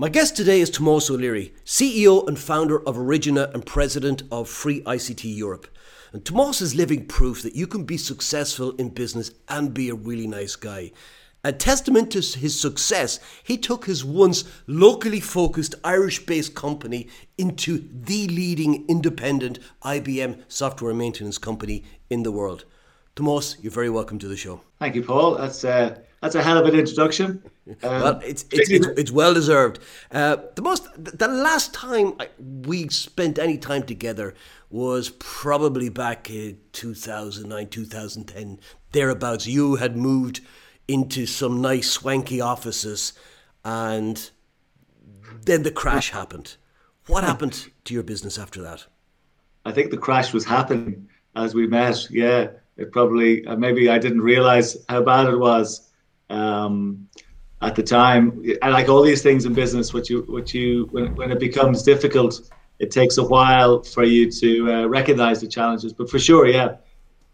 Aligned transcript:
My 0.00 0.08
guest 0.08 0.34
today 0.34 0.62
is 0.62 0.70
Tomás 0.70 1.10
O'Leary, 1.10 1.52
CEO 1.66 2.26
and 2.26 2.38
founder 2.38 2.78
of 2.88 2.96
Origina 2.96 3.52
and 3.52 3.66
president 3.66 4.22
of 4.32 4.48
Free 4.48 4.80
ICT 4.84 5.36
Europe. 5.36 5.66
And 6.14 6.24
Tomás 6.24 6.62
is 6.62 6.74
living 6.74 7.04
proof 7.04 7.42
that 7.42 7.54
you 7.54 7.66
can 7.66 7.84
be 7.84 7.98
successful 7.98 8.70
in 8.76 8.88
business 8.88 9.30
and 9.50 9.74
be 9.74 9.90
a 9.90 9.94
really 9.94 10.26
nice 10.26 10.56
guy. 10.56 10.92
A 11.44 11.52
testament 11.52 12.10
to 12.12 12.20
his 12.20 12.58
success, 12.58 13.20
he 13.44 13.58
took 13.58 13.84
his 13.84 14.02
once 14.02 14.44
locally 14.66 15.20
focused 15.20 15.74
Irish 15.84 16.24
based 16.24 16.54
company 16.54 17.06
into 17.36 17.86
the 17.92 18.26
leading 18.28 18.86
independent 18.88 19.58
IBM 19.82 20.44
software 20.48 20.94
maintenance 20.94 21.36
company 21.36 21.84
in 22.08 22.22
the 22.22 22.32
world. 22.32 22.64
Tomás, 23.16 23.62
you're 23.62 23.70
very 23.70 23.90
welcome 23.90 24.18
to 24.20 24.28
the 24.28 24.36
show. 24.38 24.62
Thank 24.78 24.94
you, 24.94 25.02
Paul. 25.02 25.34
That's 25.34 25.62
uh, 25.62 25.98
that's 26.20 26.34
a 26.34 26.42
hell 26.42 26.58
of 26.58 26.66
an 26.66 26.78
introduction. 26.78 27.42
Um, 27.82 28.02
well, 28.02 28.20
it's 28.24 28.44
it's, 28.50 28.68
it's, 28.68 28.86
it's 28.86 29.10
well 29.10 29.32
deserved. 29.32 29.78
Uh, 30.10 30.36
the 30.54 30.62
most 30.62 30.86
the 30.96 31.28
last 31.28 31.72
time 31.72 32.14
we 32.38 32.88
spent 32.88 33.38
any 33.38 33.56
time 33.56 33.84
together 33.84 34.34
was 34.68 35.10
probably 35.18 35.88
back 35.88 36.28
in 36.30 36.58
2009, 36.72 37.68
2010, 37.68 38.60
thereabouts. 38.92 39.46
You 39.46 39.76
had 39.76 39.96
moved 39.96 40.40
into 40.88 41.26
some 41.26 41.62
nice 41.62 41.90
swanky 41.90 42.40
offices, 42.40 43.14
and 43.64 44.30
then 45.44 45.62
the 45.62 45.70
crash 45.70 46.10
happened. 46.10 46.56
What 47.06 47.24
happened 47.24 47.70
to 47.84 47.94
your 47.94 48.02
business 48.02 48.38
after 48.38 48.60
that? 48.62 48.84
I 49.64 49.72
think 49.72 49.90
the 49.90 49.96
crash 49.96 50.32
was 50.32 50.44
happening 50.44 51.08
as 51.34 51.54
we 51.54 51.66
met. 51.66 52.10
Yeah, 52.10 52.48
it 52.76 52.92
probably 52.92 53.46
uh, 53.46 53.56
maybe 53.56 53.88
I 53.88 53.98
didn't 53.98 54.20
realize 54.20 54.76
how 54.88 55.02
bad 55.02 55.28
it 55.28 55.38
was 55.38 55.89
um, 56.30 57.08
at 57.60 57.74
the 57.74 57.82
time. 57.82 58.42
I 58.62 58.70
like 58.70 58.88
all 58.88 59.02
these 59.02 59.22
things 59.22 59.44
in 59.44 59.52
business. 59.52 59.92
What 59.92 60.08
you 60.08 60.22
what 60.28 60.54
you 60.54 60.88
when 60.92 61.14
when 61.16 61.30
it 61.30 61.38
becomes 61.38 61.82
difficult, 61.82 62.40
it 62.78 62.90
takes 62.90 63.18
a 63.18 63.24
while 63.24 63.82
for 63.82 64.04
you 64.04 64.30
to 64.30 64.72
uh, 64.72 64.86
recognize 64.86 65.40
the 65.40 65.48
challenges. 65.48 65.92
But 65.92 66.08
for 66.08 66.18
sure, 66.18 66.46
yeah, 66.46 66.76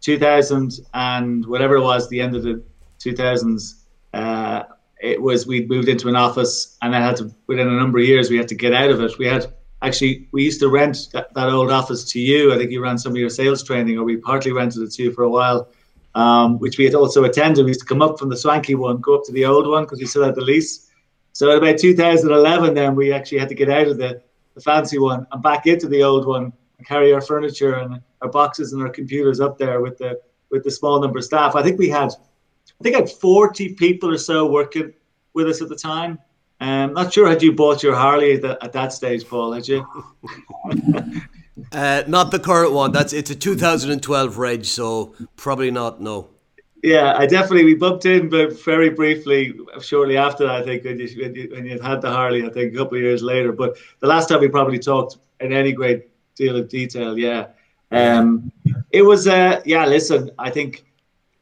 2000 0.01 0.79
and 0.93 1.45
whatever 1.45 1.75
it 1.75 1.81
was, 1.81 2.09
the 2.09 2.19
end 2.21 2.35
of 2.35 2.43
the 2.43 2.63
2000s. 2.99 3.83
Uh, 4.13 4.63
it 4.99 5.21
was 5.21 5.45
we 5.45 5.65
moved 5.67 5.89
into 5.89 6.09
an 6.09 6.15
office 6.15 6.75
and 6.81 6.95
I 6.95 6.99
had 6.99 7.17
to 7.17 7.31
within 7.45 7.67
a 7.67 7.71
number 7.71 7.99
of 7.99 8.05
years 8.05 8.29
we 8.31 8.37
had 8.37 8.47
to 8.47 8.55
get 8.55 8.73
out 8.73 8.89
of 8.89 8.99
it. 9.01 9.17
We 9.19 9.27
had 9.27 9.53
actually 9.81 10.27
we 10.31 10.43
used 10.43 10.59
to 10.61 10.69
rent 10.69 11.09
that, 11.13 11.33
that, 11.35 11.49
old 11.49 11.71
office 11.71 12.03
to 12.11 12.19
you. 12.19 12.53
I 12.53 12.57
think 12.57 12.71
you 12.71 12.81
ran 12.81 12.97
some 12.97 13.11
of 13.11 13.17
your 13.17 13.29
sales 13.29 13.63
training, 13.63 13.97
or 13.97 14.03
we 14.03 14.17
partly 14.17 14.51
rented 14.51 14.81
it 14.81 14.91
to 14.93 15.03
you 15.03 15.11
for 15.11 15.23
a 15.23 15.29
while, 15.29 15.69
um, 16.17 16.57
which 16.57 16.79
we 16.79 16.85
had 16.85 16.95
also 16.95 17.25
attended. 17.25 17.63
We 17.63 17.69
used 17.69 17.81
to 17.81 17.85
come 17.85 18.01
up 18.01 18.17
from 18.17 18.29
the 18.29 18.37
swanky 18.37 18.73
one, 18.73 18.97
go 18.97 19.15
up 19.15 19.23
to 19.25 19.31
the 19.31 19.45
old 19.45 19.67
one 19.67 19.83
because 19.83 19.99
we 19.99 20.07
still 20.07 20.23
had 20.23 20.33
the 20.33 20.41
lease. 20.41 20.89
So 21.33 21.51
at 21.51 21.59
about 21.59 21.77
2011, 21.77 22.73
then 22.73 22.95
we 22.95 23.13
actually 23.13 23.37
had 23.37 23.49
to 23.49 23.55
get 23.55 23.69
out 23.69 23.87
of 23.87 23.97
the, 23.97 24.19
the 24.55 24.61
fancy 24.61 24.97
one 24.97 25.27
and 25.31 25.43
back 25.43 25.67
into 25.67 25.87
the 25.87 26.01
old 26.01 26.25
one 26.25 26.51
and 26.79 26.87
carry 26.87 27.13
our 27.13 27.21
furniture 27.21 27.75
and 27.75 28.01
our 28.23 28.29
boxes 28.29 28.73
and 28.73 28.81
our 28.81 28.89
computers 28.89 29.39
up 29.39 29.59
there 29.59 29.79
with 29.79 29.99
the 29.99 30.19
with 30.49 30.63
the 30.63 30.71
small 30.71 30.99
number 30.99 31.19
of 31.19 31.25
staff. 31.25 31.55
I 31.55 31.61
think 31.61 31.77
we 31.77 31.89
had, 31.89 32.09
I 32.09 32.83
think 32.83 32.95
I 32.95 32.99
had 32.99 33.11
40 33.11 33.73
people 33.73 34.09
or 34.09 34.17
so 34.17 34.49
working 34.49 34.93
with 35.33 35.47
us 35.47 35.61
at 35.61 35.69
the 35.69 35.75
time. 35.75 36.17
Um, 36.61 36.93
not 36.93 37.13
sure 37.13 37.27
had 37.27 37.43
you 37.43 37.51
bought 37.51 37.83
your 37.83 37.93
Harley 37.93 38.33
at, 38.33 38.41
the, 38.41 38.57
at 38.63 38.73
that 38.73 38.93
stage, 38.93 39.27
Paul? 39.27 39.51
Had 39.51 39.67
you? 39.67 39.85
uh, 41.71 42.03
not 42.07 42.31
the 42.31 42.39
current 42.39 42.73
one. 42.73 42.91
That's 42.91 43.13
it's 43.13 43.29
a 43.29 43.35
2012 43.35 44.37
reg, 44.37 44.65
so 44.65 45.15
probably 45.35 45.71
not. 45.71 46.01
No. 46.01 46.29
Yeah, 46.83 47.17
I 47.17 47.25
definitely 47.25 47.65
we 47.65 47.75
bumped 47.75 48.05
in, 48.05 48.29
but 48.29 48.63
very 48.63 48.89
briefly 48.89 49.59
shortly 49.81 50.15
after 50.15 50.45
that. 50.45 50.55
I 50.55 50.63
think 50.63 50.83
when 50.83 50.99
you, 50.99 51.09
when 51.19 51.35
you, 51.35 51.49
when 51.51 51.65
you 51.65 51.79
had 51.79 52.01
the 52.01 52.09
Harley, 52.09 52.45
I 52.45 52.49
think 52.49 52.73
a 52.73 52.77
couple 52.77 52.97
of 52.97 53.03
years 53.03 53.23
later. 53.23 53.51
But 53.51 53.77
the 53.99 54.07
last 54.07 54.29
time 54.29 54.41
we 54.41 54.47
probably 54.47 54.79
talked 54.79 55.17
in 55.39 55.51
any 55.51 55.71
great 55.71 56.09
deal 56.35 56.55
of 56.55 56.69
detail, 56.69 57.17
yeah. 57.17 57.47
Um, 57.91 58.51
it 58.91 59.01
was, 59.01 59.27
uh, 59.27 59.61
yeah. 59.65 59.85
Listen, 59.85 60.29
I 60.37 60.51
think 60.51 60.85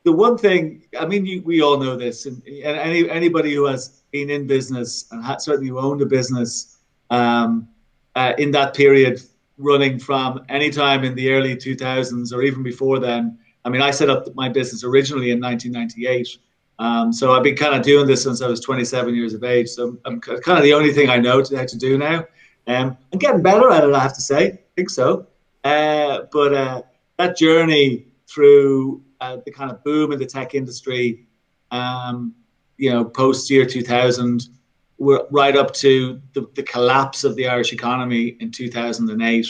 the 0.03 0.11
one 0.11 0.37
thing. 0.37 0.83
I 0.97 1.05
mean, 1.05 1.25
you, 1.25 1.41
we 1.41 1.61
all 1.61 1.77
know 1.77 1.97
this, 1.97 2.27
and, 2.27 2.41
and 2.47 2.77
any 2.77 3.09
anybody 3.09 3.53
who 3.53 3.65
has 3.65 4.03
been 4.11 4.29
in 4.29 4.47
business 4.47 5.05
and 5.11 5.23
had, 5.23 5.41
certainly 5.41 5.67
you 5.67 5.79
owned 5.79 6.01
a 6.01 6.05
business 6.05 6.77
um, 7.09 7.67
uh, 8.15 8.33
in 8.37 8.51
that 8.51 8.73
period, 8.73 9.21
running 9.57 9.99
from 9.99 10.45
any 10.49 10.69
time 10.69 11.03
in 11.03 11.15
the 11.15 11.31
early 11.31 11.55
2000s 11.55 12.33
or 12.33 12.41
even 12.43 12.63
before 12.63 12.99
then. 12.99 13.37
I 13.63 13.69
mean, 13.69 13.81
I 13.81 13.91
set 13.91 14.09
up 14.09 14.33
my 14.35 14.49
business 14.49 14.83
originally 14.83 15.31
in 15.31 15.41
1998. 15.41 16.37
Um, 16.77 17.13
so 17.13 17.33
I've 17.33 17.43
been 17.43 17.55
kind 17.55 17.73
of 17.73 17.81
doing 17.81 18.05
this 18.05 18.23
since 18.23 18.41
I 18.41 18.47
was 18.47 18.59
27 18.59 19.15
years 19.15 19.33
of 19.33 19.43
age. 19.43 19.69
So 19.69 19.97
I'm 20.05 20.19
kind 20.19 20.57
of 20.57 20.63
the 20.63 20.73
only 20.73 20.93
thing 20.93 21.09
I 21.09 21.17
know 21.17 21.41
to, 21.41 21.57
how 21.57 21.65
to 21.65 21.77
do 21.77 21.97
now. 21.97 22.25
Um, 22.67 22.97
I'm 23.13 23.19
getting 23.19 23.41
better 23.41 23.71
at 23.71 23.83
it, 23.83 23.93
I 23.93 23.99
have 23.99 24.15
to 24.15 24.21
say. 24.21 24.47
I 24.47 24.59
think 24.75 24.89
so. 24.89 25.27
Uh, 25.63 26.23
but 26.31 26.53
uh, 26.53 26.81
that 27.17 27.37
journey 27.37 28.07
through 28.27 29.01
uh, 29.21 29.37
the 29.45 29.51
kind 29.51 29.71
of 29.71 29.83
boom 29.83 30.11
in 30.11 30.19
the 30.19 30.25
tech 30.25 30.53
industry, 30.53 31.25
um, 31.71 32.33
you 32.77 32.91
know, 32.91 33.05
post 33.05 33.49
year 33.49 33.65
2000, 33.65 34.25
we're 34.29 34.54
right 34.97 35.55
up 35.55 35.73
to 35.73 36.21
the, 36.33 36.47
the 36.55 36.63
collapse 36.63 37.23
of 37.23 37.35
the 37.35 37.47
Irish 37.47 37.73
economy 37.73 38.37
in 38.39 38.51
2008. 38.51 39.47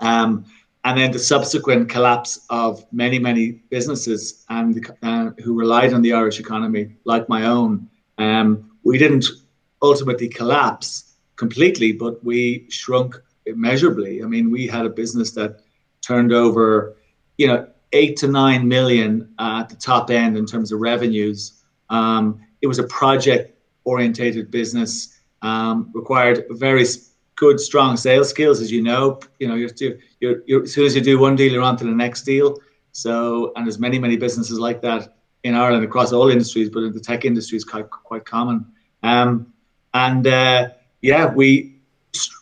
Um, 0.00 0.44
and 0.84 0.98
then 0.98 1.12
the 1.12 1.18
subsequent 1.18 1.88
collapse 1.88 2.44
of 2.50 2.84
many, 2.92 3.18
many 3.18 3.62
businesses 3.70 4.44
and 4.48 4.84
uh, 5.02 5.30
who 5.44 5.54
relied 5.54 5.92
on 5.92 6.02
the 6.02 6.12
Irish 6.12 6.40
economy, 6.40 6.96
like 7.04 7.28
my 7.28 7.44
own. 7.44 7.88
Um, 8.18 8.72
we 8.82 8.98
didn't 8.98 9.26
ultimately 9.80 10.28
collapse 10.28 11.14
completely, 11.36 11.92
but 11.92 12.22
we 12.24 12.66
shrunk 12.68 13.14
immeasurably. 13.46 14.22
I 14.24 14.26
mean, 14.26 14.50
we 14.50 14.66
had 14.66 14.86
a 14.86 14.90
business 14.90 15.30
that 15.32 15.60
turned 16.00 16.32
over, 16.32 16.96
you 17.38 17.46
know, 17.46 17.68
eight 17.92 18.16
to 18.16 18.26
nine 18.26 18.66
million 18.66 19.32
uh, 19.38 19.60
at 19.60 19.68
the 19.68 19.76
top 19.76 20.10
end 20.10 20.36
in 20.36 20.46
terms 20.46 20.72
of 20.72 20.80
revenues 20.80 21.62
um, 21.92 22.40
it 22.62 22.66
was 22.66 22.78
a 22.78 22.84
project 22.84 23.56
orientated 23.84 24.50
business, 24.50 25.20
um, 25.42 25.90
required 25.94 26.44
very 26.50 26.84
good, 27.36 27.58
strong 27.60 27.96
sales 27.96 28.30
skills, 28.30 28.60
as 28.60 28.70
you 28.70 28.82
know. 28.82 29.20
You 29.38 29.48
know, 29.48 29.54
you're, 29.54 29.70
you're, 30.20 30.42
you're, 30.46 30.62
as 30.62 30.74
soon 30.74 30.86
as 30.86 30.94
you 30.94 31.00
do 31.00 31.18
one 31.18 31.36
deal, 31.36 31.52
you're 31.52 31.62
on 31.62 31.76
to 31.78 31.84
the 31.84 31.90
next 31.90 32.22
deal. 32.22 32.58
So, 32.92 33.52
and 33.56 33.66
there's 33.66 33.78
many, 33.78 33.98
many 33.98 34.16
businesses 34.16 34.58
like 34.58 34.80
that 34.82 35.16
in 35.44 35.54
Ireland 35.54 35.84
across 35.84 36.12
all 36.12 36.28
industries, 36.30 36.70
but 36.70 36.84
in 36.84 36.92
the 36.92 37.00
tech 37.00 37.24
industry 37.24 37.56
is 37.56 37.64
quite, 37.64 37.90
quite 37.90 38.24
common. 38.24 38.66
Um, 39.02 39.52
and 39.94 40.26
uh, 40.26 40.68
yeah, 41.00 41.26
we 41.26 41.80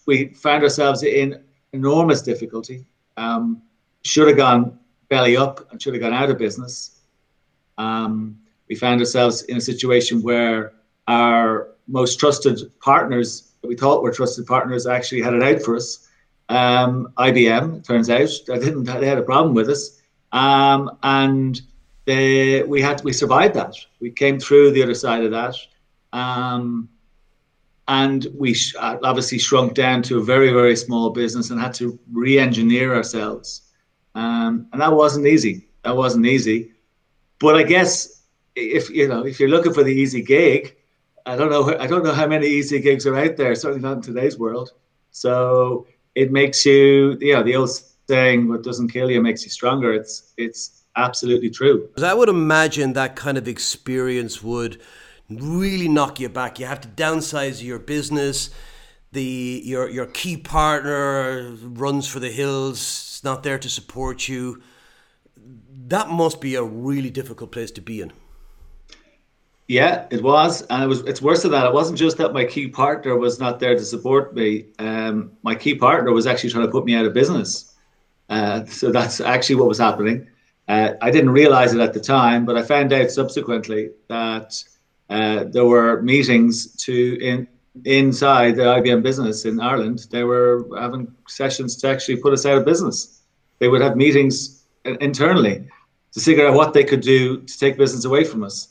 we 0.06 0.28
found 0.34 0.62
ourselves 0.62 1.02
in 1.02 1.42
enormous 1.72 2.22
difficulty. 2.22 2.84
Um, 3.16 3.62
should 4.02 4.28
have 4.28 4.36
gone 4.36 4.78
belly 5.08 5.36
up 5.36 5.70
and 5.70 5.80
should 5.80 5.94
have 5.94 6.02
gone 6.02 6.12
out 6.12 6.30
of 6.30 6.38
business. 6.38 7.00
Um, 7.78 8.38
we 8.68 8.74
found 8.74 9.00
ourselves 9.00 9.42
in 9.42 9.56
a 9.56 9.60
situation 9.60 10.22
where 10.22 10.72
our 11.10 11.68
most 11.88 12.20
trusted 12.20 12.58
partners 12.80 13.50
we 13.62 13.76
thought 13.76 14.02
were 14.02 14.12
trusted 14.12 14.46
partners 14.46 14.86
actually 14.86 15.20
had 15.20 15.34
it 15.34 15.42
out 15.42 15.62
for 15.62 15.76
us. 15.76 16.08
Um, 16.48 17.12
IBM, 17.18 17.84
turns 17.84 18.10
out, 18.10 18.30
they 18.46 18.58
didn't. 18.58 18.84
They 18.84 19.06
had 19.06 19.18
a 19.18 19.22
problem 19.22 19.54
with 19.54 19.68
us, 19.68 20.00
um, 20.32 20.90
and 21.02 21.60
they, 22.06 22.62
we 22.64 22.80
had 22.80 23.04
we 23.04 23.12
survived 23.12 23.54
that. 23.54 23.74
We 24.00 24.10
came 24.10 24.40
through 24.40 24.72
the 24.72 24.82
other 24.82 24.94
side 24.94 25.24
of 25.24 25.30
that, 25.30 25.54
um, 26.12 26.88
and 27.86 28.26
we 28.36 28.54
sh- 28.54 28.74
uh, 28.76 28.98
obviously 29.04 29.38
shrunk 29.38 29.74
down 29.74 30.02
to 30.04 30.18
a 30.18 30.24
very 30.24 30.52
very 30.52 30.74
small 30.74 31.10
business 31.10 31.50
and 31.50 31.60
had 31.60 31.74
to 31.74 31.96
re-engineer 32.10 32.96
ourselves, 32.96 33.62
um, 34.16 34.66
and 34.72 34.80
that 34.80 34.92
wasn't 34.92 35.26
easy. 35.26 35.68
That 35.84 35.96
wasn't 35.96 36.26
easy, 36.26 36.72
but 37.38 37.54
I 37.54 37.62
guess 37.62 38.22
if 38.56 38.90
you 38.90 39.06
know 39.06 39.24
if 39.24 39.38
you're 39.38 39.48
looking 39.48 39.72
for 39.72 39.84
the 39.84 39.94
easy 39.94 40.22
gig, 40.22 40.74
I 41.30 41.36
don't 41.36 41.50
know 41.50 41.76
I 41.78 41.86
don't 41.86 42.02
know 42.02 42.12
how 42.12 42.26
many 42.26 42.48
easy 42.48 42.80
gigs 42.80 43.06
are 43.06 43.16
out 43.16 43.36
there. 43.36 43.54
Certainly 43.54 43.82
not 43.82 43.96
in 43.98 44.02
today's 44.02 44.36
world. 44.36 44.72
So 45.12 45.86
it 46.16 46.32
makes 46.32 46.66
you 46.66 47.16
know 47.20 47.44
the 47.44 47.54
old 47.54 47.70
saying 48.08 48.48
what 48.48 48.64
doesn't 48.64 48.88
kill 48.88 49.08
you 49.08 49.22
makes 49.22 49.44
you 49.44 49.50
stronger. 49.50 49.92
It's 49.92 50.32
it's 50.36 50.82
absolutely 50.96 51.50
true. 51.50 51.88
I 52.02 52.14
would 52.14 52.28
imagine 52.28 52.94
that 52.94 53.14
kind 53.14 53.38
of 53.38 53.46
experience 53.46 54.42
would 54.42 54.80
really 55.28 55.88
knock 55.88 56.18
you 56.18 56.28
back. 56.28 56.58
You 56.58 56.66
have 56.66 56.80
to 56.80 56.88
downsize 56.88 57.62
your 57.62 57.78
business. 57.78 58.50
The 59.12 59.62
your 59.64 59.88
your 59.88 60.06
key 60.06 60.36
partner 60.36 61.54
runs 61.62 62.08
for 62.08 62.18
the 62.18 62.30
hills. 62.30 62.78
It's 62.78 63.22
not 63.22 63.44
there 63.44 63.58
to 63.58 63.68
support 63.68 64.28
you. 64.28 64.60
That 65.86 66.08
must 66.08 66.40
be 66.40 66.56
a 66.56 66.64
really 66.64 67.10
difficult 67.10 67.52
place 67.52 67.70
to 67.72 67.80
be 67.80 68.00
in. 68.00 68.12
Yeah, 69.70 70.08
it 70.10 70.20
was, 70.20 70.62
and 70.62 70.82
it 70.82 70.88
was. 70.88 71.02
It's 71.02 71.22
worse 71.22 71.42
than 71.42 71.52
that. 71.52 71.64
It 71.64 71.72
wasn't 71.72 71.96
just 71.96 72.16
that 72.16 72.32
my 72.32 72.44
key 72.44 72.66
partner 72.66 73.16
was 73.16 73.38
not 73.38 73.60
there 73.60 73.76
to 73.76 73.84
support 73.84 74.34
me. 74.34 74.64
Um, 74.80 75.30
my 75.44 75.54
key 75.54 75.76
partner 75.76 76.10
was 76.10 76.26
actually 76.26 76.50
trying 76.50 76.66
to 76.66 76.72
put 76.72 76.84
me 76.84 76.96
out 76.96 77.06
of 77.06 77.14
business. 77.14 77.72
Uh, 78.28 78.64
so 78.64 78.90
that's 78.90 79.20
actually 79.20 79.54
what 79.54 79.68
was 79.68 79.78
happening. 79.78 80.26
Uh, 80.66 80.94
I 81.00 81.12
didn't 81.12 81.30
realize 81.30 81.72
it 81.72 81.78
at 81.78 81.92
the 81.92 82.00
time, 82.00 82.44
but 82.44 82.56
I 82.56 82.64
found 82.64 82.92
out 82.92 83.12
subsequently 83.12 83.90
that 84.08 84.60
uh, 85.08 85.44
there 85.44 85.66
were 85.66 86.02
meetings 86.02 86.74
to 86.86 87.16
in 87.20 87.46
inside 87.84 88.56
the 88.56 88.64
IBM 88.64 89.04
business 89.04 89.44
in 89.44 89.60
Ireland, 89.60 90.08
they 90.10 90.24
were 90.24 90.66
having 90.80 91.14
sessions 91.28 91.76
to 91.76 91.88
actually 91.88 92.16
put 92.16 92.32
us 92.32 92.44
out 92.44 92.58
of 92.58 92.64
business. 92.64 93.22
They 93.60 93.68
would 93.68 93.82
have 93.82 93.96
meetings 93.96 94.64
internally 94.84 95.68
to 96.10 96.20
figure 96.20 96.48
out 96.48 96.54
what 96.54 96.74
they 96.74 96.82
could 96.82 97.02
do 97.02 97.42
to 97.42 97.58
take 97.58 97.78
business 97.78 98.04
away 98.04 98.24
from 98.24 98.42
us. 98.42 98.66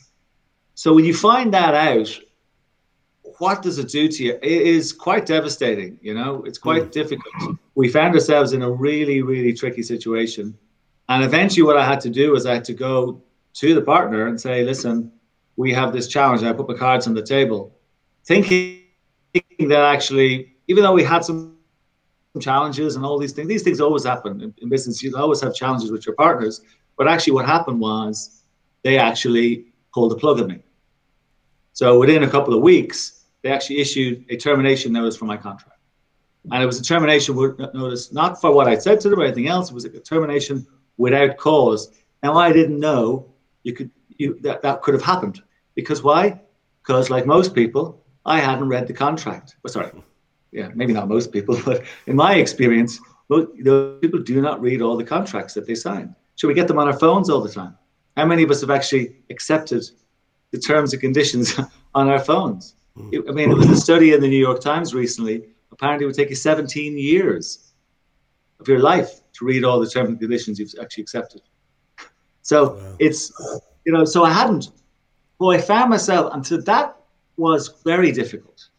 So 0.80 0.94
when 0.94 1.04
you 1.04 1.14
find 1.14 1.54
that 1.54 1.76
out, 1.76 2.10
what 3.40 3.62
does 3.62 3.80
it 3.80 3.90
do 3.90 4.08
to 4.08 4.24
you? 4.24 4.40
It 4.42 4.62
is 4.62 4.94
quite 4.94 5.26
devastating. 5.26 6.00
You 6.02 6.14
know, 6.14 6.42
it's 6.46 6.58
quite 6.58 6.84
mm. 6.84 6.92
difficult. 6.92 7.58
We 7.76 7.90
found 7.90 8.14
ourselves 8.14 8.54
in 8.54 8.62
a 8.62 8.72
really, 8.72 9.22
really 9.22 9.52
tricky 9.52 9.84
situation. 9.84 10.58
And 11.10 11.22
eventually, 11.22 11.64
what 11.64 11.76
I 11.76 11.86
had 11.86 12.00
to 12.00 12.10
do 12.10 12.31
was 12.31 12.46
I 12.46 12.54
had 12.54 12.64
to 12.64 12.74
go 12.74 13.22
to 13.56 13.76
the 13.76 13.81
partner 13.81 14.28
and 14.28 14.40
say, 14.40 14.64
listen, 14.64 15.12
we 15.58 15.74
have 15.74 15.92
this 15.92 16.08
challenge. 16.08 16.44
And 16.44 16.50
I 16.50 16.54
put 16.54 16.70
my 16.70 16.76
cards 16.76 17.08
on 17.08 17.14
the 17.14 17.24
table, 17.24 17.76
thinking 18.24 18.84
that 19.34 19.84
actually, 19.96 20.56
even 20.70 20.84
though 20.84 20.94
we 20.94 21.04
had 21.04 21.26
some 21.26 21.58
challenges 22.40 22.96
and 22.96 23.04
all 23.04 23.20
these 23.20 23.34
things, 23.34 23.50
these 23.50 23.64
things 23.64 23.81
always 23.81 24.06
happen 24.06 24.40
in, 24.40 24.54
in 24.60 24.70
business. 24.70 25.04
You 25.04 25.14
always 25.18 25.42
have 25.42 25.54
challenges 25.54 25.92
with 25.92 26.06
your 26.06 26.16
partners. 26.16 26.62
But 26.98 27.10
actually, 27.10 27.34
what 27.34 27.46
happened 27.46 27.81
was 27.81 28.44
they 28.84 28.98
actually 28.98 29.66
pulled 29.94 30.12
the 30.12 30.16
plug 30.16 30.40
on 30.40 30.48
me. 30.48 30.60
So 31.74 32.00
within 32.00 32.24
a 32.24 32.30
couple 32.30 32.54
of 32.54 32.62
weeks, 32.62 33.25
they 33.42 33.51
actually 33.51 33.80
issued 33.80 34.25
a 34.30 34.38
termination 34.38 34.92
notice 34.92 35.16
for 35.16 35.25
my 35.25 35.38
contract. 35.38 35.80
And 36.51 36.63
it 36.63 36.66
was 36.66 36.80
a 36.80 36.83
termination 36.83 37.36
notice 37.74 38.12
not 38.12 38.42
for 38.42 38.51
what 38.51 38.68
I 38.68 38.77
said 38.77 39.00
to 39.01 39.10
them 39.10 39.19
or 39.19 39.24
anything 39.24 39.48
else. 39.48 39.69
It 39.69 39.74
was 39.74 39.86
a 39.86 40.00
termination 40.00 40.66
without 40.98 41.38
cause. 41.38 41.92
Now 42.24 42.36
I 42.36 42.51
didn't 42.51 42.80
know 42.80 43.31
you 43.63 43.74
could 43.74 43.92
you 44.18 44.39
that 44.42 44.62
that 44.62 44.81
could 44.81 44.94
have 44.94 45.04
happened 45.04 45.42
because 45.75 46.04
why? 46.04 46.39
Because 46.81 47.10
like 47.10 47.25
most 47.25 47.54
people, 47.54 48.04
I 48.25 48.39
hadn't 48.39 48.68
read 48.68 48.88
the 48.88 48.94
contract. 48.94 49.56
Oh, 49.66 49.69
sorry, 49.69 49.92
yeah, 50.51 50.69
maybe 50.74 50.94
not 50.94 51.07
most 51.07 51.31
people, 51.31 51.60
but 51.66 51.83
in 52.07 52.16
my 52.16 52.36
experience, 52.36 53.00
most, 53.30 53.48
people 54.01 54.19
do 54.19 54.42
not 54.42 54.62
read 54.62 54.81
all 54.81 54.98
the 54.98 55.04
contracts 55.04 55.54
that 55.54 55.68
they 55.68 55.75
sign. 55.75 56.16
So 56.36 56.48
we 56.48 56.54
get 56.54 56.68
them 56.68 56.80
on 56.80 56.88
our 56.88 56.98
phones 56.98 57.30
all 57.30 57.42
the 57.42 57.50
time. 57.50 57.77
How 58.18 58.25
many 58.25 58.44
of 58.44 58.51
us 58.51 58.62
have 58.62 58.71
actually 58.71 59.18
accepted 59.30 59.83
the 60.51 60.60
terms 60.60 60.94
and 60.94 61.01
conditions 61.01 61.60
on 61.96 62.10
our 62.10 62.19
phones? 62.19 62.75
Hmm. 62.96 63.10
I 63.28 63.31
mean, 63.31 63.51
it 63.51 63.57
was 63.57 63.69
a 63.69 63.75
study 63.75 64.13
in 64.13 64.22
the 64.22 64.28
New 64.28 64.40
York 64.40 64.62
Times 64.62 64.94
recently. 64.94 65.50
Apparently, 65.72 66.06
it 66.06 66.07
would 66.07 66.16
take 66.16 66.30
you 66.30 66.36
17 66.36 66.98
years 66.98 67.74
of 68.60 68.68
your 68.68 68.80
life 68.80 69.22
to 69.34 69.46
read 69.46 69.63
all 69.63 69.80
the 69.80 69.90
terms 69.90 70.10
and 70.10 70.19
conditions 70.19 70.60
you've 70.60 70.74
actually 70.81 71.04
accepted. 71.04 71.42
So 72.42 72.74
wow. 72.74 72.96
it's, 73.00 73.31
you 73.86 73.94
know, 73.94 74.06
so 74.06 74.24
I 74.24 74.31
hadn't. 74.31 74.72
Well, 75.40 75.51
I 75.51 75.62
found 75.62 75.90
myself, 75.90 76.34
and 76.34 76.46
so 76.46 76.57
that 76.57 76.98
was 77.38 77.81
very 77.86 78.12
difficult. 78.12 78.69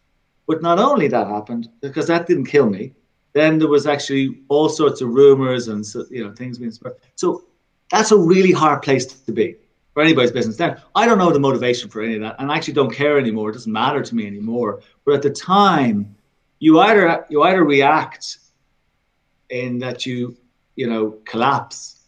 But 0.46 0.61
not 0.61 0.78
only 0.78 1.08
that 1.08 1.26
happened, 1.28 1.69
because 1.81 2.06
that 2.08 2.26
didn't 2.26 2.46
kill 2.46 2.69
me, 2.69 2.93
then 3.32 3.58
there 3.58 3.69
was 3.69 3.87
actually 3.87 4.43
all 4.49 4.69
sorts 4.69 5.00
of 5.00 5.08
rumors 5.08 5.69
and, 5.69 5.87
you 6.11 6.25
know, 6.25 6.34
things 6.34 6.58
being 6.58 6.73
spread. 6.73 6.94
So 7.14 7.44
that's 7.90 8.11
a 8.11 8.16
really 8.16 8.52
hard 8.52 8.82
place 8.82 9.06
to 9.06 9.32
be 9.32 9.56
for 9.94 10.02
anybody's 10.02 10.32
business. 10.32 10.58
Now, 10.58 10.76
I 10.94 11.06
don't 11.06 11.19
know 11.19 11.32
the 11.32 11.40
motivation 11.40 11.90
for 11.90 12.02
any 12.02 12.14
of 12.14 12.20
that, 12.22 12.37
and 12.38 12.50
I 12.50 12.56
actually 12.56 12.75
don't 12.75 12.94
care 12.94 13.19
anymore. 13.19 13.50
It 13.50 13.54
doesn't 13.54 13.72
matter 13.72 14.02
to 14.02 14.14
me 14.14 14.26
anymore. 14.26 14.81
But 15.04 15.14
at 15.14 15.22
the 15.22 15.31
time, 15.31 16.14
you 16.58 16.78
either 16.81 17.26
you 17.28 17.42
either 17.42 17.64
react 17.64 18.38
in 19.48 19.78
that 19.78 20.06
you 20.06 20.37
you 20.76 20.87
know 20.87 21.19
collapse, 21.25 22.06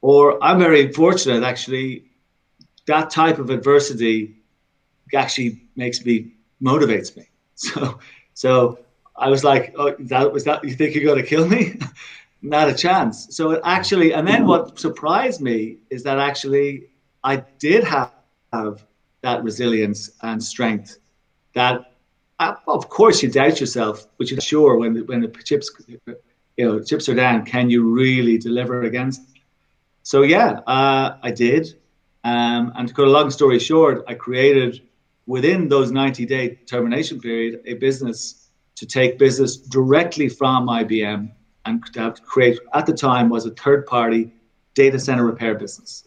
or 0.00 0.42
I'm 0.42 0.58
very 0.58 0.92
fortunate 0.92 1.42
actually. 1.42 2.04
That 2.86 3.10
type 3.10 3.40
of 3.40 3.50
adversity 3.50 4.36
actually 5.12 5.62
makes 5.74 6.04
me 6.04 6.32
motivates 6.62 7.16
me. 7.16 7.28
So 7.58 8.00
so 8.34 8.78
I 9.16 9.30
was 9.30 9.42
like, 9.42 9.74
oh, 9.78 9.94
that 9.98 10.30
was 10.30 10.44
that. 10.44 10.62
You 10.62 10.74
think 10.74 10.94
you're 10.94 11.04
going 11.04 11.22
to 11.22 11.26
kill 11.26 11.48
me? 11.48 11.78
Not 12.42 12.68
a 12.68 12.74
chance. 12.74 13.34
So 13.34 13.52
it 13.52 13.62
actually, 13.64 14.12
and 14.12 14.28
then 14.28 14.46
what 14.46 14.78
surprised 14.78 15.40
me 15.40 15.78
is 15.88 16.02
that 16.02 16.18
actually 16.18 16.88
I 17.26 17.42
did 17.58 17.82
have, 17.82 18.12
have 18.52 18.86
that 19.22 19.42
resilience 19.42 20.12
and 20.22 20.42
strength 20.42 20.98
that 21.54 21.92
uh, 22.38 22.54
of 22.68 22.88
course 22.88 23.20
you 23.20 23.28
doubt 23.28 23.58
yourself, 23.58 24.06
but 24.16 24.30
you're 24.30 24.40
sure 24.40 24.76
when 24.76 24.94
the, 24.94 25.00
when 25.02 25.20
the 25.22 25.28
chips 25.28 25.68
you 26.56 26.64
know 26.64 26.80
chips 26.80 27.08
are 27.08 27.14
down, 27.14 27.44
can 27.44 27.68
you 27.68 27.82
really 27.82 28.38
deliver 28.38 28.82
against? 28.82 29.22
So 30.04 30.22
yeah, 30.22 30.60
uh, 30.68 31.16
I 31.20 31.32
did. 31.32 31.74
Um, 32.22 32.72
and 32.76 32.86
to 32.88 32.94
cut 32.94 33.08
a 33.08 33.10
long 33.10 33.30
story 33.30 33.58
short, 33.58 34.04
I 34.06 34.14
created 34.14 34.82
within 35.26 35.68
those 35.68 35.90
90 35.90 36.26
day 36.26 36.60
termination 36.66 37.18
period 37.20 37.60
a 37.64 37.74
business 37.74 38.50
to 38.76 38.86
take 38.86 39.18
business 39.18 39.56
directly 39.56 40.28
from 40.28 40.68
IBM 40.68 41.32
and 41.64 41.84
to 41.94 42.14
create 42.24 42.60
at 42.72 42.86
the 42.86 42.92
time 42.92 43.28
was 43.28 43.46
a 43.46 43.50
third 43.50 43.84
party 43.86 44.32
data 44.74 44.98
center 45.00 45.24
repair 45.24 45.56
business. 45.56 46.04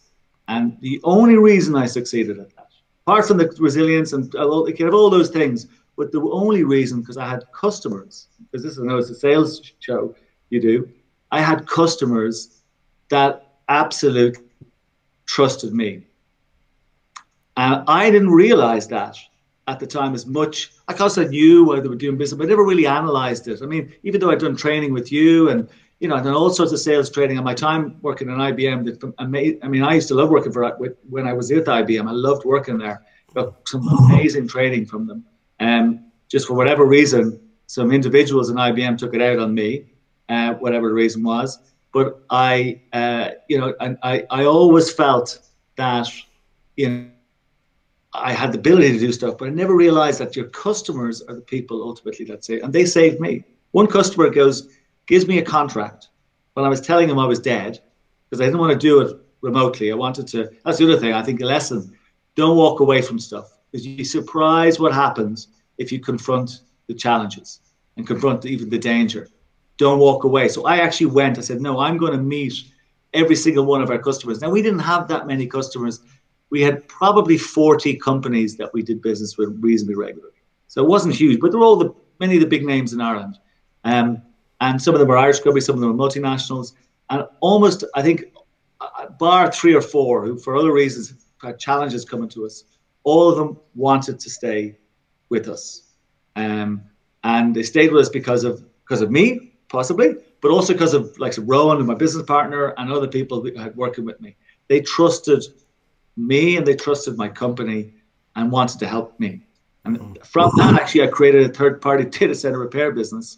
And 0.49 0.75
the 0.81 0.99
only 1.03 1.37
reason 1.37 1.75
I 1.75 1.85
succeeded 1.85 2.39
at 2.39 2.53
that, 2.55 2.69
apart 3.05 3.27
from 3.27 3.37
the 3.37 3.55
resilience 3.59 4.13
and 4.13 4.33
all, 4.35 5.09
those 5.11 5.29
things, 5.29 5.67
but 5.95 6.11
the 6.11 6.21
only 6.21 6.63
reason 6.63 7.01
because 7.01 7.17
I 7.17 7.29
had 7.29 7.43
customers, 7.53 8.27
because 8.51 8.63
this 8.63 8.77
is 8.77 9.09
a 9.11 9.15
sales 9.15 9.61
show 9.79 10.15
you 10.49 10.59
do, 10.59 10.89
I 11.31 11.41
had 11.41 11.67
customers 11.67 12.63
that 13.09 13.59
absolutely 13.69 14.41
trusted 15.27 15.71
me. 15.71 16.03
And 17.55 17.83
I 17.87 18.09
didn't 18.09 18.31
realize 18.31 18.87
that 18.87 19.17
at 19.67 19.79
the 19.79 19.85
time 19.85 20.15
as 20.15 20.25
much. 20.25 20.71
I 20.87 20.93
course 20.93 21.19
I 21.19 21.25
knew 21.25 21.65
why 21.65 21.79
they 21.79 21.89
were 21.89 21.95
doing 21.95 22.17
business, 22.17 22.39
but 22.39 22.45
I 22.45 22.49
never 22.49 22.65
really 22.65 22.87
analyzed 22.87 23.47
it. 23.47 23.61
I 23.61 23.67
mean, 23.67 23.93
even 24.01 24.19
though 24.19 24.31
I'd 24.31 24.39
done 24.39 24.55
training 24.55 24.93
with 24.93 25.11
you 25.11 25.49
and 25.49 25.69
you 25.99 26.07
know, 26.07 26.15
I've 26.15 26.23
done 26.23 26.33
all 26.33 26.49
sorts 26.49 26.71
of 26.71 26.79
sales 26.79 27.09
training. 27.09 27.37
and 27.37 27.45
my 27.45 27.53
time 27.53 27.97
working 28.01 28.29
in 28.29 28.35
IBM, 28.35 28.85
that 28.85 29.13
I 29.17 29.25
mean, 29.67 29.83
I 29.83 29.93
used 29.93 30.07
to 30.09 30.15
love 30.15 30.29
working 30.29 30.51
for 30.51 30.77
when 31.09 31.27
I 31.27 31.33
was 31.33 31.51
with 31.51 31.65
IBM. 31.65 32.07
I 32.07 32.11
loved 32.11 32.45
working 32.45 32.77
there. 32.77 33.03
Got 33.33 33.67
some 33.67 33.87
amazing 33.87 34.47
training 34.47 34.85
from 34.85 35.07
them. 35.07 35.25
And 35.59 35.97
um, 35.97 36.05
just 36.29 36.47
for 36.47 36.53
whatever 36.53 36.85
reason, 36.85 37.39
some 37.67 37.91
individuals 37.91 38.49
in 38.49 38.55
IBM 38.55 38.97
took 38.97 39.13
it 39.13 39.21
out 39.21 39.39
on 39.39 39.53
me, 39.53 39.85
uh, 40.29 40.53
whatever 40.55 40.87
the 40.87 40.93
reason 40.93 41.21
was. 41.21 41.59
But 41.91 42.23
I, 42.29 42.81
uh, 42.93 43.31
you 43.49 43.59
know, 43.59 43.73
I, 43.81 44.25
I 44.29 44.45
always 44.45 44.91
felt 44.91 45.39
that, 45.75 46.07
you 46.77 46.89
know, 46.89 47.09
I 48.13 48.33
had 48.33 48.51
the 48.53 48.57
ability 48.57 48.93
to 48.93 48.99
do 48.99 49.11
stuff, 49.11 49.37
but 49.37 49.49
I 49.49 49.51
never 49.51 49.75
realized 49.75 50.19
that 50.19 50.35
your 50.35 50.47
customers 50.47 51.21
are 51.23 51.35
the 51.35 51.41
people 51.41 51.83
ultimately 51.83 52.25
that 52.25 52.43
say, 52.43 52.59
and 52.59 52.73
they 52.73 52.85
saved 52.85 53.19
me. 53.19 53.43
One 53.71 53.85
customer 53.85 54.29
goes, 54.29 54.69
gives 55.09 55.27
me 55.27 55.39
a 55.39 55.43
contract 55.43 56.07
when 56.53 56.65
I 56.65 56.69
was 56.69 56.79
telling 56.79 57.09
him 57.09 57.19
I 57.19 57.25
was 57.25 57.39
dead 57.39 57.81
because 58.29 58.39
I 58.39 58.45
didn't 58.45 58.59
want 58.59 58.71
to 58.71 58.87
do 58.87 59.01
it 59.01 59.17
remotely. 59.41 59.91
I 59.91 59.95
wanted 59.95 60.27
to. 60.29 60.49
That's 60.63 60.77
the 60.77 60.85
other 60.85 60.99
thing. 60.99 61.13
I 61.13 61.23
think 61.23 61.41
a 61.41 61.45
lesson: 61.45 61.97
don't 62.35 62.55
walk 62.55 62.79
away 62.79 63.01
from 63.01 63.19
stuff 63.19 63.57
because 63.71 63.85
you 63.85 64.05
surprise 64.05 64.79
what 64.79 64.93
happens 64.93 65.49
if 65.77 65.91
you 65.91 65.99
confront 65.99 66.61
the 66.87 66.93
challenges 66.93 67.59
and 67.97 68.07
confront 68.07 68.45
even 68.45 68.69
the 68.69 68.77
danger. 68.77 69.27
Don't 69.77 69.99
walk 69.99 70.23
away. 70.23 70.47
So 70.47 70.65
I 70.65 70.77
actually 70.77 71.07
went. 71.07 71.37
I 71.37 71.41
said, 71.41 71.61
no, 71.61 71.79
I'm 71.79 71.97
going 71.97 72.11
to 72.11 72.17
meet 72.17 72.53
every 73.13 73.35
single 73.35 73.65
one 73.65 73.81
of 73.81 73.89
our 73.89 73.97
customers. 73.97 74.41
Now 74.41 74.49
we 74.49 74.61
didn't 74.61 74.79
have 74.79 75.07
that 75.07 75.25
many 75.25 75.47
customers. 75.47 76.01
We 76.49 76.61
had 76.61 76.87
probably 76.87 77.37
40 77.37 77.95
companies 77.97 78.57
that 78.57 78.73
we 78.73 78.81
did 78.81 79.01
business 79.01 79.37
with 79.37 79.57
reasonably 79.61 79.95
regularly. 79.95 80.35
So 80.67 80.83
it 80.83 80.87
wasn't 80.89 81.15
huge, 81.15 81.39
but 81.39 81.51
they're 81.51 81.61
all 81.61 81.77
the 81.77 81.93
many 82.19 82.35
of 82.35 82.41
the 82.41 82.47
big 82.47 82.65
names 82.65 82.93
in 82.93 83.01
Ireland. 83.01 83.37
Um, 83.85 84.21
and 84.61 84.81
some 84.81 84.93
of 84.93 84.99
them 84.99 85.09
were 85.09 85.17
Irish 85.17 85.39
companies, 85.39 85.65
some 85.65 85.75
of 85.75 85.81
them 85.81 85.95
were 85.95 86.07
multinationals, 86.07 86.73
and 87.09 87.25
almost 87.39 87.83
I 87.95 88.01
think, 88.01 88.25
uh, 88.81 89.09
bar 89.19 89.51
three 89.51 89.73
or 89.73 89.81
four 89.81 90.25
who 90.25 90.37
for 90.37 90.55
other 90.55 90.71
reasons 90.71 91.13
had 91.41 91.59
challenges 91.59 92.05
coming 92.05 92.29
to 92.29 92.45
us, 92.45 92.63
all 93.03 93.29
of 93.29 93.37
them 93.37 93.57
wanted 93.75 94.19
to 94.19 94.29
stay 94.29 94.77
with 95.29 95.47
us, 95.47 95.83
um, 96.35 96.81
and 97.23 97.55
they 97.55 97.63
stayed 97.63 97.91
with 97.91 98.01
us 98.01 98.09
because 98.09 98.43
of 98.43 98.63
because 98.83 99.01
of 99.01 99.11
me 99.11 99.53
possibly, 99.69 100.15
but 100.41 100.51
also 100.51 100.73
because 100.73 100.93
of 100.93 101.17
like 101.19 101.33
Rowan, 101.37 101.77
and 101.77 101.87
my 101.87 101.93
business 101.93 102.25
partner, 102.25 102.73
and 102.77 102.91
other 102.91 103.07
people 103.07 103.41
who 103.41 103.53
had 103.55 103.75
working 103.75 104.05
with 104.05 104.19
me. 104.19 104.35
They 104.67 104.81
trusted 104.81 105.43
me 106.17 106.57
and 106.57 106.65
they 106.65 106.75
trusted 106.75 107.17
my 107.17 107.29
company 107.29 107.93
and 108.35 108.51
wanted 108.51 108.79
to 108.79 108.87
help 108.87 109.19
me. 109.19 109.41
And 109.85 110.19
from 110.23 110.51
that, 110.57 110.79
actually, 110.79 111.03
I 111.03 111.07
created 111.07 111.49
a 111.49 111.53
third 111.53 111.81
party 111.81 112.03
data 112.19 112.35
center 112.35 112.59
repair 112.59 112.91
business 112.91 113.37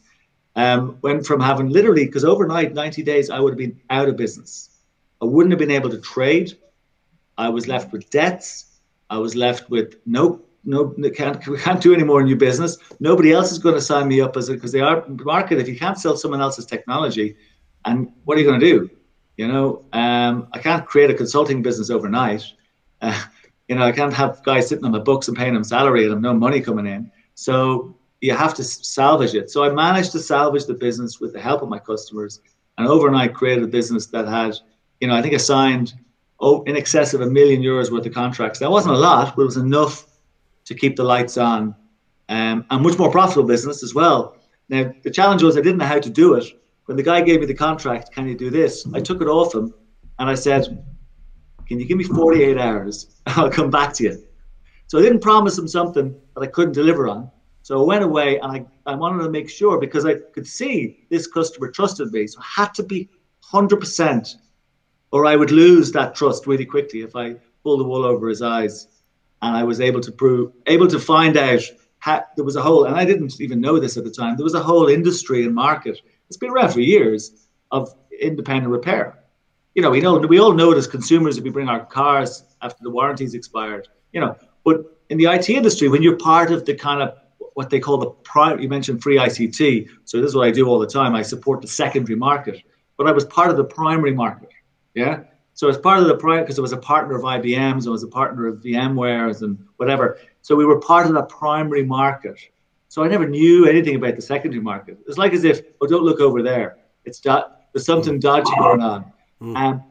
um, 0.56 0.98
went 1.02 1.26
from 1.26 1.40
having 1.40 1.70
literally, 1.70 2.06
because 2.06 2.26
overnight, 2.26 2.74
90 2.74 3.04
days, 3.04 3.30
I 3.30 3.40
would 3.40 3.52
have 3.54 3.58
been 3.58 3.80
out 3.90 4.10
of 4.10 4.18
business. 4.18 4.70
I 5.22 5.26
wouldn't 5.26 5.52
have 5.52 5.60
been 5.60 5.72
able 5.72 5.90
to 5.90 6.00
trade. 6.00 6.58
I 7.38 7.50
was 7.50 7.68
left 7.68 7.92
with 7.92 8.10
debts. 8.10 8.66
I 9.10 9.18
was 9.18 9.36
left 9.36 9.70
with 9.70 9.96
no, 10.06 10.42
no, 10.64 10.94
can't, 11.14 11.46
we 11.48 11.58
can't 11.58 11.82
do 11.82 11.94
any 11.94 12.04
more 12.04 12.24
new 12.24 12.36
business. 12.36 12.78
Nobody 13.00 13.32
else 13.32 13.52
is 13.52 13.60
going 13.60 13.76
to 13.76 13.82
sign 13.82 14.08
me 14.08 14.22
up 14.22 14.36
as 14.38 14.50
because 14.50 14.72
they 14.72 14.82
are 14.82 15.06
market. 15.08 15.60
If 15.60 15.68
you 15.68 15.78
can't 15.78 15.98
sell 15.98 16.18
someone 16.18 16.42
else's 16.42 16.66
technology, 16.66 17.36
and 17.86 18.12
what 18.26 18.38
are 18.38 18.42
you 18.42 18.48
going 18.48 18.60
to 18.60 18.66
do? 18.66 18.90
You 19.38 19.48
know, 19.48 19.86
um, 19.94 20.48
I 20.54 20.60
can't 20.60 20.86
create 20.86 21.10
a 21.10 21.16
consulting 21.16 21.62
business 21.62 21.90
overnight. 21.90 22.44
Uh, 23.02 23.20
you 23.68 23.76
know, 23.76 23.84
I 23.84 23.92
can't 23.92 24.14
have 24.14 24.44
guys 24.44 24.68
sitting 24.68 24.86
on 24.86 24.92
my 24.92 25.00
books 25.00 25.28
and 25.28 25.38
paying 25.38 25.54
them 25.54 25.64
salary 25.64 26.04
and 26.04 26.12
have 26.12 26.22
no 26.22 26.34
money 26.34 26.62
coming 26.62 26.86
in. 26.86 27.10
So 27.36 27.96
you 28.22 28.34
have 28.36 28.54
to 28.54 28.64
salvage 28.64 29.34
it. 29.34 29.50
So 29.50 29.64
I 29.64 29.70
managed 29.70 30.12
to 30.14 30.20
salvage 30.20 30.66
the 30.66 30.76
business 30.76 31.20
with 31.20 31.34
the 31.34 31.42
help 31.42 31.64
of 31.64 31.70
my 31.70 31.80
customers, 31.80 32.40
and 32.78 32.88
overnight 32.88 33.34
created 33.34 33.64
a 33.64 33.68
business 33.68 34.06
that 34.08 34.28
had, 34.28 34.56
you 35.02 35.08
know, 35.08 35.16
I 35.16 35.22
think 35.22 35.34
I 35.34 35.38
signed 35.38 35.94
oh, 36.40 36.64
in 36.64 36.76
excess 36.78 37.14
of 37.14 37.22
a 37.22 37.26
million 37.26 37.62
euros 37.62 37.92
worth 37.92 38.06
of 38.06 38.14
contracts. 38.14 38.60
That 38.60 38.72
wasn't 38.72 38.96
a 38.96 38.98
lot, 38.98 39.36
but 39.36 39.42
it 39.42 39.46
was 39.46 39.58
enough 39.58 40.08
to 40.66 40.76
keep 40.76 40.96
the 40.96 41.04
lights 41.04 41.38
on, 41.38 41.76
um, 42.30 42.66
and 42.70 42.84
much 42.84 42.98
more 42.98 43.12
profitable 43.12 43.48
business 43.48 43.84
as 43.84 43.94
well. 43.94 44.36
Now 44.70 44.94
the 45.04 45.12
challenge 45.12 45.44
was 45.44 45.58
I 45.58 45.62
didn't 45.62 45.80
know 45.80 45.86
how 45.86 46.00
to 46.00 46.10
do 46.10 46.36
it. 46.36 46.46
When 46.86 46.98
the 46.98 47.04
guy 47.04 47.22
gave 47.22 47.40
me 47.40 47.46
the 47.46 47.54
contract, 47.54 48.12
can 48.12 48.28
you 48.28 48.38
do 48.38 48.50
this? 48.50 48.86
I 48.94 49.00
took 49.00 49.22
it 49.22 49.28
off 49.28 49.54
him, 49.54 49.74
and 50.20 50.30
I 50.30 50.36
said, 50.36 50.84
"Can 51.68 51.80
you 51.80 51.86
give 51.86 51.98
me 51.98 52.04
48 52.04 52.58
hours? 52.58 53.08
I'll 53.26 53.50
come 53.50 53.72
back 53.72 53.94
to 53.96 54.04
you." 54.04 54.24
So 54.88 55.00
I 55.00 55.02
didn't 55.02 55.22
promise 55.22 55.58
him 55.58 55.68
something 55.68 56.16
that 56.36 56.42
I 56.42 56.48
couldn't 56.48 56.74
deliver 56.74 57.08
on. 57.08 57.32
So 57.72 57.80
I 57.80 57.86
went 57.86 58.04
away 58.04 58.38
and 58.38 58.52
I, 58.52 58.66
I 58.86 58.96
wanted 58.96 59.24
to 59.24 59.30
make 59.30 59.50
sure 59.50 59.80
because 59.80 60.06
I 60.06 60.16
could 60.34 60.46
see 60.46 61.06
this 61.10 61.26
customer 61.26 61.72
trusted 61.72 62.12
me. 62.12 62.28
So 62.28 62.42
I 62.42 62.64
had 62.64 62.74
to 62.74 62.84
be 62.84 63.08
100% 63.50 64.36
or 65.12 65.26
I 65.26 65.38
would 65.38 65.52
lose 65.52 65.90
that 65.94 66.14
trust 66.14 66.48
really 66.48 66.66
quickly 66.66 67.00
if 67.00 67.16
I 67.16 67.38
pulled 67.64 67.80
the 67.80 67.86
wool 67.86 68.04
over 68.04 68.28
his 68.28 68.42
eyes. 68.42 68.90
And 69.42 69.56
I 69.56 69.64
was 69.64 69.80
able 69.80 70.02
to 70.02 70.12
prove, 70.12 70.52
able 70.66 70.90
to 70.90 71.00
find 71.00 71.38
out 71.38 71.62
how, 72.00 72.26
there 72.36 72.44
was 72.44 72.58
a 72.58 72.62
whole, 72.62 72.84
and 72.84 72.96
I 72.98 73.06
didn't 73.06 73.40
even 73.40 73.62
know 73.62 73.80
this 73.80 73.96
at 73.96 74.04
the 74.04 74.12
time, 74.12 74.36
there 74.36 74.44
was 74.44 74.54
a 74.54 74.62
whole 74.62 74.90
industry 74.90 75.46
and 75.46 75.56
market. 75.56 75.98
It's 76.28 76.36
been 76.36 76.52
around 76.52 76.74
for 76.74 76.82
years 76.82 77.48
of 77.72 77.96
independent 78.20 78.68
repair. 78.68 79.24
You 79.76 79.82
know, 79.82 79.92
we 79.92 80.02
know 80.02 80.18
we 80.18 80.42
all 80.42 80.52
know 80.52 80.74
it 80.74 80.78
as 80.78 80.88
consumers 80.88 81.38
if 81.38 81.46
we 81.46 81.52
bring 81.52 81.70
our 81.70 81.86
cars 81.86 82.44
after 82.62 82.84
the 82.84 82.90
warranty's 82.90 83.34
expired. 83.34 83.88
You 84.12 84.20
know, 84.20 84.36
but 84.66 84.98
in 85.08 85.18
the 85.18 85.28
IT 85.28 85.50
industry, 85.50 85.88
when 85.88 86.04
you're 86.04 86.18
part 86.18 86.52
of 86.52 86.66
the 86.66 86.74
kind 86.74 87.02
of 87.02 87.21
what 87.54 87.70
they 87.70 87.80
call 87.80 87.98
the 87.98 88.10
prime. 88.10 88.60
You 88.60 88.70
mentioned 88.70 89.02
free 89.02 89.18
ICT, 89.18 89.90
so 90.06 90.20
this 90.20 90.30
is 90.30 90.36
what 90.36 90.48
I 90.48 90.52
do 90.52 90.68
all 90.68 90.80
the 90.80 90.88
time. 90.88 91.16
I 91.16 91.22
support 91.22 91.62
the 91.62 91.68
secondary 91.68 92.18
market, 92.18 92.64
but 92.98 93.08
I 93.08 93.12
was 93.12 93.26
part 93.26 93.50
of 93.50 93.58
the 93.58 93.64
primary 93.64 94.14
market. 94.14 94.50
Yeah. 94.94 95.24
So 95.54 95.68
as 95.68 95.78
part 95.78 96.00
of 96.00 96.08
the 96.08 96.18
prime, 96.18 96.44
because 96.44 96.58
I 96.58 96.62
was 96.62 96.72
a 96.72 96.78
partner 96.78 97.16
of 97.16 97.24
IBM's, 97.24 97.88
I 97.88 97.90
was 97.90 98.04
a 98.04 98.08
partner 98.08 98.48
of 98.48 98.62
VMware's 98.62 99.42
and 99.42 99.58
whatever. 99.78 100.18
So 100.42 100.56
we 100.56 100.66
were 100.66 100.80
part 100.80 101.08
of 101.08 101.14
the 101.14 101.24
primary 101.24 101.84
market. 101.84 102.40
So 102.88 103.04
I 103.04 103.08
never 103.08 103.28
knew 103.28 103.68
anything 103.68 103.96
about 103.96 104.16
the 104.16 104.22
secondary 104.22 104.62
market. 104.62 104.98
It's 105.08 105.18
like 105.18 105.34
as 105.34 105.44
if, 105.44 105.62
oh, 105.80 105.88
don't 105.88 106.04
look 106.04 106.20
over 106.20 106.42
there. 106.42 106.78
It's 107.06 107.20
do- 107.20 107.44
there's 107.74 107.86
something 107.86 108.20
dodgy 108.20 108.52
going 108.58 108.82
on. 108.82 109.12
Mm. 109.42 109.56
Um, 109.56 109.84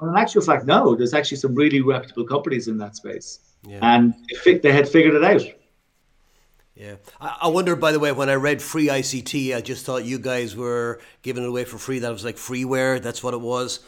in 0.00 0.16
actual 0.16 0.42
fact, 0.42 0.66
no. 0.66 0.94
There's 0.94 1.14
actually 1.14 1.38
some 1.38 1.54
really 1.54 1.80
reputable 1.80 2.24
companies 2.24 2.68
in 2.68 2.78
that 2.78 2.96
space, 2.96 3.40
yeah. 3.66 3.78
and 3.82 4.14
they 4.44 4.72
had 4.72 4.88
figured 4.88 5.14
it 5.14 5.24
out. 5.24 5.42
Yeah. 6.76 6.96
I 7.18 7.48
wonder, 7.48 7.74
by 7.74 7.92
the 7.92 7.98
way, 7.98 8.12
when 8.12 8.28
I 8.28 8.34
read 8.34 8.60
free 8.60 8.88
ICT, 8.88 9.56
I 9.56 9.62
just 9.62 9.86
thought 9.86 10.04
you 10.04 10.18
guys 10.18 10.54
were 10.54 11.00
giving 11.22 11.42
it 11.42 11.48
away 11.48 11.64
for 11.64 11.78
free. 11.78 12.00
That 12.00 12.12
was 12.12 12.22
like 12.22 12.36
freeware. 12.36 13.00
That's 13.00 13.22
what 13.22 13.32
it 13.32 13.40
was. 13.40 13.80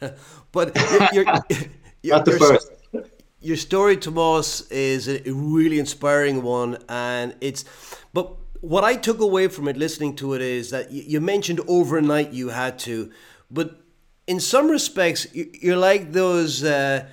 but 0.52 0.76
you're, 0.76 1.24
you're, 1.24 1.24
you're, 2.02 2.14
not 2.16 2.24
the 2.26 2.32
first. 2.32 2.70
Your 3.40 3.56
story, 3.56 3.96
Tomas, 3.96 4.70
is 4.70 5.08
a 5.08 5.22
really 5.32 5.78
inspiring 5.78 6.42
one, 6.42 6.78
and 6.88 7.34
it's. 7.40 7.64
But 8.12 8.36
what 8.60 8.84
I 8.84 8.94
took 8.94 9.20
away 9.20 9.48
from 9.48 9.66
it, 9.66 9.78
listening 9.78 10.14
to 10.16 10.34
it, 10.34 10.42
is 10.42 10.70
that 10.70 10.92
you 10.92 11.20
mentioned 11.20 11.60
overnight 11.66 12.32
you 12.32 12.50
had 12.50 12.78
to, 12.80 13.10
but 13.50 13.80
in 14.26 14.38
some 14.38 14.68
respects, 14.68 15.26
you're 15.34 15.76
like 15.76 16.12
those 16.12 16.62
uh, 16.62 17.06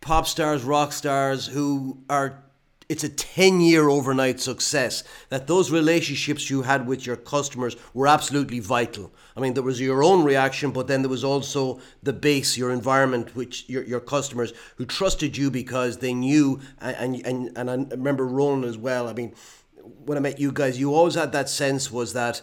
pop 0.00 0.26
stars, 0.26 0.62
rock 0.62 0.92
stars 0.92 1.46
who 1.46 1.98
are 2.08 2.44
it's 2.92 3.02
a 3.02 3.08
10 3.08 3.62
year 3.62 3.88
overnight 3.88 4.38
success 4.38 5.02
that 5.30 5.46
those 5.46 5.70
relationships 5.70 6.50
you 6.50 6.60
had 6.60 6.86
with 6.86 7.06
your 7.06 7.16
customers 7.16 7.74
were 7.94 8.06
absolutely 8.06 8.60
vital 8.60 9.10
i 9.34 9.40
mean 9.40 9.54
there 9.54 9.62
was 9.62 9.80
your 9.80 10.04
own 10.04 10.22
reaction 10.22 10.70
but 10.70 10.86
then 10.88 11.00
there 11.00 11.08
was 11.08 11.24
also 11.24 11.80
the 12.02 12.12
base 12.12 12.58
your 12.58 12.70
environment 12.70 13.34
which 13.34 13.66
your, 13.66 13.82
your 13.84 13.98
customers 13.98 14.52
who 14.76 14.84
trusted 14.84 15.38
you 15.38 15.50
because 15.50 15.98
they 15.98 16.12
knew 16.12 16.60
and, 16.80 17.24
and 17.24 17.56
and 17.56 17.70
i 17.70 17.74
remember 17.74 18.26
roland 18.26 18.66
as 18.66 18.76
well 18.76 19.08
i 19.08 19.14
mean 19.14 19.34
when 20.04 20.18
i 20.18 20.20
met 20.20 20.38
you 20.38 20.52
guys 20.52 20.78
you 20.78 20.94
always 20.94 21.14
had 21.14 21.32
that 21.32 21.48
sense 21.48 21.90
was 21.90 22.12
that 22.12 22.42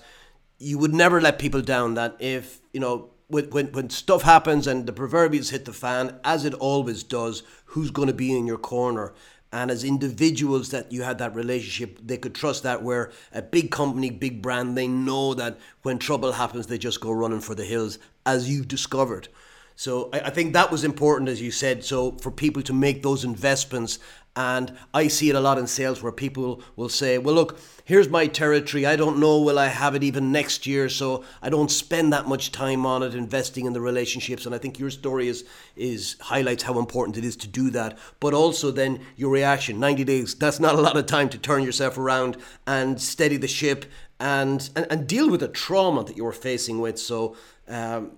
you 0.58 0.80
would 0.80 0.94
never 0.94 1.22
let 1.22 1.38
people 1.38 1.62
down 1.62 1.94
that 1.94 2.16
if 2.20 2.60
you 2.74 2.80
know 2.80 3.12
when, 3.30 3.46
when, 3.52 3.68
when 3.68 3.90
stuff 3.92 4.24
happens 4.24 4.66
and 4.66 4.88
the 4.88 4.92
proverbials 4.92 5.52
hit 5.52 5.66
the 5.66 5.74
fan, 5.74 6.20
as 6.24 6.46
it 6.46 6.54
always 6.56 7.04
does, 7.04 7.44
who's 7.66 7.92
going 7.92 8.08
to 8.08 8.14
be 8.14 8.36
in 8.36 8.48
your 8.48 8.58
corner? 8.58 9.14
And 9.52 9.72
as 9.72 9.84
individuals 9.84 10.70
that 10.70 10.92
you 10.92 11.02
had 11.02 11.18
that 11.18 11.34
relationship 11.36 12.00
they 12.04 12.18
could 12.18 12.36
trust 12.36 12.64
that 12.64 12.84
where 12.84 13.12
a 13.32 13.42
big 13.42 13.72
company 13.72 14.10
big 14.10 14.42
brand. 14.42 14.78
They 14.78 14.88
know 14.88 15.34
that 15.34 15.58
when 15.82 15.98
trouble 15.98 16.34
happens 16.34 16.68
they 16.68 16.78
just 16.78 17.02
go 17.02 17.12
running 17.12 17.42
for 17.42 17.56
the 17.56 17.66
hills 17.66 18.00
as 18.26 18.50
you've 18.50 18.68
discovered. 18.68 19.28
So 19.76 20.10
I, 20.14 20.20
I 20.20 20.30
think 20.30 20.54
that 20.54 20.72
was 20.72 20.84
important 20.84 21.30
as 21.30 21.42
you 21.42 21.52
said 21.52 21.84
so 21.84 22.12
for 22.14 22.32
people 22.32 22.62
to 22.64 22.74
make 22.74 23.02
those 23.02 23.24
investments. 23.24 24.00
And 24.36 24.78
I 24.94 25.08
see 25.08 25.30
it 25.30 25.36
a 25.36 25.40
lot 25.40 25.58
in 25.58 25.68
sales 25.68 26.04
where 26.04 26.12
people 26.12 26.62
will 26.76 26.90
say 26.90 27.18
well 27.18 27.36
look 27.36 27.60
here's 27.90 28.08
my 28.08 28.28
territory. 28.28 28.86
I 28.86 28.96
don't 28.96 29.18
know 29.18 29.42
will 29.42 29.58
I 29.58 29.66
have 29.66 29.96
it 29.96 30.04
even 30.04 30.32
next 30.32 30.68
year, 30.68 30.90
so 30.90 31.24
I 31.42 31.50
don't 31.50 31.72
spend 31.72 32.14
that 32.14 32.28
much 32.28 32.52
time 32.52 32.86
on 32.86 33.02
it 33.02 33.16
investing 33.16 33.66
in 33.66 33.74
the 33.74 33.82
relationships. 33.82 34.46
And 34.46 34.54
I 34.54 34.60
think 34.60 34.78
your 34.78 34.92
story 34.92 35.28
is 35.28 35.44
is 35.76 36.16
highlights 36.22 36.62
how 36.62 36.78
important 36.78 37.18
it 37.18 37.26
is 37.26 37.36
to 37.38 37.48
do 37.48 37.72
that. 37.72 37.98
But 38.20 38.36
also 38.36 38.70
then 38.70 39.00
your 39.16 39.32
reaction, 39.32 39.80
90 39.80 40.04
days, 40.04 40.36
that's 40.36 40.60
not 40.60 40.76
a 40.76 40.82
lot 40.82 40.98
of 40.98 41.08
time 41.08 41.30
to 41.30 41.40
turn 41.40 41.64
yourself 41.64 41.98
around 41.98 42.38
and 42.68 43.02
steady 43.02 43.38
the 43.38 43.48
ship 43.48 43.86
and 44.20 44.70
and, 44.76 44.86
and 44.92 45.08
deal 45.08 45.28
with 45.28 45.40
the 45.40 45.48
trauma 45.48 46.04
that 46.04 46.16
you 46.16 46.26
were 46.26 46.32
facing 46.32 46.80
with. 46.80 47.00
So 47.00 47.36
um, 47.68 48.12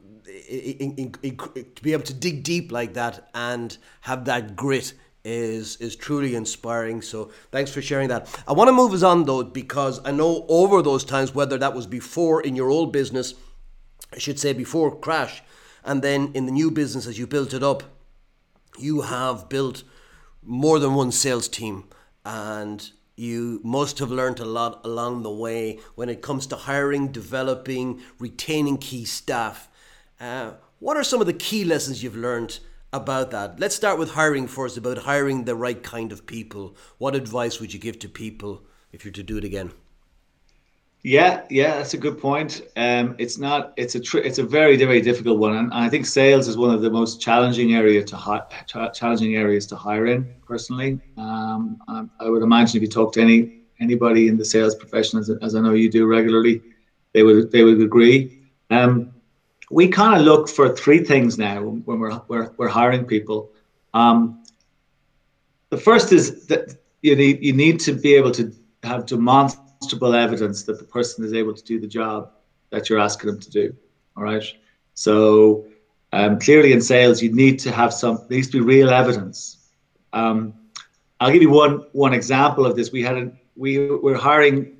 in, 0.49 0.95
in, 0.97 1.15
in, 1.23 1.37
to 1.37 1.81
be 1.81 1.93
able 1.93 2.03
to 2.03 2.13
dig 2.13 2.43
deep 2.43 2.73
like 2.73 2.93
that 2.95 3.29
and 3.33 3.77
have 4.01 4.25
that 4.25 4.57
grit 4.57 4.95
is 5.23 5.77
is 5.77 5.95
truly 5.95 6.35
inspiring. 6.35 7.01
So 7.01 7.31
thanks 7.51 7.71
for 7.71 7.81
sharing 7.81 8.09
that. 8.09 8.27
I 8.47 8.53
want 8.53 8.67
to 8.69 8.73
move 8.73 8.93
us 8.93 9.03
on 9.03 9.25
though 9.25 9.43
because 9.43 9.99
I 10.05 10.11
know 10.11 10.45
over 10.49 10.81
those 10.81 11.03
times, 11.03 11.35
whether 11.35 11.57
that 11.57 11.75
was 11.75 11.87
before 11.87 12.41
in 12.41 12.55
your 12.55 12.69
old 12.69 12.91
business, 12.91 13.35
I 14.13 14.19
should 14.19 14.39
say 14.39 14.53
before 14.53 14.95
crash, 14.95 15.43
and 15.83 16.01
then 16.01 16.31
in 16.33 16.45
the 16.45 16.51
new 16.51 16.71
business 16.71 17.07
as 17.07 17.19
you 17.19 17.27
built 17.27 17.53
it 17.53 17.63
up, 17.63 17.83
you 18.79 19.01
have 19.01 19.49
built 19.49 19.83
more 20.43 20.79
than 20.79 20.95
one 20.95 21.11
sales 21.11 21.47
team 21.47 21.85
and 22.25 22.91
you 23.15 23.59
must 23.63 23.99
have 23.99 24.09
learned 24.09 24.39
a 24.39 24.45
lot 24.45 24.83
along 24.83 25.21
the 25.21 25.31
way 25.31 25.79
when 25.95 26.09
it 26.09 26.21
comes 26.21 26.47
to 26.47 26.55
hiring, 26.55 27.09
developing, 27.09 28.01
retaining 28.17 28.77
key 28.77 29.05
staff. 29.05 29.67
Uh, 30.19 30.53
what 30.79 30.97
are 30.97 31.03
some 31.03 31.21
of 31.21 31.27
the 31.27 31.33
key 31.33 31.63
lessons 31.63 32.01
you've 32.01 32.15
learned 32.15 32.59
about 32.93 33.31
that. 33.31 33.59
Let's 33.59 33.75
start 33.75 33.99
with 33.99 34.11
hiring 34.11 34.47
first, 34.47 34.77
about 34.77 34.99
hiring 34.99 35.45
the 35.45 35.55
right 35.55 35.81
kind 35.81 36.11
of 36.11 36.25
people. 36.25 36.75
What 36.97 37.15
advice 37.15 37.59
would 37.59 37.73
you 37.73 37.79
give 37.79 37.99
to 37.99 38.09
people 38.09 38.63
if 38.91 39.05
you're 39.05 39.13
to 39.13 39.23
do 39.23 39.37
it 39.37 39.43
again? 39.43 39.71
Yeah, 41.03 41.45
yeah, 41.49 41.77
that's 41.77 41.95
a 41.95 41.97
good 41.97 42.19
point. 42.19 42.61
Um, 42.75 43.15
it's 43.17 43.39
not. 43.39 43.73
It's 43.75 43.95
a. 43.95 43.99
Tr- 43.99 44.19
it's 44.19 44.37
a 44.37 44.43
very, 44.43 44.77
very 44.77 45.01
difficult 45.01 45.39
one, 45.39 45.55
and 45.57 45.73
I 45.73 45.89
think 45.89 46.05
sales 46.05 46.47
is 46.47 46.57
one 46.57 46.71
of 46.71 46.83
the 46.83 46.91
most 46.91 47.19
challenging 47.19 47.73
area 47.73 48.03
to 48.03 48.15
hi- 48.15 48.43
ch- 48.67 48.93
challenging 48.93 49.35
areas 49.35 49.65
to 49.67 49.75
hire 49.75 50.05
in. 50.05 50.31
Personally, 50.45 50.99
um, 51.17 51.79
I 51.87 52.29
would 52.29 52.43
imagine 52.43 52.77
if 52.77 52.83
you 52.83 52.87
talk 52.87 53.13
to 53.13 53.21
any 53.21 53.61
anybody 53.79 54.27
in 54.27 54.37
the 54.37 54.45
sales 54.45 54.75
profession, 54.75 55.17
as, 55.17 55.31
as 55.41 55.55
I 55.55 55.61
know 55.61 55.73
you 55.73 55.89
do 55.89 56.05
regularly, 56.05 56.61
they 57.13 57.23
would 57.23 57.49
they 57.49 57.63
would 57.63 57.81
agree. 57.81 58.39
Um, 58.69 59.11
we 59.71 59.87
kind 59.87 60.19
of 60.19 60.25
look 60.25 60.49
for 60.49 60.75
three 60.75 61.03
things 61.03 61.37
now 61.37 61.61
when 61.63 61.99
we're 61.99 62.21
we're, 62.27 62.51
we're 62.57 62.67
hiring 62.67 63.05
people. 63.05 63.49
Um, 63.93 64.43
the 65.69 65.77
first 65.77 66.11
is 66.11 66.45
that 66.47 66.75
you 67.01 67.15
need 67.15 67.41
you 67.41 67.53
need 67.53 67.79
to 67.81 67.93
be 67.93 68.13
able 68.15 68.31
to 68.31 68.53
have 68.83 69.05
demonstrable 69.05 70.13
evidence 70.13 70.63
that 70.63 70.77
the 70.77 70.83
person 70.83 71.23
is 71.23 71.33
able 71.33 71.53
to 71.53 71.63
do 71.63 71.79
the 71.79 71.87
job 71.87 72.31
that 72.69 72.89
you're 72.89 72.99
asking 72.99 73.31
them 73.31 73.39
to 73.39 73.49
do. 73.49 73.75
All 74.17 74.23
right. 74.23 74.43
So 74.93 75.65
um, 76.11 76.39
clearly 76.39 76.73
in 76.73 76.81
sales, 76.81 77.21
you 77.21 77.31
need 77.33 77.57
to 77.59 77.71
have 77.71 77.93
some. 77.93 78.25
Needs 78.29 78.47
to 78.47 78.57
be 78.57 78.61
real 78.61 78.89
evidence. 78.89 79.69
Um, 80.11 80.53
I'll 81.21 81.31
give 81.31 81.41
you 81.41 81.49
one 81.49 81.85
one 81.93 82.13
example 82.13 82.65
of 82.65 82.75
this. 82.75 82.91
We 82.91 83.03
had 83.03 83.17
a, 83.17 83.31
we 83.55 83.87
were 83.87 84.15
hiring. 84.15 84.77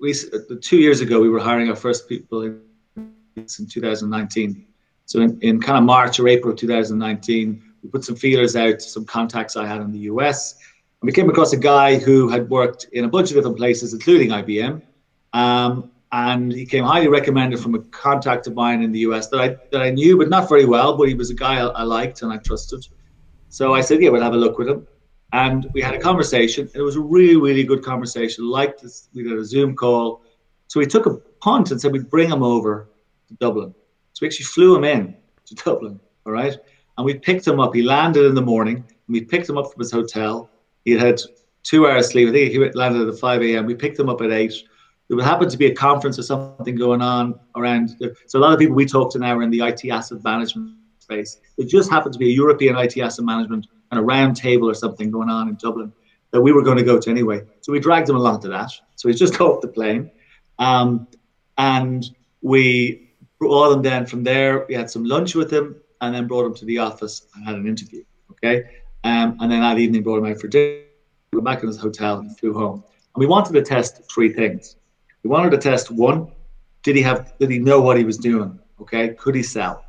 We 0.00 0.12
two 0.60 0.78
years 0.78 1.00
ago 1.00 1.20
we 1.20 1.28
were 1.28 1.38
hiring 1.38 1.68
our 1.68 1.76
first 1.76 2.08
people 2.08 2.42
in 2.42 2.60
in 3.36 3.66
2019. 3.66 4.66
So 5.06 5.20
in, 5.20 5.38
in 5.40 5.60
kind 5.60 5.78
of 5.78 5.84
March 5.84 6.18
or 6.18 6.28
April 6.28 6.54
2019, 6.54 7.62
we 7.82 7.88
put 7.90 8.04
some 8.04 8.16
feelers 8.16 8.56
out 8.56 8.78
to 8.78 8.88
some 8.88 9.04
contacts 9.04 9.56
I 9.56 9.66
had 9.66 9.80
in 9.80 9.92
the 9.92 10.00
US. 10.00 10.54
And 11.00 11.06
we 11.06 11.12
came 11.12 11.28
across 11.28 11.52
a 11.52 11.58
guy 11.58 11.98
who 11.98 12.28
had 12.28 12.48
worked 12.48 12.86
in 12.92 13.04
a 13.04 13.08
bunch 13.08 13.30
of 13.30 13.36
different 13.36 13.58
places, 13.58 13.92
including 13.92 14.30
IBM. 14.30 14.82
Um, 15.32 15.90
and 16.12 16.52
he 16.52 16.64
came 16.64 16.84
highly 16.84 17.08
recommended 17.08 17.58
from 17.58 17.74
a 17.74 17.80
contact 17.80 18.46
of 18.46 18.54
mine 18.54 18.82
in 18.82 18.92
the 18.92 19.00
US 19.00 19.28
that 19.28 19.40
I 19.40 19.48
that 19.72 19.82
I 19.82 19.90
knew, 19.90 20.16
but 20.16 20.28
not 20.28 20.48
very 20.48 20.64
well. 20.64 20.96
But 20.96 21.08
he 21.08 21.14
was 21.14 21.30
a 21.30 21.34
guy 21.34 21.56
I, 21.56 21.66
I 21.66 21.82
liked 21.82 22.22
and 22.22 22.32
I 22.32 22.38
trusted. 22.38 22.86
So 23.48 23.74
I 23.74 23.80
said, 23.80 24.00
yeah, 24.00 24.10
we'll 24.10 24.22
have 24.22 24.32
a 24.32 24.36
look 24.36 24.58
with 24.58 24.68
him. 24.68 24.86
And 25.32 25.68
we 25.74 25.82
had 25.82 25.94
a 25.94 25.98
conversation. 25.98 26.70
It 26.74 26.80
was 26.80 26.96
a 26.96 27.00
really, 27.00 27.36
really 27.36 27.64
good 27.64 27.84
conversation. 27.84 28.48
Like 28.48 28.78
this, 28.78 29.08
we 29.12 29.24
did 29.24 29.36
a 29.36 29.44
Zoom 29.44 29.74
call. 29.74 30.22
So 30.68 30.78
we 30.78 30.86
took 30.86 31.06
a 31.06 31.16
punt 31.40 31.72
and 31.72 31.80
said 31.80 31.92
we'd 31.92 32.08
bring 32.08 32.30
him 32.30 32.42
over 32.42 32.88
to 33.34 33.44
Dublin. 33.44 33.74
So 34.12 34.20
we 34.22 34.28
actually 34.28 34.46
flew 34.46 34.76
him 34.76 34.84
in 34.84 35.16
to 35.46 35.54
Dublin, 35.54 36.00
all 36.26 36.32
right? 36.32 36.56
And 36.96 37.04
we 37.04 37.14
picked 37.14 37.46
him 37.46 37.60
up. 37.60 37.74
He 37.74 37.82
landed 37.82 38.26
in 38.26 38.34
the 38.34 38.42
morning, 38.42 38.76
and 38.76 38.86
we 39.08 39.22
picked 39.22 39.48
him 39.48 39.58
up 39.58 39.72
from 39.72 39.80
his 39.80 39.90
hotel. 39.90 40.50
He 40.84 40.92
had 40.92 41.20
two 41.62 41.88
hours 41.88 42.08
sleep. 42.08 42.28
I 42.28 42.32
think 42.32 42.52
he 42.52 42.58
landed 42.72 43.08
at 43.08 43.18
5 43.18 43.42
a.m. 43.42 43.66
We 43.66 43.74
picked 43.74 43.98
him 43.98 44.08
up 44.08 44.20
at 44.20 44.30
8. 44.30 44.52
There 45.08 45.16
would 45.16 45.24
happen 45.24 45.48
to 45.48 45.56
be 45.56 45.66
a 45.66 45.74
conference 45.74 46.18
or 46.18 46.22
something 46.22 46.76
going 46.76 47.02
on 47.02 47.38
around. 47.56 47.96
So 48.26 48.38
a 48.38 48.40
lot 48.40 48.52
of 48.52 48.58
people 48.58 48.74
we 48.74 48.86
talk 48.86 49.12
to 49.12 49.18
now 49.18 49.36
are 49.36 49.42
in 49.42 49.50
the 49.50 49.60
IT 49.60 49.84
asset 49.90 50.22
management 50.24 50.76
space. 50.98 51.38
It 51.58 51.68
just 51.68 51.90
happened 51.90 52.14
to 52.14 52.18
be 52.18 52.30
a 52.30 52.32
European 52.32 52.76
IT 52.76 52.96
asset 52.98 53.24
management 53.24 53.66
and 53.90 54.00
a 54.00 54.02
round 54.02 54.36
table 54.36 54.68
or 54.68 54.74
something 54.74 55.10
going 55.10 55.28
on 55.28 55.48
in 55.48 55.56
Dublin 55.56 55.92
that 56.30 56.40
we 56.40 56.52
were 56.52 56.62
going 56.62 56.78
to 56.78 56.82
go 56.82 56.98
to 56.98 57.10
anyway. 57.10 57.42
So 57.60 57.72
we 57.72 57.80
dragged 57.80 58.08
him 58.08 58.16
along 58.16 58.40
to 58.42 58.48
that. 58.48 58.70
So 58.96 59.08
he's 59.08 59.18
just 59.18 59.38
got 59.38 59.50
off 59.50 59.60
the 59.60 59.68
plane. 59.68 60.10
Um, 60.58 61.06
and 61.58 62.04
we 62.42 63.03
brought 63.44 63.72
him 63.72 63.82
then 63.82 64.06
from 64.06 64.24
there. 64.24 64.64
We 64.68 64.74
had 64.74 64.90
some 64.90 65.04
lunch 65.04 65.34
with 65.34 65.52
him 65.52 65.76
and 66.00 66.14
then 66.14 66.26
brought 66.26 66.46
him 66.46 66.54
to 66.54 66.64
the 66.64 66.78
office 66.78 67.26
and 67.34 67.46
had 67.46 67.56
an 67.56 67.66
interview. 67.66 68.02
Okay. 68.30 68.64
Um, 69.04 69.36
and 69.40 69.52
then 69.52 69.60
that 69.60 69.78
evening 69.78 70.02
brought 70.02 70.18
him 70.18 70.26
out 70.26 70.40
for 70.40 70.48
dinner. 70.48 70.82
We 71.32 71.38
went 71.38 71.44
back 71.44 71.62
in 71.62 71.68
his 71.68 71.78
hotel 71.78 72.18
and 72.18 72.36
flew 72.38 72.54
home. 72.54 72.82
And 73.14 73.20
we 73.20 73.26
wanted 73.26 73.52
to 73.52 73.62
test 73.62 74.00
three 74.10 74.32
things. 74.32 74.76
We 75.22 75.30
wanted 75.30 75.50
to 75.50 75.58
test 75.58 75.90
one, 75.90 76.32
did 76.82 76.96
he 76.96 77.02
have 77.02 77.36
did 77.38 77.50
he 77.50 77.58
know 77.58 77.80
what 77.80 77.96
he 77.96 78.04
was 78.04 78.18
doing? 78.18 78.58
Okay, 78.80 79.14
could 79.14 79.34
he 79.34 79.42
sell? 79.42 79.84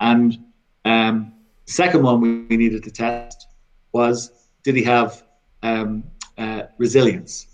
And 0.00 0.38
um, 0.84 1.34
second 1.66 2.02
one 2.02 2.20
we 2.20 2.56
needed 2.56 2.82
to 2.84 2.90
test 2.90 3.48
was 3.92 4.48
did 4.64 4.76
he 4.76 4.82
have 4.84 5.22
um, 5.62 6.04
uh, 6.36 6.62
resilience? 6.78 7.46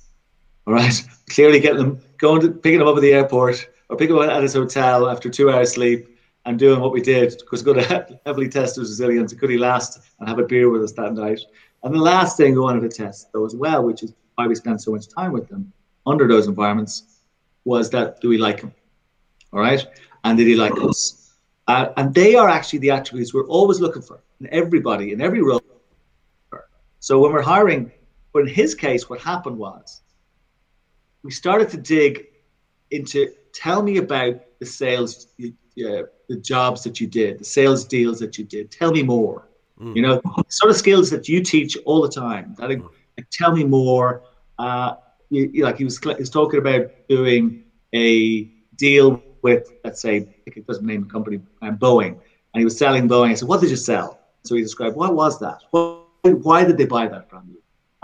All 0.67 0.75
right, 0.75 1.05
clearly 1.29 1.61
getting 1.61 1.79
them 1.79 2.01
going 2.19 2.41
to 2.41 2.51
picking 2.51 2.81
him 2.81 2.87
up 2.87 2.97
at 2.97 3.03
the 3.03 3.13
airport 3.13 3.69
or 3.95 3.97
picking 3.97 4.17
him 4.17 4.23
up 4.23 4.31
at 4.31 4.43
his 4.43 4.55
hotel 4.55 5.09
after 5.09 5.31
two 5.31 5.51
hours 5.51 5.73
sleep 5.73 6.19
and 6.47 6.59
doing 6.59 6.81
what 6.81 6.93
we 6.93 7.01
did 7.01 7.41
was 7.53 7.63
going 7.63 7.79
to 7.79 8.19
heavily 8.27 8.49
test 8.49 8.77
his 8.77 8.91
resilience. 8.91 9.33
Could 9.33 9.51
he 9.51 9.57
last 9.57 10.01
and 10.19 10.29
have 10.29 10.41
a 10.41 10.45
beer 10.45 10.69
with 10.69 10.83
us 10.83 10.93
that 10.93 11.15
night? 11.15 11.41
And 11.85 11.95
the 11.95 11.99
last 11.99 12.37
thing 12.37 12.55
we 12.55 12.61
wanted 12.61 12.81
to 12.81 12.89
test, 12.89 13.33
though, 13.33 13.47
as 13.47 13.55
well, 13.55 13.85
which 13.85 14.03
is 14.03 14.13
why 14.35 14.49
we 14.49 14.55
spent 14.57 14.83
so 14.83 14.91
much 14.91 15.09
time 15.09 15.33
with 15.33 15.49
them 15.49 15.73
under 16.07 16.27
those 16.27 16.49
environments, 16.49 17.21
was 17.65 17.89
that 17.91 18.21
do 18.21 18.29
we 18.29 18.37
like 18.37 18.61
him? 18.61 18.75
All 19.53 19.61
right, 19.61 19.87
and 20.25 20.37
did 20.37 20.49
he 20.49 20.57
like 20.57 20.77
us? 20.83 21.37
Uh, 21.69 21.91
and 21.97 22.13
they 22.13 22.35
are 22.35 22.49
actually 22.49 22.81
the 22.81 22.91
attributes 22.91 23.33
we're 23.33 23.47
always 23.47 23.81
looking 23.81 24.03
for 24.03 24.25
in 24.41 24.49
everybody 24.53 25.13
in 25.13 25.21
every 25.21 25.41
role. 25.41 25.63
So 26.99 27.21
when 27.21 27.33
we're 27.33 27.43
hiring, 27.43 27.93
but 28.33 28.41
in 28.41 28.49
his 28.49 28.75
case, 28.75 29.09
what 29.09 29.21
happened 29.21 29.57
was 29.57 30.03
we 31.23 31.31
started 31.31 31.69
to 31.71 31.77
dig 31.77 32.27
into 32.91 33.33
tell 33.53 33.83
me 33.83 33.99
about 33.99 34.41
the 34.59 34.67
sales, 34.67 35.29
uh, 35.43 36.03
the 36.29 36.37
jobs 36.41 36.83
that 36.85 37.01
you 37.01 37.07
did, 37.07 37.39
the 37.39 37.45
sales 37.45 37.85
deals 37.85 38.19
that 38.21 38.39
you 38.39 38.45
did. 38.45 38.71
Tell 38.71 38.93
me 38.93 39.03
more. 39.03 39.49
Mm. 39.81 39.97
You 39.97 40.03
know, 40.03 40.23
sort 40.49 40.71
of 40.71 40.77
skills 40.77 41.11
that 41.11 41.29
you 41.29 41.43
teach 41.43 41.77
all 41.85 42.03
the 42.03 42.09
time. 42.09 42.55
That, 42.59 42.71
mm. 42.71 42.89
like, 43.17 43.31
tell 43.31 43.53
me 43.53 43.65
more. 43.65 44.23
Uh, 44.59 44.95
you, 45.31 45.51
you, 45.53 45.65
like 45.65 45.79
he 45.79 45.85
was, 45.85 45.99
he 45.99 46.15
was 46.15 46.31
talking 46.31 46.61
about 46.61 46.91
doing 47.09 47.65
a 47.95 48.45
deal 48.77 49.23
with, 49.43 49.73
let's 49.85 50.01
say, 50.01 50.29
it 50.47 50.67
doesn't 50.67 50.87
name 50.87 51.05
a 51.05 51.13
company, 51.13 51.41
um, 51.63 51.77
Boeing, 51.77 52.13
and 52.13 52.61
he 52.61 52.65
was 52.65 52.79
selling 52.79 53.09
Boeing. 53.09 53.31
I 53.31 53.35
said, 53.35 53.49
"What 53.49 53.61
did 53.61 53.71
you 53.71 53.77
sell?" 53.77 54.21
So 54.45 54.55
he 54.55 54.63
described, 54.63 54.97
"What 54.97 55.15
was 55.15 55.39
that? 55.41 55.59
Why, 55.71 56.01
why 56.23 56.65
did 56.65 56.79
they 56.79 56.87
buy 56.87 57.09
that 57.09 57.29
from 57.29 57.49
you?" 57.49 57.54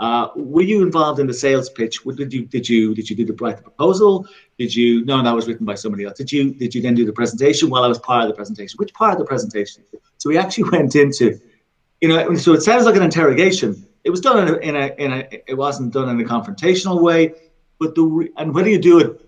Uh, 0.01 0.29
were 0.35 0.63
you 0.63 0.81
involved 0.81 1.19
in 1.19 1.27
the 1.27 1.33
sales 1.33 1.69
pitch? 1.69 2.03
Did 2.03 2.33
you 2.33 2.45
did 2.45 2.67
you 2.67 2.95
did 2.95 3.07
you 3.07 3.15
do 3.15 3.23
the 3.23 3.33
write 3.33 3.57
the 3.57 3.63
proposal? 3.63 4.25
Did 4.57 4.75
you 4.75 5.05
no, 5.05 5.21
that 5.23 5.31
was 5.31 5.47
written 5.47 5.63
by 5.63 5.75
somebody 5.75 6.05
else. 6.05 6.17
Did 6.17 6.31
you 6.31 6.55
did 6.55 6.73
you 6.73 6.81
then 6.81 6.95
do 6.95 7.05
the 7.05 7.13
presentation? 7.13 7.69
Well, 7.69 7.83
I 7.83 7.87
was 7.87 7.99
part 7.99 8.23
of 8.23 8.29
the 8.29 8.33
presentation. 8.33 8.77
Which 8.77 8.91
part 8.95 9.13
of 9.13 9.19
the 9.19 9.25
presentation? 9.25 9.83
So 10.17 10.29
we 10.29 10.39
actually 10.39 10.69
went 10.71 10.95
into, 10.95 11.39
you 12.01 12.09
know, 12.09 12.33
so 12.35 12.53
it 12.53 12.61
sounds 12.61 12.85
like 12.85 12.95
an 12.95 13.03
interrogation. 13.03 13.85
It 14.03 14.09
was 14.09 14.21
done 14.21 14.47
in 14.47 14.55
a, 14.55 14.57
in 14.57 14.75
a, 14.75 14.95
in 14.97 15.13
a 15.13 15.27
it 15.45 15.53
wasn't 15.55 15.93
done 15.93 16.09
in 16.09 16.19
a 16.19 16.27
confrontational 16.27 16.99
way, 16.99 17.35
but 17.79 17.93
the 17.93 18.27
and 18.37 18.55
whether 18.55 18.69
you 18.69 18.79
do 18.79 18.97
it 18.97 19.21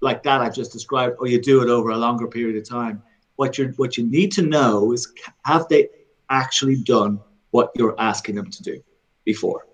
like 0.00 0.22
that 0.22 0.40
I 0.40 0.48
just 0.48 0.70
described, 0.72 1.16
or 1.18 1.26
you 1.26 1.40
do 1.40 1.60
it 1.60 1.68
over 1.68 1.90
a 1.90 1.96
longer 1.96 2.28
period 2.28 2.56
of 2.56 2.68
time, 2.68 3.02
what 3.34 3.58
you 3.58 3.72
what 3.78 3.96
you 3.96 4.06
need 4.06 4.30
to 4.32 4.42
know 4.42 4.92
is 4.92 5.12
have 5.44 5.66
they 5.66 5.88
actually 6.30 6.76
done 6.76 7.18
what 7.50 7.72
you're 7.74 7.96
asking 7.98 8.36
them 8.36 8.48
to 8.48 8.62
do 8.62 8.80
before 9.24 9.66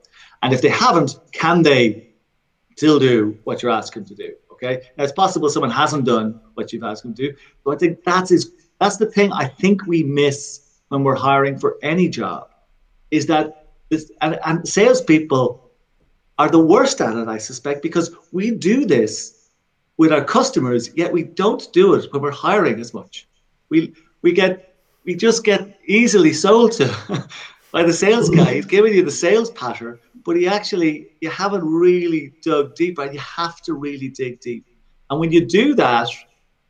and 0.43 0.53
if 0.53 0.63
they 0.63 0.69
haven't, 0.69 1.19
can 1.33 1.63
they 1.63 2.09
still 2.77 2.99
do 2.99 3.39
what 3.45 3.63
you're 3.63 3.73
asking 3.73 4.05
them 4.05 4.17
to 4.17 4.23
do? 4.27 4.35
Okay. 4.53 4.83
Now 4.97 5.05
it's 5.05 5.13
possible 5.13 5.49
someone 5.49 5.71
hasn't 5.71 6.05
done 6.05 6.41
what 6.55 6.73
you've 6.73 6.83
asked 6.85 7.03
them 7.03 7.15
to 7.15 7.31
do, 7.31 7.37
but 7.65 7.73
I 7.73 7.77
think 7.79 8.05
that's 8.05 8.31
is 8.31 8.53
that's 8.79 8.97
the 8.97 9.07
thing 9.07 9.33
I 9.33 9.47
think 9.47 9.87
we 9.87 10.03
miss 10.03 10.81
when 10.89 11.05
we're 11.05 11.15
hiring 11.15 11.59
for 11.59 11.79
any 11.83 12.09
job, 12.09 12.51
is 13.11 13.27
that 13.27 13.69
this 13.89 14.11
and, 14.21 14.39
and 14.45 14.67
salespeople 14.69 15.71
are 16.39 16.51
the 16.51 16.59
worst 16.59 17.01
at 17.01 17.17
it, 17.17 17.29
I 17.29 17.39
suspect, 17.39 17.83
because 17.83 18.15
we 18.33 18.51
do 18.51 18.87
this 18.87 19.51
with 19.99 20.13
our 20.13 20.25
customers, 20.25 20.91
yet 20.97 21.13
we 21.13 21.23
don't 21.23 21.71
do 21.75 21.95
it 21.95 22.11
when 22.13 22.23
we're 22.23 22.31
hiring 22.31 22.81
as 22.81 22.95
much. 22.95 23.29
We 23.69 23.95
we 24.23 24.33
get 24.33 24.75
we 25.05 25.15
just 25.15 25.45
get 25.45 25.79
easily 25.87 26.33
sold 26.33 26.73
to 26.73 27.29
by 27.73 27.83
the 27.83 27.93
sales 27.93 28.29
guy. 28.31 28.55
He's 28.55 28.67
giving 28.67 28.95
you 28.95 29.05
the 29.05 29.11
sales 29.11 29.51
pattern, 29.51 29.99
but 30.25 30.37
he 30.37 30.47
actually 30.47 31.09
you 31.21 31.31
haven't 31.31 31.65
really 31.65 32.33
dug 32.43 32.75
deep, 32.75 32.99
and 32.99 33.13
you 33.15 33.21
have 33.21 33.61
to 33.63 33.75
really 33.75 34.09
dig 34.09 34.41
deep. 34.41 34.67
And 35.09 35.19
when 35.19 35.33
you 35.33 35.47
do 35.47 35.75
that, 35.75 36.09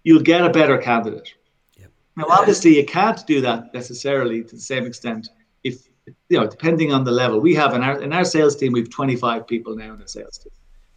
you'll 0.05 0.23
get 0.23 0.45
a 0.45 0.51
better 0.51 0.79
candidate. 0.79 1.35
Yep. 1.79 1.91
Now, 2.17 2.25
obviously, 2.31 2.77
you 2.77 2.85
can't 2.85 3.27
do 3.27 3.41
that 3.43 3.73
necessarily 3.75 4.43
to 4.45 4.55
the 4.55 4.61
same 4.61 4.87
extent 4.87 5.29
if 5.65 5.89
you 6.29 6.39
know, 6.39 6.47
depending 6.47 6.93
on 6.93 7.05
the 7.05 7.11
level. 7.13 7.41
We 7.41 7.55
have 7.55 7.75
in 7.75 7.83
our 7.83 8.01
in 8.01 8.13
our 8.13 8.25
sales 8.25 8.57
team, 8.57 8.73
we 8.73 8.81
have 8.81 8.91
25 8.91 9.47
people 9.47 9.77
now 9.77 9.93
in 9.93 10.01
the 10.01 10.09
sales 10.09 10.39
team. 10.39 10.53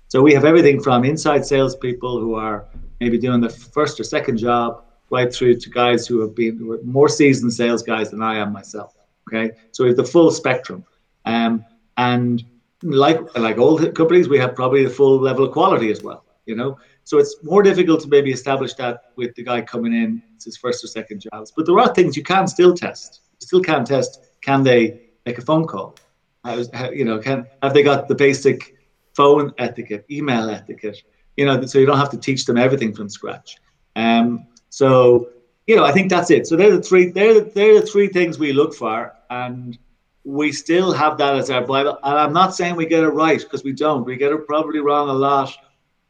So 0.07 0.21
we 0.21 0.33
have 0.33 0.45
everything 0.45 0.81
from 0.81 1.03
inside 1.03 1.45
salespeople 1.45 2.19
who 2.19 2.35
are 2.35 2.65
maybe 2.99 3.17
doing 3.17 3.41
the 3.41 3.49
first 3.49 3.99
or 3.99 4.03
second 4.03 4.37
job, 4.37 4.83
right 5.09 5.33
through 5.33 5.59
to 5.59 5.69
guys 5.69 6.05
who 6.07 6.19
have 6.21 6.35
been 6.35 6.57
who 6.57 6.79
more 6.83 7.09
seasoned 7.09 7.53
sales 7.53 7.81
guys 7.81 8.11
than 8.11 8.21
I 8.21 8.37
am 8.37 8.53
myself. 8.53 8.95
Okay, 9.33 9.55
so 9.71 9.83
we 9.83 9.89
have 9.89 9.97
the 9.97 10.03
full 10.03 10.31
spectrum. 10.31 10.85
Um, 11.25 11.65
and 11.97 12.43
like 12.83 13.19
like 13.37 13.57
all 13.57 13.77
companies, 13.91 14.29
we 14.29 14.37
have 14.37 14.55
probably 14.55 14.83
the 14.83 14.89
full 14.89 15.19
level 15.19 15.45
of 15.45 15.51
quality 15.51 15.91
as 15.91 16.03
well. 16.03 16.25
You 16.45 16.55
know, 16.55 16.77
so 17.03 17.17
it's 17.17 17.35
more 17.41 17.63
difficult 17.63 18.01
to 18.01 18.07
maybe 18.09 18.31
establish 18.31 18.73
that 18.75 19.11
with 19.15 19.33
the 19.35 19.43
guy 19.43 19.61
coming 19.61 19.93
in, 19.93 20.21
it's 20.35 20.45
his 20.45 20.57
first 20.57 20.83
or 20.83 20.87
second 20.87 21.21
jobs. 21.21 21.53
But 21.55 21.65
there 21.65 21.79
are 21.79 21.93
things 21.93 22.17
you 22.17 22.23
can 22.23 22.47
still 22.47 22.73
test. 22.75 23.21
You 23.39 23.45
still 23.45 23.61
can 23.61 23.85
test. 23.85 24.25
Can 24.41 24.63
they 24.63 25.01
make 25.25 25.37
a 25.37 25.41
phone 25.41 25.65
call? 25.65 25.95
How, 26.43 26.61
you 26.91 27.05
know, 27.05 27.19
can 27.19 27.47
have 27.61 27.73
they 27.73 27.83
got 27.83 28.07
the 28.09 28.15
basic 28.15 28.75
phone 29.15 29.53
etiquette, 29.57 30.05
email 30.11 30.49
etiquette? 30.49 31.01
You 31.37 31.45
know, 31.45 31.65
so 31.65 31.79
you 31.79 31.85
don't 31.85 31.97
have 31.97 32.11
to 32.11 32.17
teach 32.17 32.45
them 32.45 32.57
everything 32.57 32.93
from 32.93 33.09
scratch. 33.09 33.57
Um, 33.95 34.47
so 34.69 35.29
you 35.67 35.75
know, 35.75 35.85
I 35.85 35.91
think 35.91 36.09
that's 36.09 36.29
it. 36.29 36.45
So 36.47 36.55
they're 36.55 36.75
the 36.75 36.83
three. 36.83 37.09
They're 37.09 37.35
the, 37.35 37.51
they're 37.55 37.79
the 37.79 37.87
three 37.87 38.07
things 38.07 38.37
we 38.37 38.53
look 38.53 38.73
for, 38.73 39.13
and 39.33 39.77
we 40.23 40.51
still 40.51 40.93
have 40.93 41.17
that 41.17 41.35
as 41.35 41.49
our 41.49 41.65
Bible. 41.65 41.97
And 42.03 42.17
I'm 42.17 42.33
not 42.33 42.55
saying 42.55 42.75
we 42.75 42.85
get 42.85 43.03
it 43.03 43.09
right 43.09 43.39
because 43.39 43.63
we 43.63 43.73
don't. 43.73 44.05
We 44.05 44.15
get 44.15 44.31
it 44.31 44.47
probably 44.47 44.79
wrong 44.79 45.09
a 45.09 45.13
lot, 45.13 45.51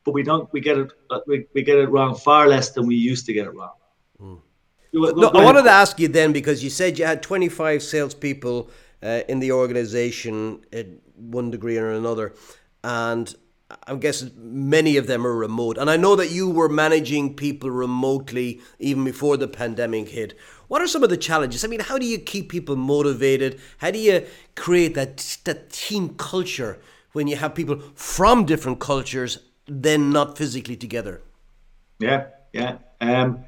but 0.03 0.13
we 0.13 0.23
don't. 0.23 0.51
We 0.53 0.59
get 0.61 0.77
it. 0.77 0.91
Uh, 1.09 1.19
we, 1.27 1.47
we 1.53 1.63
get 1.63 1.77
it 1.77 1.89
wrong 1.89 2.15
far 2.15 2.47
less 2.47 2.71
than 2.71 2.85
we 2.85 2.95
used 2.95 3.25
to 3.27 3.33
get 3.33 3.47
it 3.47 3.53
wrong. 3.55 3.75
Mm. 4.21 4.39
No, 4.93 5.29
I 5.29 5.43
wanted 5.43 5.63
to 5.63 5.71
ask 5.71 5.99
you 5.99 6.07
then 6.07 6.33
because 6.33 6.63
you 6.63 6.69
said 6.69 6.99
you 6.99 7.05
had 7.05 7.23
25 7.23 7.81
salespeople 7.81 8.69
uh, 9.01 9.21
in 9.27 9.39
the 9.39 9.51
organization 9.51 10.63
at 10.71 10.85
one 11.15 11.49
degree 11.49 11.77
or 11.77 11.91
another, 11.91 12.33
and 12.83 13.33
I 13.87 13.95
guess 13.95 14.25
many 14.35 14.97
of 14.97 15.07
them 15.07 15.25
are 15.25 15.35
remote. 15.35 15.77
And 15.77 15.89
I 15.89 15.97
know 15.97 16.15
that 16.15 16.29
you 16.29 16.49
were 16.49 16.69
managing 16.69 17.35
people 17.35 17.71
remotely 17.71 18.61
even 18.77 19.03
before 19.03 19.37
the 19.37 19.47
pandemic 19.47 20.09
hit. 20.09 20.37
What 20.73 20.81
are 20.81 20.87
some 20.87 21.03
of 21.03 21.11
the 21.11 21.17
challenges? 21.17 21.63
I 21.63 21.67
mean, 21.67 21.81
how 21.81 21.99
do 21.99 22.05
you 22.07 22.17
keep 22.17 22.49
people 22.49 22.75
motivated? 22.75 23.59
How 23.77 23.91
do 23.91 23.99
you 23.99 24.25
create 24.55 24.95
that, 24.95 25.37
that 25.43 25.69
team 25.69 26.15
culture 26.15 26.79
when 27.11 27.27
you 27.27 27.35
have 27.35 27.53
people 27.53 27.79
from 27.93 28.43
different 28.45 28.79
cultures, 28.79 29.37
then 29.67 30.09
not 30.09 30.35
physically 30.35 30.75
together? 30.75 31.21
Yeah, 31.99 32.25
yeah. 32.53 32.79
Um, 33.01 33.45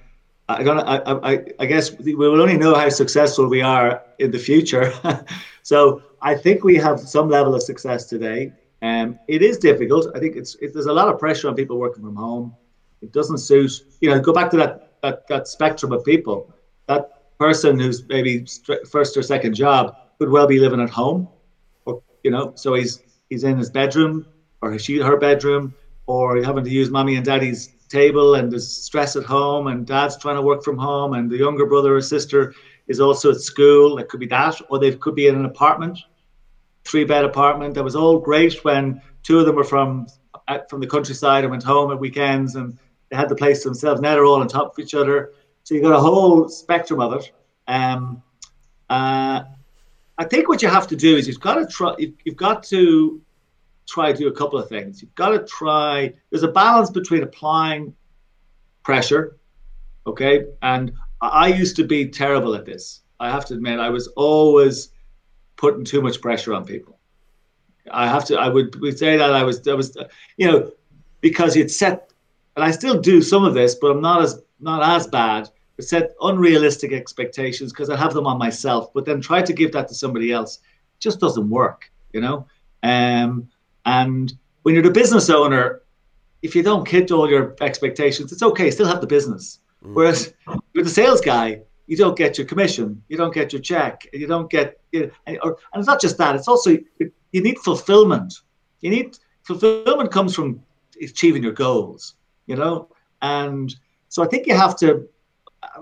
I, 0.47 0.61
I, 0.61 1.31
I, 1.33 1.45
I 1.57 1.65
guess 1.65 1.97
we 1.97 2.13
will 2.13 2.39
only 2.39 2.57
know 2.57 2.75
how 2.75 2.89
successful 2.89 3.47
we 3.47 3.63
are 3.63 4.03
in 4.19 4.29
the 4.29 4.37
future. 4.37 4.93
so 5.63 6.03
I 6.21 6.35
think 6.35 6.63
we 6.63 6.75
have 6.75 6.99
some 6.99 7.27
level 7.27 7.55
of 7.55 7.63
success 7.63 8.05
today. 8.05 8.53
Um, 8.83 9.17
it 9.27 9.41
is 9.41 9.57
difficult. 9.57 10.15
I 10.15 10.19
think 10.19 10.35
it's 10.35 10.53
it, 10.61 10.73
there's 10.73 10.85
a 10.85 10.93
lot 10.93 11.07
of 11.07 11.17
pressure 11.17 11.47
on 11.47 11.55
people 11.55 11.79
working 11.79 12.03
from 12.03 12.17
home. 12.17 12.55
It 13.01 13.11
doesn't 13.13 13.39
suit. 13.39 13.71
You 13.99 14.11
know, 14.11 14.19
go 14.19 14.31
back 14.31 14.51
to 14.51 14.57
that 14.57 14.91
that, 15.01 15.27
that 15.27 15.47
spectrum 15.47 15.91
of 15.91 16.05
people. 16.05 16.53
That 16.87 17.14
person 17.39 17.79
who's 17.79 18.03
maybe 18.07 18.45
first 18.89 19.17
or 19.17 19.21
second 19.21 19.53
job 19.53 19.95
could 20.19 20.29
well 20.29 20.47
be 20.47 20.59
living 20.59 20.81
at 20.81 20.89
home, 20.89 21.27
or 21.85 22.01
you 22.23 22.31
know, 22.31 22.53
so 22.55 22.73
he's 22.73 23.01
he's 23.29 23.43
in 23.43 23.57
his 23.57 23.69
bedroom 23.69 24.25
or 24.61 24.77
she 24.79 24.99
her 24.99 25.17
bedroom 25.17 25.73
or 26.07 26.41
having 26.43 26.63
to 26.63 26.69
use 26.69 26.89
mommy 26.89 27.15
and 27.15 27.25
daddy's 27.25 27.69
table 27.89 28.35
and 28.35 28.51
there's 28.51 28.67
stress 28.67 29.15
at 29.15 29.23
home 29.23 29.67
and 29.67 29.85
dad's 29.85 30.17
trying 30.17 30.35
to 30.35 30.41
work 30.41 30.63
from 30.63 30.77
home 30.77 31.13
and 31.13 31.29
the 31.29 31.37
younger 31.37 31.65
brother 31.65 31.95
or 31.95 32.01
sister 32.01 32.53
is 32.87 32.99
also 32.99 33.31
at 33.31 33.41
school. 33.41 33.97
It 33.97 34.09
could 34.09 34.19
be 34.19 34.27
that, 34.27 34.59
or 34.69 34.79
they 34.79 34.91
could 34.95 35.15
be 35.15 35.27
in 35.27 35.35
an 35.35 35.45
apartment, 35.45 35.97
three 36.83 37.03
bed 37.03 37.25
apartment. 37.25 37.73
That 37.73 37.83
was 37.83 37.95
all 37.95 38.19
great 38.19 38.63
when 38.63 39.01
two 39.23 39.39
of 39.39 39.45
them 39.45 39.55
were 39.55 39.63
from 39.63 40.07
uh, 40.47 40.59
from 40.69 40.79
the 40.79 40.87
countryside 40.87 41.43
and 41.43 41.51
went 41.51 41.63
home 41.63 41.91
at 41.91 41.99
weekends 41.99 42.55
and 42.55 42.77
they 43.09 43.15
had 43.15 43.29
the 43.29 43.35
place 43.35 43.63
to 43.63 43.69
themselves. 43.69 44.01
Now 44.01 44.13
they're 44.13 44.25
all 44.25 44.41
on 44.41 44.47
top 44.47 44.73
of 44.73 44.79
each 44.83 44.93
other. 44.93 45.31
So 45.65 45.73
you've 45.73 45.83
got 45.83 45.93
a 45.93 45.99
whole 45.99 46.47
spectrum 46.47 47.01
of 47.01 47.13
it. 47.13 47.31
Um, 47.67 48.21
uh, 48.87 49.41
I 50.15 50.23
think 50.23 50.47
what 50.47 50.61
you 50.61 50.69
have 50.69 50.87
to 50.87 50.95
do 50.95 51.17
is 51.17 51.27
you've 51.27 51.39
got 51.39 51.55
to 51.55 51.65
try. 51.65 51.95
You've, 51.97 52.37
got 52.37 52.61
to 52.65 53.19
try 53.87 54.11
to 54.11 54.17
do 54.17 54.27
a 54.27 54.31
couple 54.31 54.59
of 54.59 54.69
things. 54.69 55.01
You've 55.01 55.15
got 55.15 55.29
to 55.29 55.39
try. 55.39 56.13
There's 56.29 56.43
a 56.43 56.51
balance 56.51 56.91
between 56.91 57.23
applying 57.23 57.95
pressure, 58.83 59.37
okay, 60.05 60.45
and 60.61 60.93
I 61.19 61.47
used 61.47 61.75
to 61.77 61.83
be 61.83 62.09
terrible 62.09 62.53
at 62.53 62.63
this. 62.63 63.01
I 63.19 63.31
have 63.31 63.45
to 63.45 63.55
admit, 63.55 63.79
I 63.79 63.89
was 63.89 64.07
always 64.09 64.89
putting 65.55 65.83
too 65.83 65.99
much 65.99 66.21
pressure 66.21 66.53
on 66.53 66.63
people. 66.63 66.99
I 67.89 68.07
have 68.07 68.23
to. 68.25 68.37
I 68.37 68.49
would, 68.49 68.79
would 68.81 68.99
say 68.99 69.17
that 69.17 69.33
I 69.33 69.41
was. 69.41 69.67
I 69.67 69.73
was, 69.73 69.97
you 70.37 70.45
know, 70.45 70.71
because 71.21 71.55
you'd 71.55 71.71
set, 71.71 72.13
and 72.55 72.63
I 72.63 72.69
still 72.69 73.01
do 73.01 73.19
some 73.23 73.43
of 73.43 73.55
this, 73.55 73.73
but 73.73 73.89
I'm 73.89 74.01
not 74.01 74.21
as 74.21 74.43
not 74.59 74.83
as 74.83 75.07
bad. 75.07 75.49
Set 75.79 76.15
unrealistic 76.21 76.93
expectations 76.93 77.73
because 77.73 77.89
I 77.89 77.97
have 77.97 78.13
them 78.13 78.27
on 78.27 78.37
myself, 78.37 78.93
but 78.93 79.05
then 79.05 79.19
try 79.19 79.41
to 79.41 79.53
give 79.53 79.71
that 79.73 79.87
to 79.89 79.93
somebody 79.93 80.31
else. 80.31 80.57
It 80.57 81.01
just 81.01 81.19
doesn't 81.19 81.49
work, 81.49 81.91
you 82.13 82.21
know. 82.21 82.47
Um, 82.81 83.49
and 83.85 84.33
when 84.63 84.73
you're 84.73 84.83
the 84.83 84.91
business 84.91 85.29
owner, 85.29 85.81
if 86.41 86.55
you 86.55 86.63
don't 86.63 86.87
hit 86.87 87.11
all 87.11 87.29
your 87.29 87.55
expectations, 87.59 88.31
it's 88.31 88.43
okay. 88.43 88.71
Still 88.71 88.87
have 88.87 89.01
the 89.01 89.07
business. 89.07 89.59
Mm. 89.83 89.95
Whereas 89.95 90.33
with 90.73 90.85
the 90.85 90.91
sales 90.91 91.19
guy, 91.19 91.61
you 91.87 91.97
don't 91.97 92.17
get 92.17 92.37
your 92.37 92.47
commission, 92.47 93.03
you 93.09 93.17
don't 93.17 93.33
get 93.33 93.53
your 93.53 93.61
check, 93.61 94.07
you 94.13 94.27
don't 94.27 94.49
get, 94.49 94.79
you 94.91 95.11
know, 95.27 95.37
or, 95.43 95.57
and 95.73 95.79
it's 95.81 95.87
not 95.87 96.01
just 96.01 96.17
that. 96.17 96.35
It's 96.35 96.47
also 96.47 96.77
you 96.99 97.41
need 97.41 97.59
fulfillment. 97.59 98.33
You 98.81 98.89
need 98.89 99.17
fulfillment 99.43 100.11
comes 100.11 100.33
from 100.33 100.61
achieving 101.01 101.43
your 101.43 101.51
goals, 101.51 102.15
you 102.47 102.55
know. 102.55 102.89
And 103.21 103.75
so 104.09 104.23
I 104.23 104.27
think 104.27 104.47
you 104.47 104.55
have 104.55 104.75
to 104.77 105.07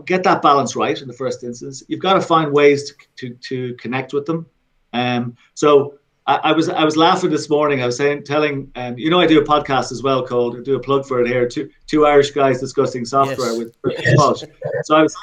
get 0.06 0.24
that 0.24 0.42
balance 0.42 0.76
right 0.76 1.00
in 1.02 1.08
the 1.08 1.14
first 1.14 1.44
instance. 1.44 1.84
You've 1.88 2.00
got 2.00 2.14
to 2.14 2.22
find 2.22 2.52
ways 2.52 2.92
to 2.92 2.96
to, 3.18 3.34
to 3.36 3.76
connect 3.76 4.14
with 4.14 4.26
them. 4.26 4.46
Um, 4.94 5.36
so 5.54 5.96
I, 6.26 6.36
I, 6.36 6.52
was 6.54 6.70
I 6.70 6.84
was 6.84 6.96
laughing 6.96 7.30
this 7.30 7.50
morning. 7.50 7.82
I 7.82 7.86
was 7.86 7.98
saying, 7.98 8.24
telling, 8.24 8.72
um, 8.76 8.98
you 8.98 9.10
know, 9.10 9.20
I 9.20 9.28
do 9.28 9.42
a 9.42 9.44
podcast 9.44 9.92
as 9.92 10.02
well 10.04 10.26
called. 10.26 10.58
I 10.58 10.62
do 10.62 10.76
a 10.76 10.80
plug 10.80 11.06
for 11.06 11.22
it 11.22 11.28
here. 11.28 11.48
Two 11.48 11.70
two 11.88 12.06
Irish 12.06 12.32
guys 12.32 12.60
discussing 12.60 13.06
software 13.06 13.54
yes. 13.54 13.58
with 13.58 13.76
yes. 13.86 14.46
So 14.84 14.96
I 14.96 15.02
was, 15.02 15.16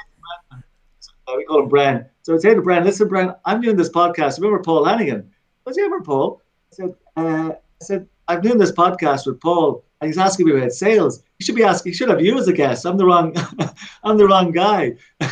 we 1.37 1.45
call 1.45 1.63
him 1.63 1.71
Bren. 1.71 2.07
So 2.23 2.35
I 2.35 2.39
say 2.39 2.55
to 2.55 2.61
Bren, 2.61 2.85
listen, 2.85 3.09
Bren, 3.09 3.37
I'm 3.45 3.61
doing 3.61 3.77
this 3.77 3.89
podcast. 3.89 4.39
Remember 4.39 4.63
Paul 4.63 4.85
Hannigan? 4.85 5.31
Was 5.65 5.77
he 5.77 5.83
ever 5.83 6.03
Paul? 6.03 6.43
I 6.73 6.77
said, 6.77 6.95
uh, 7.17 7.51
I 7.53 7.85
said, 7.85 8.09
I'm 8.29 8.41
doing 8.41 8.59
this 8.59 8.73
podcast 8.73 9.27
with 9.27 9.41
Paul, 9.41 9.85
and 10.01 10.09
he's 10.09 10.19
asking 10.19 10.47
me 10.47 10.57
about 10.57 10.73
sales. 10.73 11.23
He 11.39 11.45
should 11.45 11.55
be 11.55 11.65
asking. 11.65 11.93
He 11.93 11.97
should 11.97 12.09
have 12.09 12.21
you 12.21 12.39
as 12.39 12.49
a 12.49 12.53
guest. 12.53 12.87
I'm 12.87 12.97
the 12.97 13.05
wrong. 13.05 13.35
I'm 14.05 14.17
the 14.17 14.27
wrong 14.27 14.51
guy. 14.51 14.97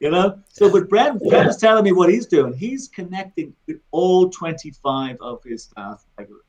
you 0.00 0.10
know. 0.10 0.38
So, 0.48 0.70
but 0.70 0.88
Brent, 0.88 1.22
Brent 1.28 1.46
was 1.46 1.56
telling 1.56 1.84
me 1.84 1.92
what 1.92 2.10
he's 2.10 2.26
doing. 2.26 2.52
He's 2.52 2.88
connecting 2.88 3.54
with 3.66 3.78
all 3.90 4.28
25 4.28 5.16
of 5.20 5.42
his 5.44 5.64
staff 5.64 6.04
regularly. 6.18 6.44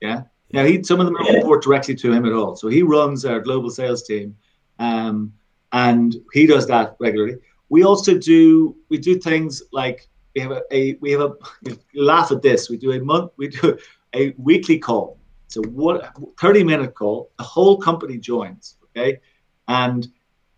Yeah. 0.00 0.22
Now, 0.52 0.64
he 0.64 0.82
some 0.82 1.00
of 1.00 1.06
them 1.06 1.14
don't 1.14 1.34
report 1.34 1.62
directly 1.62 1.94
to 1.94 2.12
him 2.12 2.24
at 2.24 2.32
all. 2.32 2.56
So 2.56 2.68
he 2.68 2.82
runs 2.82 3.24
our 3.24 3.40
global 3.40 3.70
sales 3.70 4.02
team, 4.02 4.36
um, 4.78 5.32
and 5.72 6.16
he 6.32 6.46
does 6.46 6.66
that 6.68 6.96
regularly. 6.98 7.36
We 7.68 7.84
also 7.84 8.16
do 8.16 8.76
we 8.88 8.98
do 8.98 9.18
things 9.18 9.62
like 9.72 10.08
we 10.34 10.40
have 10.40 10.52
a, 10.52 10.62
a 10.70 10.94
we 11.00 11.10
have 11.12 11.20
a 11.20 11.34
laugh 11.94 12.32
at 12.32 12.42
this. 12.42 12.70
We 12.70 12.78
do 12.78 12.92
a 12.92 13.00
month 13.00 13.32
we 13.36 13.48
do 13.48 13.78
a 14.14 14.34
weekly 14.38 14.78
call. 14.78 15.17
It's 15.48 15.56
a 15.56 15.62
one, 15.62 16.02
30 16.38 16.62
minute 16.62 16.94
call. 16.94 17.30
The 17.38 17.44
whole 17.44 17.78
company 17.78 18.18
joins. 18.18 18.76
Okay, 18.90 19.20
and 19.66 20.06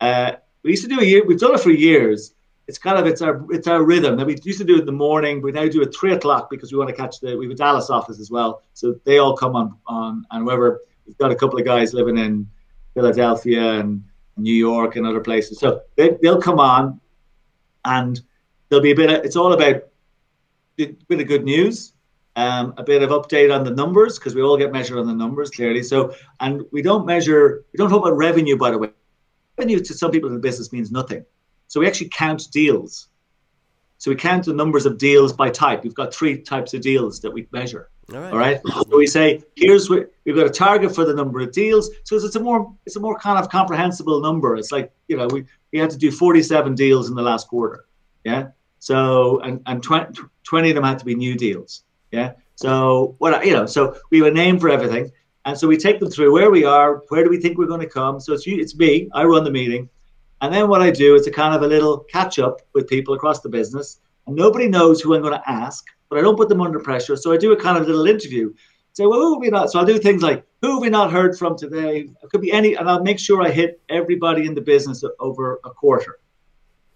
uh, 0.01 0.33
we 0.65 0.71
used 0.73 0.83
to 0.83 0.89
do 0.89 0.99
a 0.99 1.05
year. 1.05 1.25
We've 1.25 1.39
done 1.39 1.55
it 1.55 1.61
for 1.61 1.71
years. 1.71 2.35
It's 2.67 2.77
kind 2.79 2.99
of 2.99 3.07
it's 3.07 3.23
our 3.23 3.41
it's 3.53 3.69
our 3.69 3.85
rhythm. 3.85 4.17
that 4.17 4.27
we 4.27 4.37
used 4.43 4.59
to 4.59 4.65
do 4.65 4.77
it 4.77 4.81
in 4.81 4.87
the 4.87 4.93
morning. 4.93 5.43
We 5.43 5.53
now 5.53 5.69
do 5.69 5.81
it 5.83 5.95
three 5.95 6.13
o'clock 6.13 6.51
because 6.51 6.73
we 6.73 6.79
want 6.79 6.91
to 6.91 6.97
catch 6.97 7.21
the. 7.21 7.37
We 7.37 7.45
have 7.45 7.53
a 7.53 7.57
Dallas 7.57 7.89
office 7.89 8.19
as 8.19 8.33
well, 8.33 8.63
so 8.75 8.97
they 9.05 9.19
all 9.19 9.37
come 9.37 9.55
on 9.55 9.77
on 9.87 10.27
and 10.33 10.45
wherever 10.45 10.81
we've 11.07 11.19
got 11.19 11.31
a 11.31 11.37
couple 11.37 11.61
of 11.61 11.65
guys 11.65 11.95
living 11.95 12.19
in 12.19 12.49
Philadelphia 12.95 13.79
and 13.79 14.03
New 14.37 14.55
York 14.55 14.97
and 14.97 15.07
other 15.07 15.21
places. 15.21 15.61
So 15.61 15.83
they 15.95 16.19
they'll 16.21 16.43
come 16.43 16.59
on, 16.59 17.01
and 17.85 18.21
there'll 18.69 18.83
be 18.83 18.91
a 18.91 18.97
bit. 18.97 19.11
Of, 19.11 19.25
it's 19.25 19.37
all 19.37 19.53
about 19.53 19.85
a 20.81 20.87
bit 21.09 21.21
of 21.21 21.29
good 21.29 21.45
news, 21.45 21.93
um, 22.41 22.75
a 22.77 22.83
bit 22.83 23.03
of 23.03 23.11
update 23.11 23.55
on 23.55 23.65
the 23.65 23.71
numbers 23.71 24.19
because 24.19 24.35
we 24.35 24.43
all 24.43 24.57
get 24.57 24.73
measured 24.73 24.99
on 24.99 25.07
the 25.07 25.15
numbers 25.15 25.51
clearly. 25.51 25.83
So 25.83 26.15
and 26.41 26.65
we 26.73 26.83
don't 26.83 27.05
measure. 27.07 27.65
We 27.73 27.77
don't 27.77 27.91
talk 27.91 28.03
about 28.05 28.17
revenue 28.17 28.57
by 28.57 28.71
the 28.71 28.79
way 28.79 28.89
revenue 29.59 29.81
to 29.81 29.95
some 29.95 30.11
people 30.11 30.29
in 30.29 30.35
the 30.35 30.41
business 30.41 30.73
means 30.73 30.91
nothing. 30.91 31.25
So 31.69 31.81
we 31.81 31.87
actually 31.87 32.09
count 32.09 32.49
deals. 32.51 33.09
So 33.99 34.11
we 34.11 34.17
count 34.17 34.47
the 34.47 34.55
numbers 34.55 34.87
of 34.87 34.97
deals 34.97 35.33
by 35.35 35.51
type. 35.51 35.85
We've 35.85 35.95
got 35.95 36.15
three 36.15 36.41
types 36.41 36.73
of 36.73 36.81
deals 36.81 37.21
that 37.21 37.31
we 37.31 37.47
measure. 37.53 37.91
All 38.15 38.21
right. 38.21 38.33
All 38.33 38.39
right? 38.39 38.61
So 38.65 38.97
we 38.97 39.07
say 39.07 39.43
here's 39.57 39.91
what 39.91 40.11
we've 40.25 40.35
got 40.35 40.47
a 40.47 40.51
target 40.51 40.95
for 40.95 41.05
the 41.05 41.15
number 41.15 41.41
of 41.41 41.53
deals. 41.53 41.91
So 42.05 42.17
it's 42.17 42.35
a 42.35 42.41
more 42.41 42.73
it's 42.87 42.97
a 42.97 43.01
more 43.01 43.19
kind 43.19 43.39
of 43.39 43.51
comprehensible 43.51 44.21
number. 44.21 44.57
It's 44.57 44.73
like 44.73 44.91
you 45.09 45.17
know 45.17 45.27
we 45.27 45.45
we 45.73 45.79
had 45.79 45.91
to 45.91 45.99
do 45.99 46.11
47 46.11 46.75
deals 46.75 47.11
in 47.11 47.15
the 47.15 47.23
last 47.23 47.49
quarter. 47.49 47.85
Yeah. 48.25 48.49
So 48.79 49.41
and 49.41 49.61
and 49.67 49.83
20, 49.83 50.19
20 50.45 50.71
of 50.71 50.75
them 50.75 50.85
had 50.85 50.99
to 51.01 51.05
be 51.05 51.15
new 51.15 51.37
deals. 51.37 51.85
Yeah. 52.11 52.33
So 52.57 53.15
what 53.19 53.47
you 53.47 53.53
know 53.53 53.67
so 53.67 53.97
we 54.11 54.19
have 54.19 54.29
a 54.29 54.31
name 54.31 54.59
for 54.59 54.69
everything. 54.69 55.11
And 55.47 55.57
so 55.57 55.67
we 55.67 55.79
take 55.79 56.01
them 56.01 56.11
through 56.11 56.35
where 56.35 56.51
we 56.51 56.65
are, 56.65 57.03
where 57.09 57.25
do 57.25 57.31
we 57.31 57.41
think 57.41 57.57
we're 57.57 57.67
going 57.67 57.81
to 57.81 57.89
come. 57.89 58.21
So 58.21 58.35
it's 58.35 58.47
you, 58.47 58.61
it's 58.61 58.77
me, 58.77 59.09
I 59.15 59.25
run 59.25 59.43
the 59.43 59.51
meeting, 59.51 59.89
and 60.43 60.53
then 60.53 60.69
what 60.69 60.83
I 60.83 60.91
do 60.91 61.15
is 61.15 61.27
a 61.27 61.31
kind 61.31 61.55
of 61.55 61.63
a 61.63 61.67
little 61.67 62.01
catch 62.11 62.39
up 62.39 62.61
with 62.75 62.89
people 62.89 63.15
across 63.15 63.41
the 63.41 63.49
business. 63.49 64.01
And 64.27 64.37
nobody 64.37 64.69
knows 64.69 65.01
who 65.01 65.15
I'm 65.15 65.23
going 65.23 65.35
to 65.35 65.51
ask, 65.51 65.85
but 66.09 66.19
I 66.19 66.23
don't 66.23 66.37
put 66.37 66.49
them 66.49 66.61
under 66.61 66.79
pressure. 66.79 67.17
So 67.17 67.33
I 67.33 67.37
do 67.37 67.53
a 67.53 67.57
kind 67.57 67.79
of 67.79 67.87
little 67.87 68.07
interview. 68.07 68.53
Say, 68.93 69.07
well, 69.07 69.21
who 69.21 69.35
have 69.35 69.41
we 69.41 69.51
not? 69.51 69.71
So 69.71 69.79
I'll 69.79 69.87
do 69.87 69.99
things 69.99 70.23
like, 70.23 70.45
who 70.63 70.73
have 70.73 70.81
we 70.81 70.91
not 70.91 71.13
heard 71.13 71.39
from 71.39 71.57
today? 71.57 72.09
It 72.23 72.31
could 72.31 72.41
be 72.41 72.53
any, 72.53 72.75
and 72.75 72.89
I'll 72.89 73.03
make 73.03 73.19
sure 73.19 73.43
I 73.43 73.51
hit 73.51 73.81
everybody 73.89 74.47
in 74.47 74.55
the 74.55 74.61
business 74.61 75.05
over 75.21 75.61
a 75.65 75.71
quarter. 75.71 76.19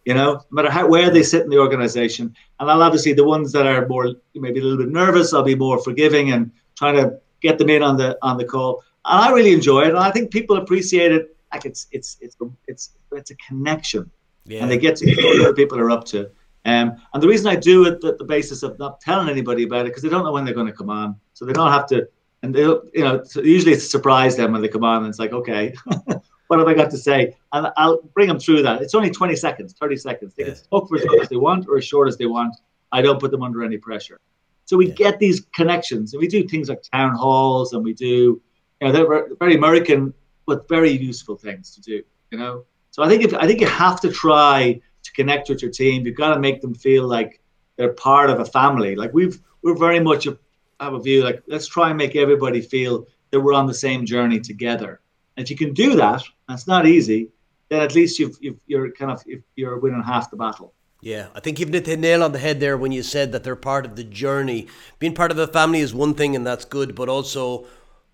You 0.05 0.15
know, 0.15 0.35
no 0.35 0.45
matter 0.51 0.71
how 0.71 0.87
where 0.87 1.11
they 1.11 1.23
sit 1.23 1.45
in 1.45 1.51
the 1.51 1.59
organization, 1.59 2.35
and 2.61 2.71
I'll 2.71 2.83
obviously 2.83 3.15
the 3.15 3.25
ones 3.25 3.53
that 3.53 3.67
are 3.67 3.89
more 3.89 4.15
maybe 4.35 4.61
a 4.61 4.63
little 4.63 4.79
bit 4.79 4.91
nervous, 4.93 5.33
I'll 5.33 5.43
be 5.43 5.55
more 5.55 5.83
forgiving 5.83 6.33
and 6.33 6.51
trying 6.77 6.97
to 6.97 7.19
get 7.41 7.59
them 7.59 7.71
in 7.71 7.83
on 7.83 7.97
the 7.97 8.19
on 8.23 8.37
the 8.37 8.45
call. 8.45 8.83
And 9.05 9.21
I 9.21 9.31
really 9.31 9.53
enjoy 9.53 9.83
it, 9.83 9.89
and 9.89 9.99
I 9.99 10.11
think 10.11 10.31
people 10.31 10.57
appreciate 10.57 11.13
it. 11.13 11.37
Like 11.53 11.65
it's 11.65 11.87
it's 11.91 12.19
it's 12.21 12.37
it's 12.67 12.91
it's 13.13 13.31
a 13.31 13.37
connection, 13.37 14.11
yeah. 14.45 14.61
and 14.61 14.71
they 14.71 14.79
get 14.79 14.97
to 14.97 15.11
hear 15.11 15.43
what 15.43 15.57
people 15.57 15.79
are 15.79 15.91
up 15.91 16.05
to. 16.07 16.31
Um, 16.67 16.97
and 17.13 17.23
the 17.23 17.29
reason 17.29 17.47
I 17.47 17.57
do 17.57 17.87
it 17.87 18.03
at 18.05 18.19
the 18.19 18.25
basis 18.25 18.63
of 18.63 18.79
not 18.79 19.01
telling 19.01 19.29
anybody 19.29 19.65
about 19.65 19.83
it 19.83 19.91
because 19.91 20.03
they 20.03 20.09
don't 20.09 20.25
know 20.25 20.33
when 20.33 20.45
they're 20.45 20.55
going 20.55 20.67
to 20.67 20.73
come 20.73 20.91
on, 20.91 21.17
so 21.35 21.45
they 21.45 21.53
don't 21.53 21.71
have 21.71 21.87
to. 21.89 22.09
And 22.43 22.55
they, 22.55 22.61
you 22.61 22.91
know, 22.97 23.23
so 23.25 23.41
usually 23.41 23.73
it's 23.73 23.85
a 23.85 23.89
surprise 23.89 24.37
them 24.37 24.53
when 24.53 24.63
they 24.63 24.69
come 24.69 24.85
on, 24.85 25.03
and 25.03 25.09
it's 25.09 25.19
like, 25.19 25.33
okay, 25.33 25.75
what 26.49 26.59
have 26.59 26.69
I 26.69 26.75
got 26.75 26.91
to 26.91 26.99
say? 26.99 27.37
And 27.53 27.69
I'll 27.77 28.03
bring 28.15 28.29
them 28.29 28.39
through 28.39 28.63
that. 28.63 28.83
It's 28.83 28.95
only 28.95 29.11
20 29.11 29.37
seconds, 29.37 29.75
30 29.81 29.97
seconds. 29.97 30.35
They 30.35 30.45
yeah. 30.45 30.55
can 30.55 30.63
talk 30.71 30.89
for 30.89 30.97
as 30.97 31.05
long 31.05 31.21
as 31.21 31.29
they 31.29 31.37
want 31.37 31.67
or 31.69 31.79
as 31.79 31.85
short 31.85 32.09
as 32.09 32.17
they 32.17 32.27
want. 32.27 32.55
I 32.93 33.03
don't 33.03 33.19
put 33.19 33.31
them 33.31 33.43
under 33.43 33.65
any 33.65 33.79
pressure. 33.79 34.21
So 34.67 34.77
we 34.77 34.89
yeah. 34.89 34.95
get 34.95 35.19
these 35.19 35.41
connections, 35.55 36.15
and 36.15 36.21
we 36.21 36.29
do 36.29 36.47
things 36.47 36.69
like 36.69 36.83
town 36.83 37.15
halls, 37.15 37.73
and 37.73 37.85
we 37.85 37.93
do, 37.93 38.41
you 38.81 38.87
know, 38.87 38.93
they're 38.93 39.29
very 39.39 39.55
American, 39.55 40.15
but 40.47 40.69
very 40.69 40.91
useful 40.91 41.37
things 41.37 41.75
to 41.75 41.81
do. 41.81 42.03
You 42.31 42.39
know, 42.39 42.65
so 42.91 43.03
I 43.03 43.09
think 43.09 43.23
if 43.25 43.35
I 43.35 43.47
think 43.47 43.61
you 43.61 43.67
have 43.67 44.01
to 44.01 44.11
try 44.11 44.81
to 45.05 45.13
connect 45.13 45.49
with 45.49 45.63
your 45.63 45.71
team. 45.71 46.05
You've 46.05 46.17
got 46.17 46.35
to 46.35 46.41
make 46.41 46.61
them 46.61 46.75
feel 46.75 47.07
like 47.07 47.41
they're 47.77 47.93
part 47.93 48.31
of 48.31 48.41
a 48.41 48.45
family. 48.45 48.97
Like 48.97 49.13
we've 49.13 49.41
we're 49.63 49.77
very 49.77 50.01
much 50.01 50.27
a, 50.27 50.37
have 50.81 50.95
a 50.95 51.01
view 51.01 51.23
like 51.23 51.43
let's 51.47 51.67
try 51.67 51.91
and 51.91 51.97
make 51.97 52.17
everybody 52.17 52.61
feel 52.61 53.07
that 53.31 53.41
we're 53.41 53.55
on 53.55 53.67
the 53.67 53.75
same 53.75 54.05
journey 54.05 54.41
together. 54.41 55.01
And 55.37 55.45
if 55.45 55.51
you 55.51 55.57
can 55.57 55.75
do 55.75 55.97
that, 55.97 56.23
and 56.49 56.57
it's 56.57 56.67
not 56.67 56.87
easy, 56.87 57.31
then 57.69 57.83
at 57.83 57.95
least 57.95 58.19
you've, 58.19 58.37
you've 58.41 58.61
you're 58.67 58.91
kind 58.93 59.11
of 59.11 59.23
you're 59.57 59.79
winning 59.79 60.03
half 60.03 60.31
the 60.31 60.37
battle. 60.37 60.75
Yeah, 61.01 61.27
I 61.35 61.41
think 61.41 61.61
you've 61.61 61.69
hit 61.69 61.85
the 61.85 61.97
nail 61.99 62.23
on 62.23 62.33
the 62.33 62.39
head 62.39 62.61
there 62.61 62.79
when 62.79 62.91
you 62.91 63.03
said 63.03 63.33
that 63.33 63.45
they're 63.45 63.57
part 63.57 63.85
of 63.85 63.95
the 63.95 64.05
journey. 64.05 64.69
Being 64.99 65.15
part 65.15 65.31
of 65.31 65.39
a 65.39 65.47
family 65.47 65.81
is 65.81 65.93
one 65.93 66.15
thing, 66.15 66.35
and 66.35 66.47
that's 66.47 66.65
good, 66.65 66.95
but 66.95 67.11
also, 67.11 67.67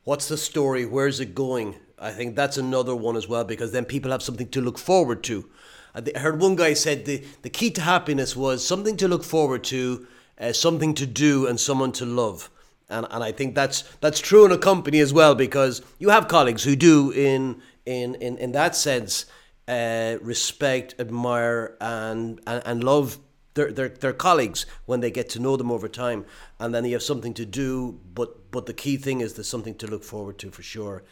what's 0.02 0.26
the 0.26 0.36
story? 0.36 0.84
Where's 0.84 1.20
it 1.20 1.34
going? 1.34 1.76
I 2.00 2.10
think 2.10 2.34
that's 2.34 2.56
another 2.56 2.96
one 2.96 3.16
as 3.16 3.28
well, 3.28 3.44
because 3.44 3.70
then 3.70 3.84
people 3.84 4.10
have 4.10 4.22
something 4.22 4.48
to 4.48 4.60
look 4.60 4.76
forward 4.76 5.22
to. 5.24 5.48
I 5.94 6.18
heard 6.18 6.40
one 6.40 6.56
guy 6.56 6.74
said 6.74 7.04
the, 7.04 7.22
the 7.42 7.50
key 7.50 7.70
to 7.72 7.80
happiness 7.80 8.34
was 8.34 8.66
something 8.66 8.96
to 8.96 9.08
look 9.08 9.22
forward 9.22 9.62
to 9.64 10.06
uh, 10.40 10.52
something 10.52 10.94
to 10.94 11.06
do 11.06 11.46
and 11.46 11.60
someone 11.60 11.92
to 11.92 12.06
love. 12.06 12.50
And, 12.90 13.06
and 13.10 13.22
I 13.22 13.32
think 13.32 13.54
that's 13.54 13.82
that's 14.00 14.20
true 14.20 14.44
in 14.44 14.52
a 14.52 14.58
company 14.58 15.00
as 15.00 15.12
well 15.12 15.34
because 15.34 15.82
you 15.98 16.10
have 16.10 16.28
colleagues 16.28 16.64
who 16.64 16.76
do 16.76 17.10
in 17.10 17.62
in 17.86 18.14
in, 18.16 18.36
in 18.38 18.52
that 18.52 18.76
sense 18.76 19.26
uh, 19.68 20.18
respect, 20.20 20.94
admire, 20.98 21.76
and, 21.80 22.40
and 22.46 22.62
and 22.66 22.84
love 22.84 23.18
their, 23.54 23.72
their 23.72 23.88
their 23.88 24.12
colleagues 24.12 24.66
when 24.86 25.00
they 25.00 25.10
get 25.10 25.28
to 25.30 25.38
know 25.38 25.56
them 25.56 25.70
over 25.70 25.88
time, 25.88 26.24
and 26.58 26.74
then 26.74 26.84
you 26.84 26.92
have 26.92 27.02
something 27.02 27.34
to 27.34 27.46
do. 27.46 28.00
But 28.14 28.50
but 28.50 28.66
the 28.66 28.74
key 28.74 28.96
thing 28.96 29.20
is 29.20 29.34
there's 29.34 29.48
something 29.48 29.76
to 29.76 29.86
look 29.86 30.04
forward 30.04 30.38
to 30.38 30.50
for 30.50 30.62
sure. 30.62 31.04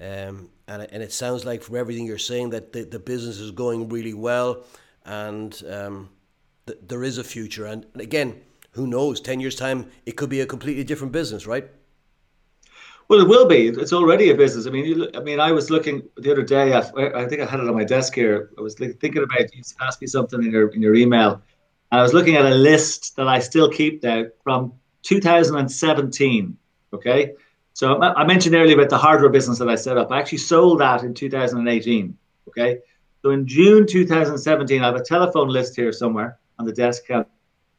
Um, 0.00 0.50
and 0.66 0.82
and 0.90 1.02
it 1.02 1.12
sounds 1.12 1.44
like 1.44 1.62
from 1.62 1.76
everything 1.76 2.06
you're 2.06 2.18
saying 2.18 2.50
that 2.50 2.72
the, 2.72 2.84
the 2.84 2.98
business 2.98 3.38
is 3.38 3.50
going 3.50 3.88
really 3.88 4.14
well, 4.14 4.64
and 5.04 5.62
um, 5.70 6.10
th- 6.66 6.78
there 6.86 7.04
is 7.04 7.18
a 7.18 7.24
future. 7.24 7.66
And 7.66 7.86
again, 7.94 8.42
who 8.72 8.86
knows? 8.86 9.20
Ten 9.20 9.40
years 9.40 9.54
time, 9.54 9.90
it 10.06 10.16
could 10.16 10.30
be 10.30 10.40
a 10.40 10.46
completely 10.46 10.84
different 10.84 11.12
business, 11.12 11.46
right? 11.46 11.68
Well, 13.08 13.20
it 13.20 13.28
will 13.28 13.46
be. 13.46 13.68
It's 13.68 13.92
already 13.92 14.30
a 14.30 14.34
business. 14.34 14.66
I 14.66 14.70
mean, 14.70 15.08
I 15.14 15.20
mean, 15.20 15.38
I 15.38 15.52
was 15.52 15.70
looking 15.70 16.02
the 16.16 16.32
other 16.32 16.42
day. 16.42 16.72
I, 16.72 16.78
I 16.78 17.26
think 17.26 17.42
I 17.42 17.46
had 17.46 17.60
it 17.60 17.68
on 17.68 17.74
my 17.74 17.84
desk 17.84 18.14
here. 18.14 18.50
I 18.56 18.62
was 18.62 18.74
thinking 18.74 19.22
about 19.22 19.54
you 19.54 19.62
asked 19.80 20.00
me 20.00 20.06
something 20.06 20.42
in 20.42 20.50
your 20.50 20.68
in 20.68 20.80
your 20.80 20.94
email, 20.94 21.42
and 21.90 22.00
I 22.00 22.02
was 22.02 22.14
looking 22.14 22.36
at 22.36 22.46
a 22.46 22.54
list 22.54 23.16
that 23.16 23.28
I 23.28 23.38
still 23.38 23.68
keep 23.68 24.02
now 24.02 24.24
from 24.42 24.72
2017. 25.02 26.56
Okay, 26.94 27.34
so 27.74 28.00
I 28.00 28.24
mentioned 28.24 28.54
earlier 28.54 28.76
about 28.76 28.88
the 28.88 28.98
hardware 28.98 29.30
business 29.30 29.58
that 29.58 29.68
I 29.68 29.74
set 29.74 29.98
up. 29.98 30.10
I 30.10 30.18
actually 30.18 30.38
sold 30.38 30.80
that 30.80 31.02
in 31.02 31.12
2018. 31.12 32.16
Okay, 32.48 32.78
so 33.20 33.30
in 33.30 33.46
June 33.46 33.86
2017, 33.86 34.82
I 34.82 34.86
have 34.86 34.96
a 34.96 35.02
telephone 35.02 35.48
list 35.48 35.76
here 35.76 35.92
somewhere 35.92 36.38
on 36.58 36.64
the 36.64 36.72
desk. 36.72 37.04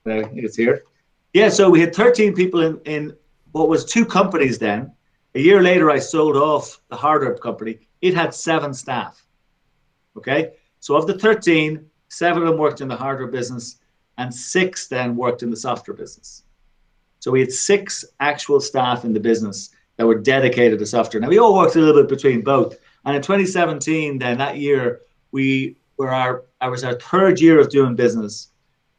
Uh, 0.06 0.28
it's 0.34 0.56
here. 0.56 0.84
Yeah, 1.34 1.50
so 1.50 1.70
we 1.70 1.80
had 1.80 1.96
13 1.96 2.34
people 2.34 2.62
in 2.62 2.80
in 2.86 3.16
what 3.52 3.70
was 3.70 3.86
two 3.86 4.06
companies 4.06 4.58
then 4.58 4.92
a 5.36 5.40
year 5.40 5.62
later, 5.62 5.90
I 5.90 6.00
sold 6.00 6.36
off 6.36 6.80
the 6.90 6.96
hardware 6.96 7.36
company. 7.36 7.80
It 8.02 8.14
had 8.14 8.34
seven 8.34 8.74
staff. 8.74 9.26
Okay. 10.16 10.54
So 10.80 10.96
of 10.96 11.08
the 11.08 11.18
13, 11.18 11.84
seven 12.10 12.44
of 12.44 12.50
them 12.50 12.58
worked 12.58 12.82
in 12.82 12.88
the 12.88 12.96
hardware 12.96 13.28
business 13.28 13.78
and 14.18 14.34
six 14.34 14.88
then 14.88 15.16
worked 15.16 15.42
in 15.42 15.50
the 15.50 15.58
software 15.58 15.98
business. 15.98 16.44
So 17.20 17.32
we 17.32 17.40
had 17.40 17.52
six 17.52 18.06
actual 18.20 18.60
staff 18.60 19.06
in 19.06 19.14
the 19.14 19.20
business 19.20 19.72
that 19.98 20.06
were 20.06 20.20
dedicated 20.20 20.78
to 20.80 20.86
software. 20.86 21.22
Now 21.22 21.30
we 21.30 21.40
all 21.40 21.56
worked 21.56 21.78
a 21.78 21.80
little 21.80 22.04
bit 22.04 22.10
between 22.10 22.42
both. 22.42 22.78
And 23.06 23.16
in 23.16 23.22
2017, 23.22 24.20
then 24.20 24.38
that 24.38 24.58
year, 24.58 25.02
we 25.32 25.78
were 25.98 26.12
our, 26.12 26.44
I 26.62 26.68
was 26.68 26.84
our 26.84 26.94
third 26.94 27.42
year 27.42 27.60
of 27.60 27.70
doing 27.70 27.96
business. 27.96 28.50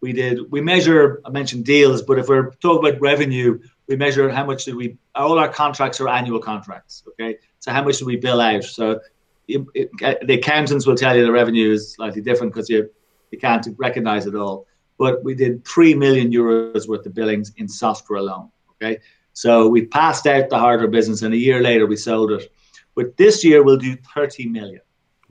We 0.04 0.12
did, 0.12 0.52
we 0.52 0.60
measure, 0.60 1.22
I 1.24 1.30
mentioned 1.30 1.64
deals, 1.64 2.02
but 2.02 2.18
if 2.18 2.28
we're 2.28 2.50
talking 2.56 2.86
about 2.86 3.00
revenue, 3.00 3.58
we 3.88 3.96
measure 3.96 4.28
how 4.28 4.44
much 4.44 4.66
did 4.66 4.74
we 4.74 4.98
all 5.14 5.38
our 5.38 5.48
contracts 5.48 5.98
are 5.98 6.10
annual 6.10 6.40
contracts 6.40 7.04
okay? 7.08 7.38
So 7.60 7.72
how 7.72 7.82
much 7.82 8.00
do 8.00 8.04
we 8.04 8.16
bill 8.16 8.38
out? 8.38 8.64
So 8.64 9.00
it, 9.48 9.66
it, 9.72 9.88
the 10.26 10.34
accountants 10.34 10.84
will 10.86 10.94
tell 10.94 11.16
you 11.16 11.24
the 11.24 11.32
revenue 11.32 11.72
is 11.72 11.94
slightly 11.94 12.20
different 12.20 12.52
because 12.52 12.68
you 12.68 12.90
you 13.30 13.38
can't 13.38 13.66
recognize 13.78 14.26
it 14.26 14.34
all. 14.34 14.66
But 14.98 15.24
we 15.24 15.34
did 15.34 15.64
3 15.64 15.94
million 15.94 16.30
euros 16.30 16.86
worth 16.86 17.06
of 17.06 17.14
billings 17.14 17.54
in 17.56 17.66
software 17.66 18.18
alone 18.18 18.50
okay? 18.72 18.98
So 19.32 19.68
we 19.68 19.86
passed 19.86 20.26
out 20.26 20.50
the 20.50 20.58
hardware 20.58 20.88
business 20.88 21.22
and 21.22 21.32
a 21.32 21.42
year 21.48 21.62
later 21.62 21.86
we 21.86 21.96
sold 21.96 22.30
it. 22.30 22.52
But 22.94 23.16
this 23.16 23.42
year 23.42 23.62
we'll 23.62 23.78
do 23.78 23.96
30 24.14 24.48
million. 24.48 24.82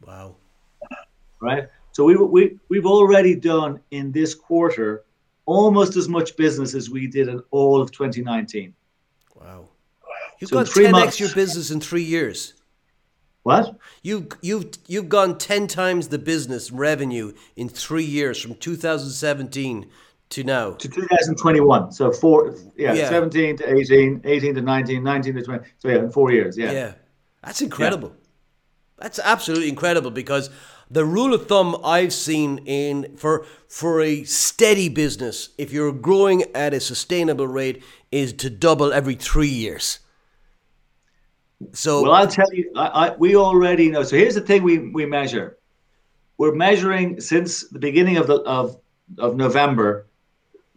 Wow. 0.03 0.37
Right 1.39 1.69
so 1.93 2.03
we, 2.05 2.15
we, 2.15 2.59
we've 2.69 2.85
already 2.85 3.35
done 3.35 3.79
in 3.91 4.11
this 4.11 4.33
quarter 4.35 5.05
almost 5.45 5.95
as 5.95 6.09
much 6.09 6.35
business 6.35 6.73
as 6.73 6.89
we 6.89 7.07
did 7.07 7.27
in 7.27 7.41
all 7.51 7.81
of 7.81 7.91
2019. 7.91 8.73
Wow. 9.35 9.69
You've 10.39 10.49
so 10.49 10.57
got 10.57 10.65
10x 10.65 10.91
months, 10.91 11.19
your 11.19 11.33
business 11.33 11.69
in 11.71 11.79
three 11.79 12.03
years. 12.03 12.55
What? 13.43 13.77
You 14.01 14.29
you've 14.41 14.71
you've 14.87 15.09
gone 15.09 15.37
ten 15.37 15.67
times 15.67 16.07
the 16.07 16.17
business 16.17 16.71
revenue 16.71 17.33
in 17.57 17.67
three 17.67 18.05
years 18.05 18.41
from 18.41 18.55
2017 18.55 19.89
to 20.29 20.43
now 20.45 20.71
to 20.71 20.87
2021. 20.87 21.91
So 21.91 22.09
four, 22.11 22.55
yeah, 22.77 22.93
yeah. 22.93 23.09
17 23.09 23.57
to 23.57 23.75
18, 23.75 24.21
18 24.23 24.55
to 24.55 24.61
19, 24.61 25.03
19 25.03 25.35
to 25.35 25.41
20. 25.43 25.65
So 25.77 25.89
yeah, 25.89 25.95
in 25.97 26.09
four 26.09 26.31
years. 26.31 26.57
Yeah, 26.57 26.71
yeah, 26.71 26.93
that's 27.43 27.61
incredible. 27.61 28.09
Yeah. 28.09 28.23
That's 28.99 29.19
absolutely 29.19 29.67
incredible 29.67 30.11
because 30.11 30.49
the 30.93 31.05
rule 31.05 31.33
of 31.33 31.47
thumb 31.47 31.75
I've 31.83 32.13
seen 32.13 32.59
in 32.65 33.17
for 33.17 33.45
for 33.67 34.01
a 34.01 34.23
steady 34.23 34.89
business, 34.89 35.49
if 35.57 35.73
you're 35.73 35.91
growing 35.91 36.43
at 36.53 36.73
a 36.73 36.79
sustainable 36.79 37.47
rate, 37.47 37.83
is 38.11 38.31
to 38.33 38.49
double 38.49 38.93
every 38.93 39.15
three 39.15 39.47
years. 39.47 39.99
So 41.71 42.03
well, 42.03 42.13
I'll 42.13 42.27
tell 42.27 42.51
you, 42.53 42.71
I, 42.75 42.85
I, 42.85 43.15
we 43.15 43.35
already 43.35 43.89
know. 43.89 44.03
So 44.03 44.15
here's 44.15 44.35
the 44.35 44.41
thing: 44.41 44.61
we 44.61 44.91
we 44.91 45.05
measure. 45.05 45.57
We're 46.37 46.53
measuring 46.53 47.19
since 47.19 47.67
the 47.69 47.79
beginning 47.79 48.17
of 48.17 48.27
the 48.27 48.35
of 48.41 48.77
of 49.17 49.35
November. 49.35 50.05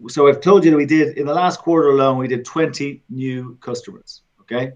So 0.09 0.29
I've 0.29 0.40
told 0.40 0.64
you 0.64 0.70
that 0.70 0.76
we 0.76 0.87
did 0.87 1.18
in 1.18 1.26
the 1.26 1.35
last 1.35 1.61
quarter 1.61 1.88
alone, 1.88 2.18
we 2.18 2.29
did 2.29 2.44
20 2.44 3.02
new 3.09 3.57
customers. 3.61 4.22
Okay, 4.42 4.72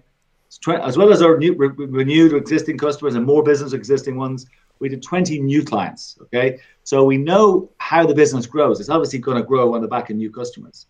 as 0.83 0.97
well 0.97 1.11
as 1.11 1.21
our 1.21 1.37
new 1.37 1.55
renewed 1.55 2.33
existing 2.33 2.77
customers 2.77 3.15
and 3.15 3.25
more 3.25 3.41
business 3.41 3.73
existing 3.73 4.17
ones 4.17 4.45
we 4.81 4.89
did 4.89 5.01
20 5.01 5.39
new 5.39 5.63
clients. 5.63 6.17
Okay. 6.23 6.59
So 6.83 7.05
we 7.05 7.15
know 7.15 7.69
how 7.77 8.05
the 8.05 8.15
business 8.15 8.45
grows. 8.47 8.79
It's 8.79 8.89
obviously 8.89 9.19
going 9.19 9.37
to 9.37 9.43
grow 9.43 9.75
on 9.75 9.81
the 9.81 9.87
back 9.87 10.09
of 10.09 10.17
new 10.17 10.31
customers. 10.31 10.87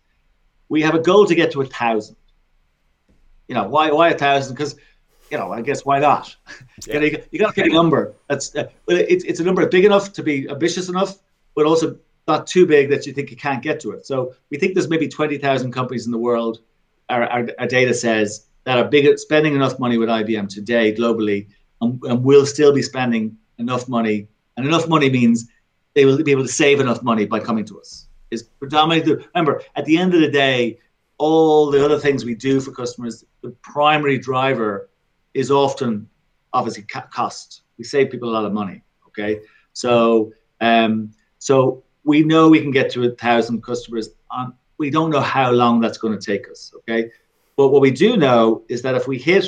We 0.68 0.80
have 0.82 0.94
a 0.94 0.98
goal 0.98 1.26
to 1.26 1.34
get 1.34 1.52
to 1.52 1.60
a 1.60 1.66
thousand. 1.66 2.16
You 3.46 3.54
know, 3.54 3.68
why 3.68 3.92
why 3.92 4.08
a 4.08 4.18
thousand? 4.18 4.54
Because 4.54 4.76
you 5.30 5.36
know, 5.36 5.52
I 5.52 5.60
guess 5.60 5.84
why 5.84 5.98
not? 5.98 6.34
Yeah. 6.86 7.00
you, 7.30 7.38
got 7.38 7.48
to 7.48 7.52
pick 7.52 7.70
a 7.70 7.74
number. 7.74 8.14
That's 8.28 8.56
uh, 8.56 8.68
it's 8.88 9.24
it's 9.24 9.40
a 9.40 9.44
number 9.44 9.66
big 9.68 9.84
enough 9.84 10.14
to 10.14 10.22
be 10.22 10.48
ambitious 10.48 10.88
enough, 10.88 11.18
but 11.54 11.66
also 11.66 11.98
not 12.26 12.46
too 12.46 12.66
big 12.66 12.88
that 12.88 13.06
you 13.06 13.12
think 13.12 13.30
you 13.30 13.36
can't 13.36 13.62
get 13.62 13.78
to 13.80 13.90
it. 13.90 14.06
So 14.06 14.34
we 14.50 14.56
think 14.56 14.74
there's 14.74 14.88
maybe 14.88 15.08
20,000 15.08 15.72
companies 15.72 16.06
in 16.06 16.12
the 16.12 16.18
world. 16.18 16.60
Our, 17.08 17.24
our, 17.24 17.48
our, 17.58 17.66
data 17.66 17.92
says 17.92 18.46
that 18.62 18.78
are 18.78 18.84
big 18.84 19.18
spending 19.18 19.56
enough 19.56 19.80
money 19.80 19.98
with 19.98 20.08
IBM 20.08 20.48
today 20.48 20.94
globally, 20.94 21.48
and, 21.80 22.00
and 22.04 22.22
will 22.22 22.46
still 22.46 22.72
be 22.72 22.80
spending 22.80 23.36
enough 23.58 23.88
money, 23.88 24.28
and 24.56 24.66
enough 24.66 24.88
money 24.88 25.10
means 25.10 25.48
they 25.94 26.04
will 26.04 26.22
be 26.22 26.32
able 26.32 26.42
to 26.42 26.48
save 26.52 26.80
enough 26.80 27.02
money 27.02 27.26
by 27.26 27.40
coming 27.40 27.64
to 27.66 27.80
us. 27.80 28.08
Is 28.30 28.44
predominantly 28.44 29.24
remember 29.34 29.62
at 29.76 29.84
the 29.84 29.98
end 29.98 30.14
of 30.14 30.20
the 30.20 30.30
day, 30.30 30.78
all 31.18 31.70
the 31.70 31.84
other 31.84 31.98
things 31.98 32.24
we 32.24 32.34
do 32.34 32.60
for 32.60 32.72
customers, 32.72 33.24
the 33.42 33.50
primary 33.62 34.18
driver 34.18 34.88
is 35.34 35.50
often 35.50 36.08
obviously 36.52 36.82
cost. 36.82 37.62
We 37.78 37.84
save 37.84 38.10
people 38.10 38.30
a 38.30 38.32
lot 38.32 38.44
of 38.44 38.52
money. 38.52 38.82
Okay, 39.08 39.40
so 39.72 40.32
um, 40.60 41.12
so 41.38 41.84
we 42.04 42.22
know 42.22 42.48
we 42.48 42.60
can 42.60 42.70
get 42.70 42.90
to 42.92 43.04
a 43.04 43.10
thousand 43.10 43.62
customers. 43.62 44.10
On, 44.30 44.54
we 44.78 44.90
don't 44.90 45.10
know 45.10 45.20
how 45.20 45.50
long 45.50 45.80
that's 45.80 45.98
going 45.98 46.18
to 46.18 46.24
take 46.24 46.50
us. 46.50 46.72
Okay, 46.78 47.10
but 47.56 47.68
what 47.68 47.82
we 47.82 47.90
do 47.90 48.16
know 48.16 48.62
is 48.68 48.80
that 48.82 48.94
if 48.94 49.06
we 49.06 49.18
hit 49.18 49.44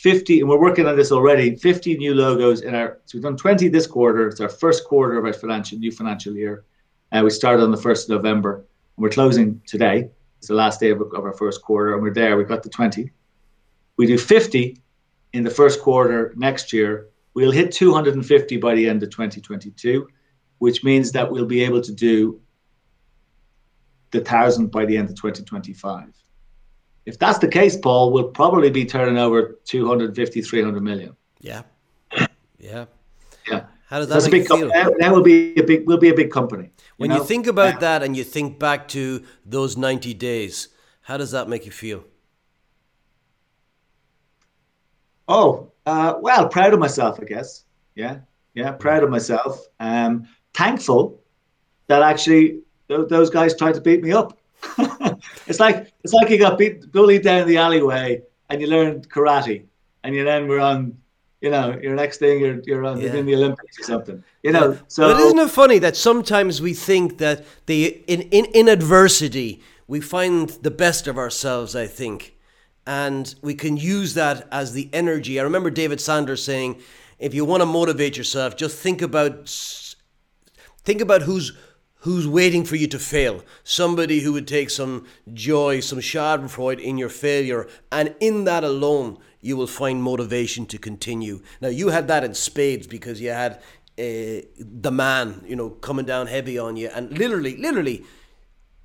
50, 0.00 0.40
and 0.40 0.48
we're 0.48 0.58
working 0.58 0.86
on 0.86 0.96
this 0.96 1.12
already, 1.12 1.54
50 1.56 1.98
new 1.98 2.14
logos 2.14 2.62
in 2.62 2.74
our, 2.74 3.00
so 3.04 3.18
we've 3.18 3.22
done 3.22 3.36
20 3.36 3.68
this 3.68 3.86
quarter. 3.86 4.28
It's 4.28 4.40
our 4.40 4.48
first 4.48 4.84
quarter 4.86 5.18
of 5.18 5.26
our 5.26 5.32
financial, 5.34 5.78
new 5.78 5.92
financial 5.92 6.34
year. 6.34 6.64
Uh, 7.12 7.20
we 7.22 7.28
started 7.28 7.62
on 7.62 7.70
the 7.70 7.76
1st 7.76 8.04
of 8.04 8.08
November, 8.08 8.54
and 8.54 8.64
we're 8.96 9.10
closing 9.10 9.60
today. 9.66 10.08
It's 10.38 10.48
the 10.48 10.54
last 10.54 10.80
day 10.80 10.88
of, 10.88 11.02
of 11.02 11.24
our 11.24 11.34
first 11.34 11.60
quarter, 11.60 11.92
and 11.92 12.02
we're 12.02 12.14
there. 12.14 12.38
We've 12.38 12.48
got 12.48 12.62
the 12.62 12.70
20. 12.70 13.10
We 13.98 14.06
do 14.06 14.16
50 14.16 14.80
in 15.34 15.44
the 15.44 15.50
first 15.50 15.82
quarter 15.82 16.32
next 16.34 16.72
year. 16.72 17.08
We'll 17.34 17.52
hit 17.52 17.70
250 17.70 18.56
by 18.56 18.74
the 18.74 18.88
end 18.88 19.02
of 19.02 19.10
2022, 19.10 20.08
which 20.58 20.82
means 20.82 21.12
that 21.12 21.30
we'll 21.30 21.44
be 21.44 21.62
able 21.62 21.82
to 21.82 21.92
do 21.92 22.40
the 24.12 24.22
thousand 24.22 24.70
by 24.70 24.86
the 24.86 24.96
end 24.96 25.10
of 25.10 25.16
2025 25.16 26.14
if 27.06 27.18
that's 27.18 27.38
the 27.38 27.48
case, 27.48 27.76
Paul, 27.76 28.12
we'll 28.12 28.28
probably 28.28 28.70
be 28.70 28.84
turning 28.84 29.18
over 29.18 29.58
250, 29.64 30.42
300 30.42 30.82
million. 30.82 31.16
Yeah. 31.40 31.62
Yeah. 32.58 32.86
Yeah. 33.48 33.64
How 33.86 33.98
does 33.98 34.08
that 34.08 34.14
That's 34.14 34.24
make 34.26 34.44
a 34.48 34.54
big 34.54 34.60
you 34.60 34.70
feel? 34.70 34.94
That 34.98 35.12
will 35.12 35.22
be 35.22 35.56
a 35.56 35.64
big. 35.64 35.86
Will 35.86 35.98
be 35.98 36.10
a 36.10 36.14
big 36.14 36.30
company. 36.30 36.70
When 36.96 37.10
you, 37.10 37.16
know? 37.16 37.22
you 37.22 37.26
think 37.26 37.48
about 37.48 37.74
yeah. 37.74 37.80
that 37.80 38.02
and 38.04 38.16
you 38.16 38.22
think 38.22 38.58
back 38.58 38.86
to 38.88 39.24
those 39.44 39.76
ninety 39.76 40.14
days, 40.14 40.68
how 41.02 41.16
does 41.16 41.32
that 41.32 41.48
make 41.48 41.66
you 41.66 41.72
feel? 41.72 42.04
Oh, 45.26 45.72
uh, 45.86 46.14
well, 46.20 46.48
proud 46.48 46.72
of 46.72 46.78
myself, 46.78 47.18
I 47.20 47.24
guess. 47.24 47.64
Yeah, 47.96 48.18
yeah, 48.54 48.72
proud 48.72 49.02
of 49.02 49.10
myself. 49.10 49.66
Um, 49.80 50.28
thankful 50.54 51.20
that 51.88 52.02
actually 52.02 52.60
th- 52.88 53.08
those 53.08 53.30
guys 53.30 53.56
tried 53.56 53.74
to 53.74 53.80
beat 53.80 54.02
me 54.02 54.12
up. 54.12 54.38
it's 55.46 55.60
like 55.60 55.92
it's 56.04 56.12
like 56.12 56.30
you 56.30 56.38
got 56.38 56.58
beat, 56.58 56.90
bullied 56.92 57.22
down 57.22 57.46
the 57.46 57.56
alleyway 57.56 58.22
and 58.48 58.60
you 58.60 58.66
learned 58.66 59.08
karate, 59.08 59.64
and 60.04 60.14
you 60.14 60.24
then 60.24 60.48
were 60.48 60.60
on, 60.60 60.96
you 61.40 61.50
know, 61.50 61.78
your 61.82 61.94
next 61.94 62.18
thing 62.18 62.40
you're 62.40 62.60
you're 62.64 62.84
on 62.84 63.00
yeah. 63.00 63.14
in 63.14 63.26
the 63.26 63.34
Olympics 63.34 63.78
or 63.78 63.84
something. 63.84 64.22
You 64.42 64.52
know, 64.52 64.78
so 64.88 65.12
but 65.12 65.20
isn't 65.20 65.38
it 65.38 65.50
funny 65.50 65.78
that 65.78 65.96
sometimes 65.96 66.60
we 66.60 66.74
think 66.74 67.18
that 67.18 67.44
the 67.66 68.02
in 68.06 68.22
in, 68.22 68.44
in 68.46 68.68
adversity 68.68 69.62
we 69.90 70.00
find 70.00 70.50
the 70.62 70.70
best 70.70 71.08
of 71.08 71.18
ourselves, 71.18 71.74
I 71.74 71.88
think. 71.88 72.36
And 72.86 73.34
we 73.42 73.56
can 73.56 73.76
use 73.76 74.14
that 74.14 74.46
as 74.52 74.72
the 74.72 74.88
energy. 74.92 75.40
I 75.40 75.42
remember 75.42 75.68
David 75.68 76.00
Sanders 76.00 76.44
saying, 76.44 76.80
if 77.18 77.34
you 77.34 77.44
want 77.44 77.62
to 77.62 77.66
motivate 77.66 78.16
yourself, 78.16 78.56
just 78.56 78.78
think 78.78 79.02
about 79.02 79.48
think 80.84 81.00
about 81.00 81.22
who's 81.22 81.52
who's 82.00 82.26
waiting 82.26 82.64
for 82.64 82.76
you 82.76 82.86
to 82.88 82.98
fail. 82.98 83.42
Somebody 83.62 84.20
who 84.20 84.32
would 84.32 84.48
take 84.48 84.70
some 84.70 85.06
joy, 85.32 85.80
some 85.80 85.98
schadenfreude 85.98 86.80
in 86.80 86.98
your 86.98 87.08
failure, 87.08 87.68
and 87.92 88.14
in 88.20 88.44
that 88.44 88.64
alone, 88.64 89.18
you 89.40 89.56
will 89.56 89.66
find 89.66 90.02
motivation 90.02 90.66
to 90.66 90.78
continue. 90.78 91.40
Now, 91.60 91.68
you 91.68 91.88
had 91.88 92.08
that 92.08 92.24
in 92.24 92.34
spades 92.34 92.86
because 92.86 93.20
you 93.20 93.30
had 93.30 93.54
uh, 93.98 94.44
the 94.58 94.90
man, 94.92 95.44
you 95.46 95.56
know, 95.56 95.70
coming 95.70 96.06
down 96.06 96.26
heavy 96.26 96.58
on 96.58 96.76
you, 96.76 96.90
and 96.94 97.16
literally, 97.16 97.56
literally 97.56 98.04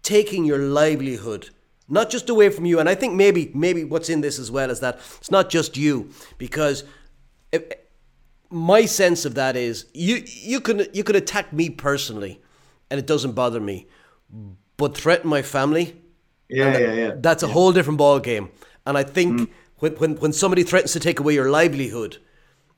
taking 0.04 0.46
your 0.46 0.60
livelihood 0.60 1.50
not 1.88 2.10
just 2.10 2.32
away 2.32 2.50
from 2.50 2.66
you. 2.66 2.80
And 2.80 2.90
I 2.90 2.96
think 2.96 3.14
maybe 3.14 3.52
maybe 3.54 3.84
what's 3.84 4.10
in 4.10 4.22
this 4.22 4.40
as 4.40 4.50
well 4.50 4.72
is 4.72 4.80
that 4.80 5.00
it's 5.18 5.32
not 5.32 5.50
just 5.50 5.78
you 5.78 6.10
because. 6.38 6.84
My 8.52 8.86
sense 8.86 9.26
of 9.26 9.36
that 9.36 9.56
is 9.56 9.88
you 9.94 10.24
you 10.26 10.62
can 10.62 10.86
you 10.94 11.04
could 11.04 11.16
attack 11.16 11.52
me 11.52 11.70
personally 11.70 12.42
and 12.90 13.00
it 13.00 13.08
doesn't 13.08 13.34
bother 13.34 13.60
me. 13.60 13.88
But 14.78 14.98
threaten 14.98 15.30
my 15.30 15.42
family, 15.42 16.02
yeah, 16.50 16.72
that, 16.72 16.82
yeah, 16.82 16.94
yeah. 16.94 17.12
That's 17.18 17.44
a 17.44 17.48
yeah. 17.48 17.54
whole 17.54 17.72
different 17.72 17.98
ball 17.98 18.20
game. 18.20 18.50
And 18.86 18.98
I 18.98 19.04
think 19.04 19.42
mm. 19.42 19.50
when, 19.80 19.94
when 19.94 20.16
when 20.18 20.34
somebody 20.34 20.64
threatens 20.64 20.94
to 20.94 21.00
take 21.00 21.20
away 21.20 21.34
your 21.34 21.50
livelihood, 21.50 22.18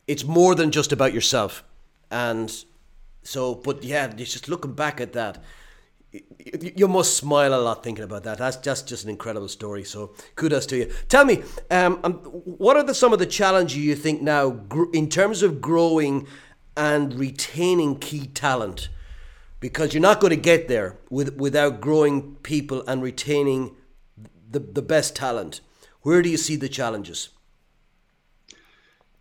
it's 0.07 0.23
more 0.23 0.55
than 0.55 0.71
just 0.71 0.91
about 0.91 1.13
yourself. 1.13 1.63
And 2.09 2.53
so, 3.23 3.55
but 3.55 3.83
yeah, 3.83 4.07
just 4.07 4.47
looking 4.47 4.73
back 4.73 5.01
at 5.01 5.13
that, 5.13 5.43
you 6.75 6.87
must 6.87 7.17
smile 7.17 7.53
a 7.53 7.59
lot 7.59 7.83
thinking 7.83 8.05
about 8.05 8.23
that. 8.23 8.37
That's 8.37 8.57
just 8.57 8.87
just 8.87 9.03
an 9.03 9.09
incredible 9.09 9.49
story. 9.49 9.83
So 9.83 10.13
kudos 10.35 10.65
to 10.67 10.77
you. 10.77 10.91
Tell 11.09 11.25
me, 11.25 11.43
um, 11.69 11.99
um 12.03 12.13
what 12.13 12.77
are 12.77 12.83
the, 12.83 12.93
some 12.93 13.11
of 13.11 13.19
the 13.19 13.25
challenges 13.25 13.77
you 13.77 13.95
think 13.95 14.21
now 14.21 14.61
in 14.93 15.09
terms 15.09 15.43
of 15.43 15.59
growing 15.59 16.27
and 16.77 17.13
retaining 17.15 17.97
key 17.99 18.27
talent? 18.27 18.89
Because 19.59 19.93
you're 19.93 20.01
not 20.01 20.19
going 20.19 20.31
to 20.31 20.37
get 20.37 20.67
there 20.67 20.97
with, 21.09 21.35
without 21.37 21.81
growing 21.81 22.35
people 22.37 22.83
and 22.87 23.01
retaining 23.01 23.75
the, 24.49 24.59
the 24.59 24.81
best 24.81 25.15
talent. 25.15 25.61
Where 26.01 26.21
do 26.21 26.29
you 26.29 26.37
see 26.37 26.55
the 26.55 26.69
challenges? 26.69 27.29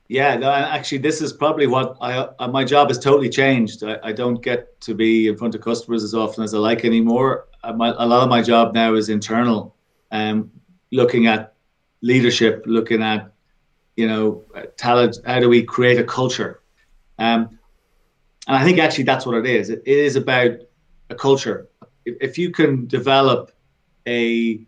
Yeah, 0.09 0.37
no, 0.37 0.51
actually, 0.51 0.99
this 0.99 1.21
is 1.21 1.33
probably 1.33 1.67
what 1.67 1.97
I 2.01 2.19
uh, 2.39 2.47
my 2.47 2.65
job 2.65 2.89
has 2.89 2.99
totally 2.99 3.29
changed. 3.29 3.83
I, 3.83 3.99
I, 4.05 4.13
don't 4.13 4.41
get 4.41 4.81
to 4.83 4.95
be 4.95 5.27
in 5.27 5.37
front 5.37 5.57
of 5.57 5.63
customers 5.63 6.05
as 6.05 6.15
often 6.15 6.45
as 6.45 6.55
I 6.55 6.59
like 6.59 6.85
anymore. 6.85 7.49
Uh, 7.65 7.73
my, 7.73 7.89
a 7.89 8.07
lot 8.07 8.23
of 8.23 8.29
my 8.29 8.41
job 8.41 8.73
now 8.73 8.95
is 8.95 9.09
internal, 9.09 9.75
um, 10.13 10.53
looking 10.93 11.27
at 11.27 11.55
leadership, 12.03 12.63
looking 12.67 13.03
at 13.03 13.33
you 13.97 14.07
know 14.07 14.45
talent. 14.77 15.19
How 15.27 15.41
do 15.41 15.49
we 15.49 15.65
create 15.65 15.99
a 15.99 16.05
culture? 16.05 16.61
Um, 17.19 17.56
and 18.47 18.57
I 18.57 18.65
think 18.65 18.79
actually 18.79 19.05
that's 19.05 19.27
what 19.27 19.37
it 19.37 19.47
is. 19.47 19.71
It 19.71 19.83
is 19.87 20.17
about 20.17 20.51
a 21.11 21.15
culture. 21.15 21.69
If, 22.05 22.17
if 22.21 22.39
you 22.39 22.51
can 22.51 22.87
develop 22.87 23.53
a 24.07 24.61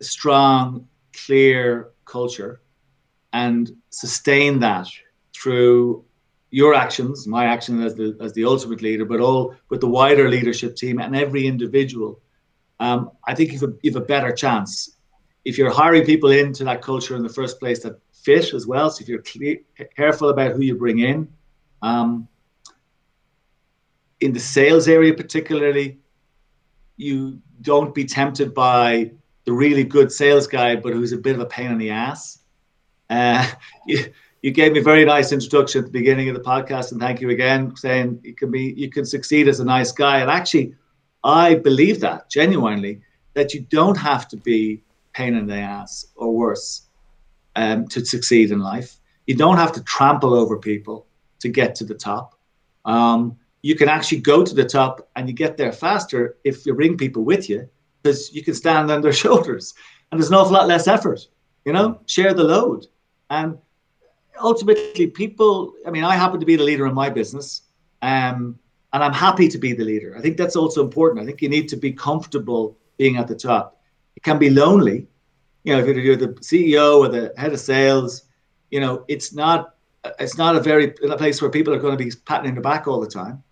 strong, 0.00 0.86
clear 1.12 1.90
culture 2.04 2.60
and 3.32 3.70
sustain 3.90 4.60
that 4.60 4.86
through 5.34 6.04
your 6.50 6.74
actions, 6.74 7.26
my 7.26 7.46
action 7.46 7.82
as 7.82 7.94
the 7.94 8.16
as 8.20 8.32
the 8.34 8.44
ultimate 8.44 8.80
leader, 8.80 9.04
but 9.04 9.20
all 9.20 9.54
with 9.68 9.80
the 9.80 9.88
wider 9.88 10.28
leadership 10.28 10.76
team 10.76 11.00
and 11.00 11.16
every 11.16 11.46
individual, 11.46 12.20
um, 12.80 13.10
I 13.26 13.34
think 13.34 13.52
you've 13.52 13.64
a, 13.64 13.72
you've 13.82 13.96
a 13.96 14.00
better 14.00 14.32
chance. 14.32 14.96
If 15.44 15.58
you're 15.58 15.70
hiring 15.70 16.04
people 16.04 16.30
into 16.30 16.64
that 16.64 16.82
culture 16.82 17.16
in 17.16 17.22
the 17.22 17.28
first 17.28 17.58
place 17.58 17.82
that 17.82 17.98
fit 18.12 18.54
as 18.54 18.66
well, 18.66 18.90
so 18.90 19.02
if 19.02 19.08
you're 19.08 19.22
clear, 19.22 19.58
careful 19.96 20.28
about 20.30 20.52
who 20.52 20.62
you 20.62 20.76
bring 20.76 21.00
in, 21.00 21.28
um, 21.82 22.28
in 24.20 24.32
the 24.32 24.40
sales 24.40 24.88
area 24.88 25.12
particularly 25.12 25.98
you 26.96 27.40
don't 27.62 27.94
be 27.94 28.04
tempted 28.04 28.54
by 28.54 29.10
the 29.44 29.52
really 29.52 29.84
good 29.84 30.10
sales 30.10 30.46
guy 30.46 30.76
but 30.76 30.92
who's 30.92 31.12
a 31.12 31.18
bit 31.18 31.34
of 31.34 31.40
a 31.40 31.46
pain 31.46 31.70
in 31.70 31.78
the 31.78 31.90
ass. 31.90 32.40
Uh, 33.10 33.46
you, 33.86 34.04
you 34.42 34.50
gave 34.50 34.72
me 34.72 34.78
a 34.78 34.82
very 34.82 35.04
nice 35.04 35.32
introduction 35.32 35.80
at 35.80 35.86
the 35.86 35.92
beginning 35.92 36.28
of 36.28 36.34
the 36.34 36.42
podcast 36.42 36.92
and 36.92 37.00
thank 37.00 37.20
you 37.20 37.30
again 37.30 37.74
saying 37.76 38.18
you 38.22 38.34
can 38.34 38.50
be 38.50 38.74
you 38.76 38.90
can 38.90 39.04
succeed 39.04 39.48
as 39.48 39.60
a 39.60 39.64
nice 39.64 39.92
guy. 39.92 40.20
And 40.20 40.30
actually 40.30 40.74
i 41.24 41.54
believe 41.54 42.00
that 42.00 42.30
genuinely 42.30 43.00
that 43.34 43.52
you 43.52 43.60
don't 43.60 43.96
have 43.96 44.28
to 44.28 44.36
be 44.36 44.82
pain 45.12 45.34
in 45.34 45.46
the 45.46 45.56
ass 45.56 46.06
or 46.14 46.32
worse 46.32 46.86
um, 47.56 47.88
to 47.88 48.04
succeed 48.04 48.50
in 48.50 48.60
life. 48.60 48.96
You 49.26 49.34
don't 49.34 49.56
have 49.56 49.72
to 49.72 49.82
trample 49.82 50.34
over 50.34 50.58
people 50.58 51.06
to 51.40 51.48
get 51.48 51.74
to 51.76 51.84
the 51.84 51.94
top. 51.94 52.38
Um, 52.84 53.36
you 53.66 53.74
can 53.74 53.88
actually 53.88 54.20
go 54.20 54.44
to 54.44 54.54
the 54.54 54.64
top 54.64 55.08
and 55.16 55.28
you 55.28 55.34
get 55.34 55.56
there 55.56 55.72
faster 55.72 56.36
if 56.44 56.64
you 56.66 56.74
bring 56.74 56.96
people 56.96 57.24
with 57.24 57.48
you 57.50 57.68
because 58.02 58.32
you 58.34 58.42
can 58.42 58.54
stand 58.54 58.90
on 58.94 59.00
their 59.00 59.12
shoulders. 59.12 59.74
And 60.10 60.20
there's 60.20 60.30
an 60.30 60.36
awful 60.36 60.52
lot 60.52 60.68
less 60.68 60.86
effort 60.86 61.20
you 61.66 61.72
know? 61.72 62.00
Share 62.06 62.32
the 62.32 62.44
load. 62.44 62.86
And 63.28 63.58
ultimately 64.38 65.06
people 65.06 65.72
i 65.86 65.90
mean 65.90 66.04
i 66.04 66.14
happen 66.14 66.38
to 66.38 66.44
be 66.44 66.56
the 66.56 66.62
leader 66.62 66.86
in 66.86 66.92
my 66.92 67.08
business 67.08 67.62
um, 68.02 68.58
and 68.92 69.02
i'm 69.02 69.14
happy 69.14 69.48
to 69.48 69.56
be 69.56 69.72
the 69.72 69.82
leader. 69.82 70.14
I 70.14 70.20
think 70.20 70.36
that's 70.36 70.56
also 70.56 70.84
important. 70.84 71.22
I 71.22 71.24
think 71.24 71.40
you 71.40 71.48
need 71.48 71.70
to 71.70 71.76
be 71.76 71.90
comfortable 71.90 72.76
being 72.98 73.16
at 73.16 73.28
the 73.28 73.34
top. 73.34 73.80
It 74.14 74.22
can 74.22 74.38
be 74.38 74.50
lonely 74.50 75.06
you 75.64 75.72
know 75.72 75.78
if 75.82 75.86
you're 75.86 76.16
the 76.16 76.34
ceo 76.50 76.98
or 76.98 77.08
the 77.08 77.32
head 77.38 77.54
of 77.54 77.60
sales 77.60 78.24
you 78.70 78.78
know 78.78 79.04
it's 79.08 79.32
not 79.32 79.76
it's 80.20 80.36
not 80.36 80.54
a 80.54 80.60
very 80.60 80.94
a 81.10 81.16
place 81.16 81.40
where 81.40 81.50
people 81.50 81.72
are 81.72 81.78
going 81.78 81.96
to 81.96 82.04
be 82.04 82.12
patting 82.26 82.50
in 82.50 82.54
the 82.54 82.60
back 82.60 82.86
all 82.86 83.00
the 83.00 83.14
time 83.22 83.42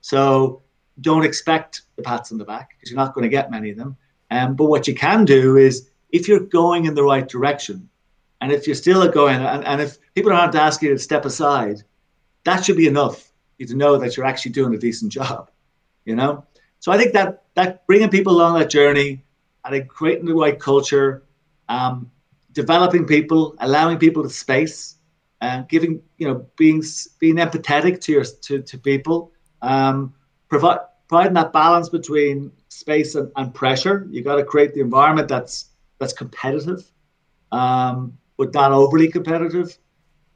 so 0.00 0.62
don't 1.00 1.24
expect 1.24 1.82
the 1.96 2.02
pats 2.02 2.32
on 2.32 2.38
the 2.38 2.44
back 2.44 2.70
because 2.70 2.90
you're 2.90 2.98
not 2.98 3.14
going 3.14 3.22
to 3.22 3.28
get 3.28 3.50
many 3.50 3.70
of 3.70 3.76
them. 3.76 3.96
Um, 4.30 4.54
but 4.54 4.66
what 4.66 4.86
you 4.86 4.94
can 4.94 5.24
do 5.24 5.56
is 5.56 5.90
if 6.10 6.28
you're 6.28 6.40
going 6.40 6.86
in 6.86 6.94
the 6.94 7.04
right 7.04 7.28
direction, 7.28 7.88
and 8.40 8.52
if 8.52 8.66
you're 8.66 8.76
still 8.76 9.06
going, 9.08 9.40
and, 9.40 9.64
and 9.64 9.80
if 9.80 9.98
people 10.14 10.32
aren't 10.32 10.54
asking 10.54 10.90
you 10.90 10.94
to 10.94 11.00
step 11.00 11.24
aside, 11.24 11.82
that 12.44 12.64
should 12.64 12.76
be 12.76 12.86
enough 12.86 13.32
you 13.58 13.66
to 13.66 13.74
know 13.74 13.98
that 13.98 14.16
you're 14.16 14.26
actually 14.26 14.52
doing 14.52 14.74
a 14.74 14.78
decent 14.78 15.12
job. 15.12 15.50
You 16.04 16.16
know, 16.16 16.46
so 16.78 16.90
I 16.90 16.96
think 16.96 17.12
that 17.12 17.42
that 17.54 17.86
bringing 17.86 18.08
people 18.08 18.32
along 18.32 18.58
that 18.58 18.70
journey, 18.70 19.24
think 19.68 19.88
creating 19.88 20.24
the 20.24 20.34
right 20.34 20.58
culture, 20.58 21.24
um, 21.68 22.10
developing 22.52 23.04
people, 23.04 23.54
allowing 23.60 23.98
people 23.98 24.22
the 24.22 24.30
space, 24.30 24.96
and 25.40 25.64
uh, 25.64 25.66
giving 25.68 26.00
you 26.16 26.26
know 26.26 26.46
being 26.56 26.82
being 27.18 27.36
empathetic 27.36 28.00
to 28.02 28.12
your 28.12 28.24
to, 28.24 28.62
to 28.62 28.78
people 28.78 29.32
um, 29.62 30.14
provide, 30.48 30.78
providing 31.08 31.34
that 31.34 31.52
balance 31.52 31.88
between 31.88 32.52
space 32.68 33.14
and, 33.14 33.30
and 33.36 33.54
pressure. 33.54 34.06
You 34.10 34.22
got 34.22 34.36
to 34.36 34.44
create 34.44 34.74
the 34.74 34.80
environment 34.80 35.28
that's 35.28 35.70
that's 35.98 36.12
competitive, 36.12 36.90
um, 37.50 38.16
but 38.36 38.54
not 38.54 38.72
overly 38.72 39.08
competitive. 39.08 39.76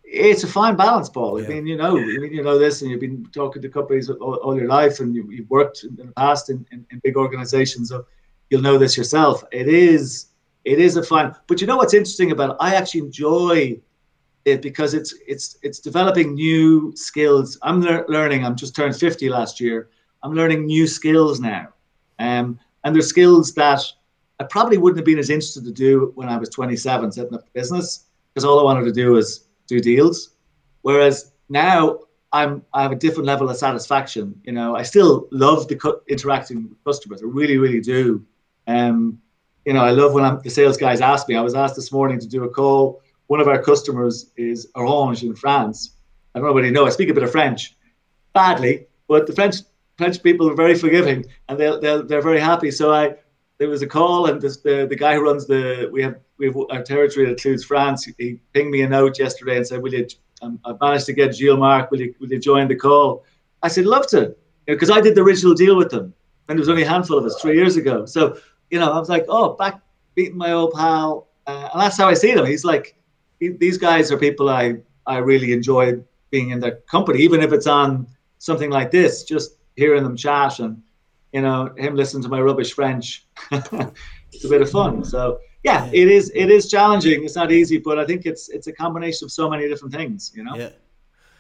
It's 0.04 0.44
a 0.44 0.48
fine 0.48 0.76
balance, 0.76 1.08
Paul. 1.08 1.40
Yeah. 1.40 1.46
I 1.46 1.48
mean, 1.48 1.66
you 1.66 1.76
know, 1.76 1.96
I 1.96 2.04
mean, 2.04 2.32
you 2.32 2.42
know 2.42 2.58
this, 2.58 2.82
and 2.82 2.90
you've 2.90 3.00
been 3.00 3.26
talking 3.32 3.62
to 3.62 3.68
companies 3.68 4.10
all, 4.10 4.34
all 4.34 4.56
your 4.56 4.68
life, 4.68 5.00
and 5.00 5.14
you, 5.14 5.28
have 5.38 5.48
worked 5.48 5.84
in, 5.84 5.96
the 5.96 6.12
past 6.16 6.50
in, 6.50 6.66
in, 6.72 6.84
in 6.90 7.00
big 7.02 7.16
organizations, 7.16 7.88
so 7.88 8.04
you'll 8.50 8.60
know 8.60 8.76
this 8.76 8.96
yourself. 8.96 9.44
It 9.52 9.68
is 9.68 10.32
it 10.64 10.78
is 10.78 10.96
a 10.96 11.02
fine. 11.02 11.34
But 11.46 11.60
you 11.60 11.66
know 11.66 11.76
what's 11.76 11.94
interesting 11.94 12.32
about 12.32 12.50
it? 12.50 12.56
I 12.60 12.74
actually 12.74 13.00
enjoy 13.00 13.80
it 14.44 14.62
because 14.62 14.94
it's 14.94 15.14
it's 15.26 15.58
it's 15.62 15.78
developing 15.78 16.34
new 16.34 16.92
skills. 16.96 17.58
I'm 17.62 17.80
le- 17.80 18.04
learning. 18.08 18.44
I'm 18.44 18.56
just 18.56 18.74
turned 18.74 18.96
50 18.96 19.28
last 19.28 19.60
year. 19.60 19.88
I'm 20.22 20.34
learning 20.34 20.66
new 20.66 20.86
skills 20.86 21.40
now, 21.40 21.68
um, 22.18 22.58
and 22.84 22.94
there's 22.94 23.08
skills 23.08 23.52
that 23.54 23.82
I 24.40 24.44
probably 24.44 24.78
wouldn't 24.78 24.98
have 24.98 25.06
been 25.06 25.18
as 25.18 25.30
interested 25.30 25.64
to 25.64 25.72
do 25.72 26.12
when 26.14 26.28
I 26.28 26.36
was 26.36 26.48
27 26.48 27.12
setting 27.12 27.34
up 27.34 27.44
the 27.44 27.50
business 27.52 28.06
because 28.32 28.44
all 28.44 28.58
I 28.60 28.64
wanted 28.64 28.84
to 28.84 28.92
do 28.92 29.12
was 29.12 29.46
do 29.66 29.80
deals. 29.80 30.30
Whereas 30.82 31.32
now 31.48 32.00
I'm 32.32 32.64
I 32.74 32.82
have 32.82 32.92
a 32.92 32.96
different 32.96 33.26
level 33.26 33.48
of 33.48 33.56
satisfaction. 33.56 34.40
You 34.44 34.52
know, 34.52 34.74
I 34.74 34.82
still 34.82 35.28
love 35.30 35.68
the 35.68 35.76
co- 35.76 36.00
interacting 36.08 36.68
with 36.68 36.84
customers. 36.84 37.22
I 37.22 37.26
really 37.26 37.58
really 37.58 37.80
do. 37.80 38.24
Um, 38.66 39.20
you 39.64 39.72
know, 39.72 39.84
I 39.84 39.90
love 39.90 40.12
when 40.12 40.24
I'm, 40.24 40.40
the 40.42 40.50
sales 40.50 40.76
guys 40.76 41.00
ask 41.00 41.28
me. 41.28 41.36
I 41.36 41.40
was 41.40 41.54
asked 41.54 41.76
this 41.76 41.92
morning 41.92 42.18
to 42.18 42.26
do 42.26 42.42
a 42.44 42.48
call 42.48 43.00
one 43.26 43.40
of 43.40 43.48
our 43.48 43.62
customers 43.62 44.30
is 44.36 44.68
Orange 44.74 45.22
in 45.22 45.34
France. 45.34 45.96
I 46.34 46.38
don't 46.38 46.48
know 46.48 46.52
whether 46.52 46.66
you 46.66 46.72
know. 46.72 46.86
I 46.86 46.90
speak 46.90 47.08
a 47.08 47.14
bit 47.14 47.22
of 47.22 47.32
French, 47.32 47.76
badly, 48.32 48.86
but 49.08 49.26
the 49.26 49.32
French 49.32 49.56
French 49.98 50.22
people 50.22 50.48
are 50.48 50.54
very 50.54 50.74
forgiving 50.74 51.24
and 51.48 51.58
they're 51.58 51.78
they're, 51.80 52.02
they're 52.02 52.22
very 52.22 52.40
happy. 52.40 52.70
So 52.70 52.92
I 52.92 53.14
there 53.58 53.68
was 53.68 53.82
a 53.82 53.86
call 53.86 54.26
and 54.26 54.40
this, 54.40 54.58
the 54.58 54.86
the 54.88 54.96
guy 54.96 55.14
who 55.14 55.24
runs 55.24 55.46
the 55.46 55.88
we 55.92 56.02
have 56.02 56.16
we 56.38 56.46
have 56.46 56.56
our 56.70 56.82
territory 56.82 57.26
that 57.26 57.32
includes 57.32 57.64
France. 57.64 58.04
He 58.18 58.40
pinged 58.52 58.70
me 58.70 58.82
a 58.82 58.88
note 58.88 59.18
yesterday 59.18 59.56
and 59.56 59.66
said, 59.66 59.82
"Will 59.82 59.94
you?" 59.94 60.06
Um, 60.40 60.58
I've 60.64 60.80
managed 60.80 61.06
to 61.06 61.12
get 61.12 61.36
Gilles 61.36 61.56
Marc. 61.56 61.90
Will 61.90 62.00
you 62.00 62.14
will 62.18 62.28
you 62.28 62.40
join 62.40 62.66
the 62.68 62.74
call? 62.74 63.24
I 63.62 63.68
said, 63.68 63.86
"Love 63.86 64.06
to," 64.08 64.34
because 64.66 64.88
you 64.88 64.94
know, 64.94 64.98
I 64.98 65.02
did 65.02 65.14
the 65.14 65.22
original 65.22 65.54
deal 65.54 65.76
with 65.76 65.90
them, 65.90 66.12
and 66.48 66.58
there 66.58 66.62
was 66.62 66.68
only 66.68 66.82
a 66.82 66.88
handful 66.88 67.18
of 67.18 67.24
us 67.24 67.40
three 67.40 67.56
years 67.56 67.76
ago. 67.76 68.06
So 68.06 68.36
you 68.72 68.78
know, 68.80 68.90
I 68.90 68.98
was 68.98 69.08
like, 69.10 69.26
oh, 69.28 69.50
back 69.52 69.80
beating 70.14 70.36
my 70.36 70.52
old 70.52 70.72
pal, 70.72 71.28
uh, 71.46 71.68
and 71.72 71.82
that's 71.82 71.96
how 71.96 72.08
I 72.08 72.14
see 72.14 72.34
them. 72.34 72.46
He's 72.46 72.64
like, 72.64 72.96
these 73.48 73.78
guys 73.78 74.10
are 74.12 74.18
people 74.18 74.48
I 74.48 74.76
I 75.06 75.18
really 75.18 75.52
enjoy 75.52 76.00
being 76.30 76.50
in 76.50 76.60
their 76.60 76.76
company, 76.90 77.20
even 77.20 77.42
if 77.42 77.52
it's 77.52 77.66
on 77.66 78.06
something 78.38 78.70
like 78.70 78.90
this. 78.90 79.24
Just 79.24 79.58
hearing 79.76 80.02
them 80.02 80.16
chat 80.16 80.58
and 80.58 80.82
you 81.32 81.42
know 81.42 81.72
him 81.76 81.94
listen 81.94 82.22
to 82.22 82.28
my 82.28 82.40
rubbish 82.40 82.72
French, 82.72 83.26
it's 83.52 84.44
a 84.44 84.48
bit 84.48 84.62
of 84.62 84.70
fun. 84.70 85.04
So 85.04 85.40
yeah, 85.62 85.88
it 85.92 86.08
is 86.08 86.30
it 86.34 86.50
is 86.50 86.70
challenging. 86.70 87.24
It's 87.24 87.36
not 87.36 87.52
easy, 87.52 87.78
but 87.78 87.98
I 87.98 88.04
think 88.04 88.26
it's 88.26 88.48
it's 88.48 88.66
a 88.66 88.72
combination 88.72 89.26
of 89.26 89.32
so 89.32 89.48
many 89.48 89.68
different 89.68 89.94
things. 89.94 90.32
You 90.34 90.44
know. 90.44 90.56
Yeah. 90.56 90.70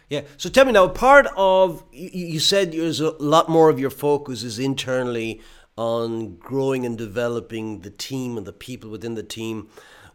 Yeah. 0.08 0.22
So 0.36 0.50
tell 0.50 0.66
me 0.66 0.72
now, 0.72 0.88
part 0.88 1.26
of 1.36 1.84
you, 1.90 2.26
you 2.34 2.40
said 2.40 2.72
there's 2.72 3.00
a 3.00 3.10
lot 3.12 3.48
more 3.48 3.70
of 3.70 3.80
your 3.80 3.88
focus 3.88 4.42
is 4.42 4.58
internally 4.58 5.40
on 5.76 6.36
growing 6.36 6.84
and 6.84 6.98
developing 6.98 7.80
the 7.80 7.90
team 7.90 8.36
and 8.36 8.46
the 8.46 8.52
people 8.52 8.90
within 8.90 9.14
the 9.14 9.22
team. 9.22 9.68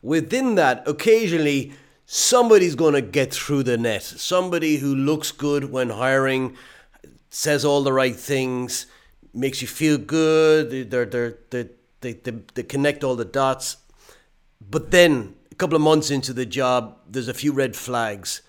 Within 0.07 0.55
that, 0.55 0.87
occasionally 0.87 1.73
somebody's 2.05 2.75
going 2.75 2.93
to 2.93 3.01
get 3.01 3.33
through 3.33 3.63
the 3.63 3.77
net. 3.77 4.03
Somebody 4.03 4.77
who 4.77 4.95
looks 4.95 5.33
good 5.33 5.69
when 5.69 5.89
hiring, 5.89 6.55
says 7.29 7.65
all 7.65 7.83
the 7.83 7.91
right 7.91 8.15
things, 8.15 8.85
makes 9.33 9.61
you 9.61 9.67
feel 9.67 9.97
good. 9.97 10.89
They're, 10.89 11.03
they're, 11.03 11.37
they're, 11.49 11.69
they, 11.99 12.13
they, 12.13 12.31
they 12.53 12.63
connect 12.63 13.03
all 13.03 13.17
the 13.17 13.25
dots. 13.25 13.75
But 14.61 14.91
then 14.91 15.35
a 15.51 15.55
couple 15.55 15.75
of 15.75 15.81
months 15.81 16.09
into 16.09 16.31
the 16.31 16.45
job, 16.45 16.99
there's 17.09 17.27
a 17.27 17.33
few 17.33 17.51
red 17.51 17.75
flags, 17.75 18.41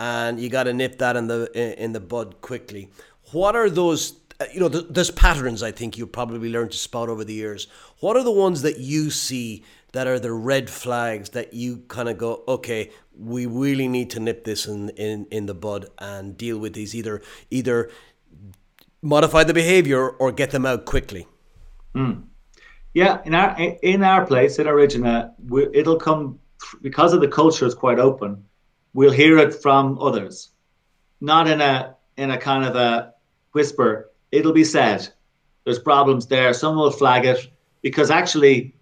and 0.00 0.40
you 0.40 0.48
got 0.48 0.64
to 0.64 0.72
nip 0.72 0.98
that 0.98 1.14
in 1.14 1.28
the 1.28 1.82
in 1.84 1.92
the 1.92 2.00
bud 2.00 2.40
quickly. 2.40 2.90
What 3.30 3.54
are 3.54 3.70
those? 3.70 4.18
Uh, 4.40 4.46
you 4.52 4.58
know, 4.58 4.68
there's 4.68 5.12
patterns 5.12 5.62
I 5.62 5.70
think 5.70 5.96
you 5.96 6.06
probably 6.06 6.50
learned 6.50 6.72
to 6.72 6.78
spot 6.78 7.08
over 7.08 7.24
the 7.24 7.32
years. 7.32 7.68
What 8.00 8.16
are 8.16 8.24
the 8.24 8.32
ones 8.32 8.62
that 8.62 8.80
you 8.80 9.10
see 9.10 9.64
that 9.92 10.06
are 10.06 10.18
the 10.18 10.32
red 10.32 10.68
flags 10.68 11.30
that 11.30 11.54
you 11.54 11.78
kind 11.88 12.08
of 12.08 12.18
go, 12.18 12.42
okay, 12.46 12.90
we 13.18 13.46
really 13.46 13.88
need 13.88 14.10
to 14.10 14.20
nip 14.20 14.44
this 14.44 14.66
in, 14.66 14.90
in, 14.90 15.26
in 15.30 15.46
the 15.46 15.54
bud 15.54 15.86
and 15.98 16.36
deal 16.36 16.58
with 16.58 16.74
these 16.74 16.94
either 16.94 17.22
either 17.50 17.90
modify 19.02 19.44
the 19.44 19.54
behavior 19.54 20.08
or 20.08 20.32
get 20.32 20.50
them 20.50 20.66
out 20.66 20.84
quickly. 20.84 21.26
Mm. 21.94 22.24
Yeah, 22.94 23.20
in 23.24 23.34
our 23.34 23.58
in 23.58 24.02
our 24.02 24.26
place 24.26 24.58
in 24.58 24.66
Origina, 24.66 25.32
it'll 25.74 25.98
come 25.98 26.38
because 26.82 27.12
of 27.12 27.20
the 27.20 27.28
culture 27.28 27.66
is 27.66 27.74
quite 27.74 27.98
open. 27.98 28.44
We'll 28.94 29.12
hear 29.12 29.38
it 29.38 29.54
from 29.54 29.98
others, 29.98 30.50
not 31.20 31.46
in 31.46 31.60
a 31.60 31.94
in 32.16 32.30
a 32.30 32.38
kind 32.38 32.64
of 32.64 32.76
a 32.76 33.12
whisper. 33.52 34.10
It'll 34.32 34.52
be 34.52 34.64
said. 34.64 35.08
There's 35.64 35.78
problems 35.78 36.28
there. 36.28 36.54
Someone 36.54 36.84
will 36.84 36.90
flag 36.92 37.24
it 37.24 37.50
because 37.82 38.10
actually 38.10 38.75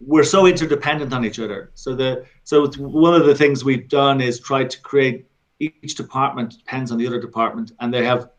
we're 0.00 0.24
so 0.24 0.46
interdependent 0.46 1.12
on 1.12 1.24
each 1.24 1.38
other. 1.38 1.70
So 1.74 1.94
the 1.94 2.24
so 2.44 2.70
one 2.78 3.14
of 3.14 3.26
the 3.26 3.34
things 3.34 3.64
we've 3.64 3.88
done 3.88 4.20
is 4.20 4.40
try 4.40 4.64
to 4.64 4.80
create 4.80 5.26
each 5.58 5.94
department 5.94 6.56
depends 6.56 6.90
on 6.90 6.98
the 6.98 7.06
other 7.06 7.20
department, 7.20 7.72
and 7.80 7.92
they 7.92 8.04
have 8.04 8.30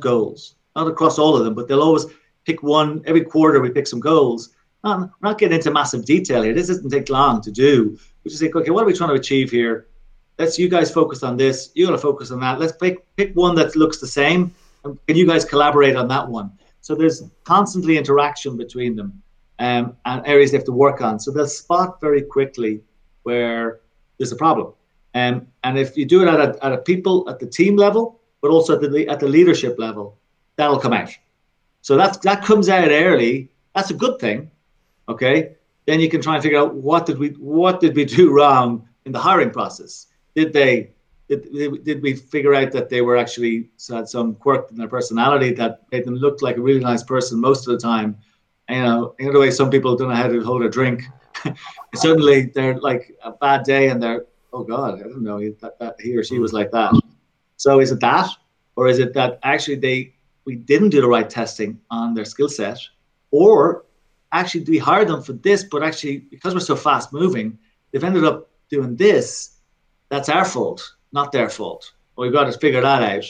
goals, 0.00 0.54
not 0.74 0.88
across 0.88 1.18
all 1.18 1.36
of 1.36 1.44
them, 1.44 1.54
but 1.54 1.68
they'll 1.68 1.82
always 1.82 2.06
pick 2.46 2.62
one 2.62 3.02
every 3.06 3.24
quarter. 3.24 3.60
We 3.60 3.70
pick 3.70 3.86
some 3.86 4.00
goals. 4.00 4.50
we're 4.82 5.10
not 5.22 5.38
getting 5.38 5.56
into 5.56 5.70
massive 5.70 6.06
detail 6.06 6.42
here. 6.42 6.54
This 6.54 6.68
doesn't 6.68 6.88
take 6.88 7.10
long 7.10 7.42
to 7.42 7.50
do. 7.50 7.98
We 8.24 8.30
just 8.30 8.40
think, 8.40 8.56
okay, 8.56 8.70
what 8.70 8.82
are 8.82 8.86
we 8.86 8.94
trying 8.94 9.10
to 9.10 9.16
achieve 9.16 9.50
here? 9.50 9.86
Let's 10.38 10.58
you 10.58 10.70
guys 10.70 10.90
focus 10.90 11.22
on 11.22 11.36
this. 11.36 11.70
You 11.74 11.86
got 11.86 11.92
to 11.92 11.98
focus 11.98 12.30
on 12.30 12.40
that. 12.40 12.58
Let's 12.58 12.72
pick 12.72 13.04
pick 13.16 13.34
one 13.34 13.54
that 13.56 13.76
looks 13.76 13.98
the 13.98 14.06
same. 14.06 14.54
And 14.84 14.98
can 15.06 15.16
you 15.16 15.26
guys 15.26 15.44
collaborate 15.44 15.96
on 15.96 16.08
that 16.08 16.26
one? 16.26 16.52
So 16.80 16.94
there's 16.94 17.22
constantly 17.44 17.98
interaction 17.98 18.56
between 18.56 18.96
them 18.96 19.22
um, 19.60 19.94
and 20.06 20.26
areas 20.26 20.50
they 20.50 20.56
have 20.56 20.64
to 20.64 20.72
work 20.72 21.00
on. 21.02 21.20
So 21.20 21.30
they'll 21.30 21.46
spot 21.46 22.00
very 22.00 22.22
quickly 22.22 22.80
where 23.22 23.80
there's 24.16 24.32
a 24.32 24.36
problem. 24.36 24.72
Um, 25.14 25.46
and 25.62 25.78
if 25.78 25.96
you 25.96 26.06
do 26.06 26.22
it 26.22 26.28
at 26.28 26.40
a, 26.40 26.64
at 26.64 26.72
a 26.72 26.78
people, 26.78 27.28
at 27.28 27.38
the 27.38 27.46
team 27.46 27.76
level, 27.76 28.20
but 28.40 28.50
also 28.50 28.74
at 28.74 28.90
the, 28.90 29.06
at 29.06 29.20
the 29.20 29.28
leadership 29.28 29.78
level, 29.78 30.16
that'll 30.56 30.78
come 30.78 30.94
out. 30.94 31.10
So 31.82 31.96
that's, 31.96 32.16
that 32.18 32.42
comes 32.42 32.68
out 32.70 32.88
early. 32.88 33.50
That's 33.74 33.90
a 33.90 33.94
good 33.94 34.18
thing. 34.18 34.50
Okay. 35.08 35.56
Then 35.86 36.00
you 36.00 36.08
can 36.08 36.22
try 36.22 36.34
and 36.34 36.42
figure 36.42 36.58
out 36.58 36.74
what 36.74 37.04
did 37.04 37.18
we, 37.18 37.28
what 37.30 37.80
did 37.80 37.94
we 37.94 38.06
do 38.06 38.32
wrong 38.36 38.88
in 39.04 39.12
the 39.12 39.18
hiring 39.18 39.50
process? 39.50 40.06
Did 40.34 40.54
they, 40.54 40.92
did, 41.28 41.84
did 41.84 42.02
we 42.02 42.14
figure 42.14 42.54
out 42.54 42.72
that 42.72 42.88
they 42.88 43.02
were 43.02 43.16
actually 43.16 43.68
had 43.90 44.08
some 44.08 44.34
quirk 44.36 44.70
in 44.70 44.78
their 44.78 44.88
personality 44.88 45.52
that 45.54 45.82
made 45.92 46.04
them 46.04 46.16
look 46.16 46.40
like 46.40 46.56
a 46.56 46.60
really 46.62 46.80
nice 46.80 47.02
person 47.02 47.38
most 47.38 47.68
of 47.68 47.74
the 47.74 47.78
time 47.78 48.16
you 48.70 48.82
know, 48.82 49.14
in 49.18 49.32
the 49.32 49.38
way 49.38 49.50
some 49.50 49.70
people 49.70 49.96
don't 49.96 50.08
know 50.08 50.14
how 50.14 50.28
to 50.28 50.42
hold 50.42 50.62
a 50.62 50.68
drink. 50.68 51.04
Suddenly 51.94 52.46
they're 52.54 52.78
like 52.78 53.16
a 53.22 53.32
bad 53.32 53.64
day 53.64 53.88
and 53.88 54.02
they're, 54.02 54.26
oh 54.52 54.64
God, 54.64 55.00
I 55.00 55.02
don't 55.02 55.22
know, 55.22 55.40
that, 55.60 55.78
that 55.78 55.96
he 56.00 56.16
or 56.16 56.24
she 56.24 56.38
was 56.38 56.52
like 56.52 56.70
that. 56.72 56.92
So 57.56 57.80
is 57.80 57.90
it 57.90 58.00
that? 58.00 58.28
Or 58.76 58.88
is 58.88 58.98
it 58.98 59.12
that 59.14 59.38
actually 59.42 59.76
they 59.76 60.14
we 60.44 60.56
didn't 60.56 60.90
do 60.90 61.00
the 61.00 61.08
right 61.08 61.28
testing 61.28 61.80
on 61.90 62.14
their 62.14 62.24
skill 62.24 62.48
set? 62.48 62.78
Or 63.30 63.84
actually 64.32 64.64
we 64.64 64.78
hired 64.78 65.08
them 65.08 65.22
for 65.22 65.34
this, 65.34 65.64
but 65.64 65.82
actually 65.82 66.18
because 66.18 66.54
we're 66.54 66.60
so 66.60 66.76
fast 66.76 67.12
moving, 67.12 67.58
they've 67.90 68.04
ended 68.04 68.24
up 68.24 68.50
doing 68.70 68.96
this. 68.96 69.56
That's 70.08 70.28
our 70.28 70.44
fault, 70.44 70.94
not 71.12 71.32
their 71.32 71.48
fault. 71.48 71.92
we've 72.16 72.32
got 72.32 72.44
to 72.44 72.52
figure 72.52 72.80
that 72.80 73.02
out. 73.02 73.24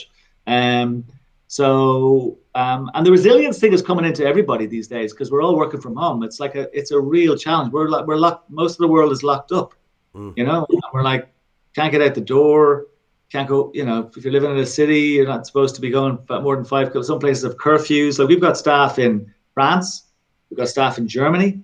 Um, 0.47 1.05
so 1.51 2.39
um, 2.55 2.89
and 2.93 3.05
the 3.05 3.11
resilience 3.11 3.59
thing 3.59 3.73
is 3.73 3.81
coming 3.81 4.05
into 4.05 4.25
everybody 4.25 4.67
these 4.67 4.87
days 4.87 5.11
because 5.11 5.29
we're 5.29 5.43
all 5.43 5.57
working 5.57 5.81
from 5.81 5.97
home. 5.97 6.23
It's 6.23 6.39
like 6.39 6.55
a 6.55 6.69
it's 6.71 6.91
a 6.91 6.99
real 6.99 7.35
challenge. 7.35 7.73
We're 7.73 7.89
like, 7.89 8.07
we're 8.07 8.15
locked. 8.15 8.49
Most 8.49 8.75
of 8.75 8.77
the 8.77 8.87
world 8.87 9.11
is 9.11 9.21
locked 9.21 9.51
up. 9.51 9.73
Mm. 10.15 10.33
You 10.37 10.45
know, 10.45 10.65
we're 10.93 11.03
like 11.03 11.27
can't 11.75 11.91
get 11.91 12.01
out 12.01 12.15
the 12.15 12.21
door. 12.21 12.87
Can't 13.29 13.49
go. 13.49 13.69
You 13.73 13.83
know, 13.83 14.09
if 14.15 14.23
you're 14.23 14.31
living 14.31 14.51
in 14.51 14.59
a 14.59 14.65
city, 14.65 15.01
you're 15.01 15.27
not 15.27 15.45
supposed 15.45 15.75
to 15.75 15.81
be 15.81 15.89
going 15.89 16.19
more 16.29 16.55
than 16.55 16.63
five. 16.63 16.89
Some 17.03 17.19
places 17.19 17.43
have 17.43 17.57
curfews. 17.57 18.17
Like 18.17 18.29
we've 18.29 18.39
got 18.39 18.57
staff 18.57 18.97
in 18.97 19.29
France, 19.53 20.03
we've 20.49 20.57
got 20.57 20.69
staff 20.69 20.97
in 20.99 21.05
Germany, 21.05 21.59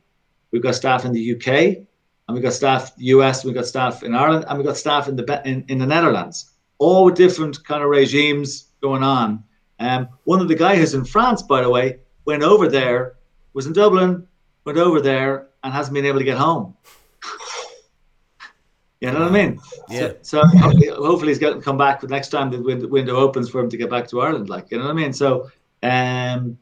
we've 0.52 0.64
got 0.64 0.76
staff 0.76 1.06
in 1.06 1.14
the 1.14 1.34
UK, 1.34 1.48
and 1.48 2.34
we've 2.34 2.44
got 2.44 2.52
staff 2.52 2.92
US. 2.98 3.46
We've 3.46 3.56
got 3.56 3.66
staff 3.66 4.04
in 4.04 4.14
Ireland, 4.14 4.44
and 4.50 4.58
we've 4.58 4.68
got 4.68 4.76
staff 4.76 5.08
in 5.08 5.16
the 5.16 5.42
in, 5.46 5.64
in 5.70 5.78
the 5.78 5.88
Netherlands. 5.88 6.52
All 6.78 7.10
different 7.10 7.64
kind 7.64 7.82
of 7.82 7.90
regimes 7.90 8.66
going 8.82 9.02
on 9.02 9.46
um, 9.80 10.10
one 10.24 10.42
of 10.42 10.48
the 10.48 10.56
guys 10.56 10.80
who's 10.80 10.94
in 10.94 11.06
France, 11.06 11.42
by 11.42 11.62
the 11.62 11.70
way, 11.70 12.00
went 12.26 12.44
over 12.44 12.68
there, 12.68 13.16
was 13.54 13.68
in 13.68 13.74
Dublin, 13.74 14.28
went 14.66 14.78
over 14.78 15.02
there, 15.02 15.48
and 15.64 15.74
hasn't 15.74 15.94
been 15.94 16.06
able 16.06 16.20
to 16.20 16.26
get 16.26 16.38
home. 16.38 16.76
you 19.02 19.12
know 19.12 19.20
what 19.20 19.30
I 19.30 19.32
mean? 19.32 19.60
Yeah. 19.90 20.14
So, 20.22 20.44
so 20.44 20.96
hopefully 20.96 21.30
he's 21.30 21.40
going 21.40 21.56
to 21.56 21.62
come 21.62 21.78
back 21.78 22.02
the 22.02 22.08
next 22.08 22.30
time 22.30 22.50
the 22.50 22.88
window 22.88 23.16
opens 23.16 23.50
for 23.50 23.62
him 23.62 23.70
to 23.70 23.78
get 23.78 23.90
back 23.90 24.08
to 24.10 24.22
Ireland. 24.22 24.50
Like 24.50 24.72
you 24.72 24.78
know 24.78 24.86
what 24.86 24.92
I 24.92 24.96
mean? 24.96 25.14
So, 25.14 25.52
um, 25.84 26.58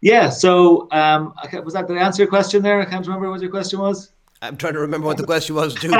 yeah. 0.00 0.28
So 0.28 0.88
um, 0.92 1.34
was 1.64 1.74
that 1.74 1.88
the 1.88 1.94
answer 1.94 2.22
your 2.22 2.30
question 2.30 2.62
there? 2.62 2.80
I 2.80 2.84
can't 2.84 3.06
remember 3.06 3.30
what 3.30 3.40
your 3.40 3.50
question 3.50 3.78
was. 3.80 4.12
I'm 4.42 4.56
trying 4.56 4.72
to 4.72 4.80
remember 4.80 5.06
what 5.06 5.18
the 5.18 5.24
question 5.24 5.54
was 5.54 5.72
too. 5.74 5.92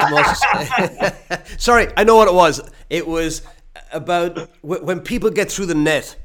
Sorry, 1.59 1.89
I 1.97 2.03
know 2.03 2.17
what 2.17 2.27
it 2.27 2.35
was. 2.35 2.61
It 2.91 3.07
was 3.07 3.43
about 3.93 4.51
when 4.63 5.01
people 5.01 5.31
get 5.31 5.51
through 5.51 5.67
the 5.67 5.75
net. 5.75 6.17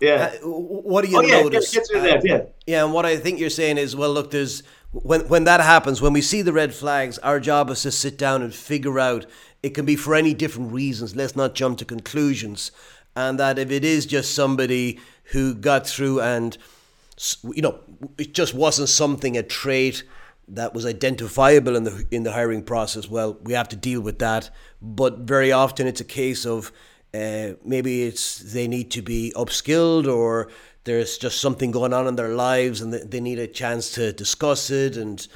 Yeah. 0.00 0.32
Uh, 0.42 0.48
what 0.48 1.04
do 1.04 1.10
you 1.10 1.18
oh, 1.18 1.20
yeah, 1.20 1.42
notice? 1.42 1.72
Get, 1.72 1.80
get 1.80 1.88
through 1.90 2.00
that, 2.02 2.24
yeah. 2.24 2.42
Yeah, 2.66 2.84
and 2.84 2.94
what 2.94 3.04
I 3.04 3.16
think 3.18 3.38
you're 3.38 3.50
saying 3.50 3.76
is, 3.76 3.94
well, 3.94 4.12
look, 4.12 4.30
there's 4.30 4.62
when 4.92 5.28
when 5.28 5.44
that 5.44 5.60
happens, 5.60 6.00
when 6.00 6.12
we 6.12 6.22
see 6.22 6.42
the 6.42 6.52
red 6.52 6.74
flags, 6.74 7.18
our 7.18 7.38
job 7.38 7.70
is 7.70 7.82
to 7.82 7.90
sit 7.90 8.18
down 8.18 8.42
and 8.42 8.54
figure 8.54 8.98
out. 8.98 9.26
It 9.62 9.74
can 9.74 9.84
be 9.84 9.94
for 9.94 10.14
any 10.14 10.32
different 10.32 10.72
reasons. 10.72 11.14
Let's 11.14 11.36
not 11.36 11.54
jump 11.54 11.76
to 11.78 11.84
conclusions. 11.84 12.72
And 13.14 13.38
that 13.38 13.58
if 13.58 13.70
it 13.70 13.84
is 13.84 14.06
just 14.06 14.34
somebody 14.34 14.98
who 15.32 15.54
got 15.54 15.86
through 15.86 16.20
and 16.20 16.56
you 17.44 17.60
know 17.60 17.78
it 18.16 18.32
just 18.32 18.54
wasn't 18.54 18.88
something 18.88 19.36
a 19.36 19.42
trait 19.42 20.02
that 20.54 20.74
was 20.74 20.84
identifiable 20.84 21.76
in 21.76 21.84
the 21.84 22.06
in 22.10 22.22
the 22.22 22.32
hiring 22.32 22.62
process, 22.62 23.08
well, 23.08 23.38
we 23.42 23.52
have 23.52 23.68
to 23.68 23.76
deal 23.76 24.00
with 24.00 24.18
that. 24.18 24.50
But 24.82 25.18
very 25.20 25.52
often 25.52 25.86
it's 25.86 26.00
a 26.00 26.04
case 26.04 26.44
of 26.44 26.72
uh, 27.14 27.54
maybe 27.64 28.02
it's 28.04 28.38
they 28.38 28.68
need 28.68 28.90
to 28.92 29.02
be 29.02 29.32
upskilled 29.36 30.06
or 30.12 30.48
there's 30.84 31.18
just 31.18 31.40
something 31.40 31.70
going 31.70 31.92
on 31.92 32.06
in 32.06 32.16
their 32.16 32.34
lives 32.34 32.80
and 32.80 32.92
they 32.92 33.20
need 33.20 33.38
a 33.38 33.46
chance 33.46 33.92
to 33.92 34.12
discuss 34.12 34.70
it 34.70 34.96
and 34.96 35.26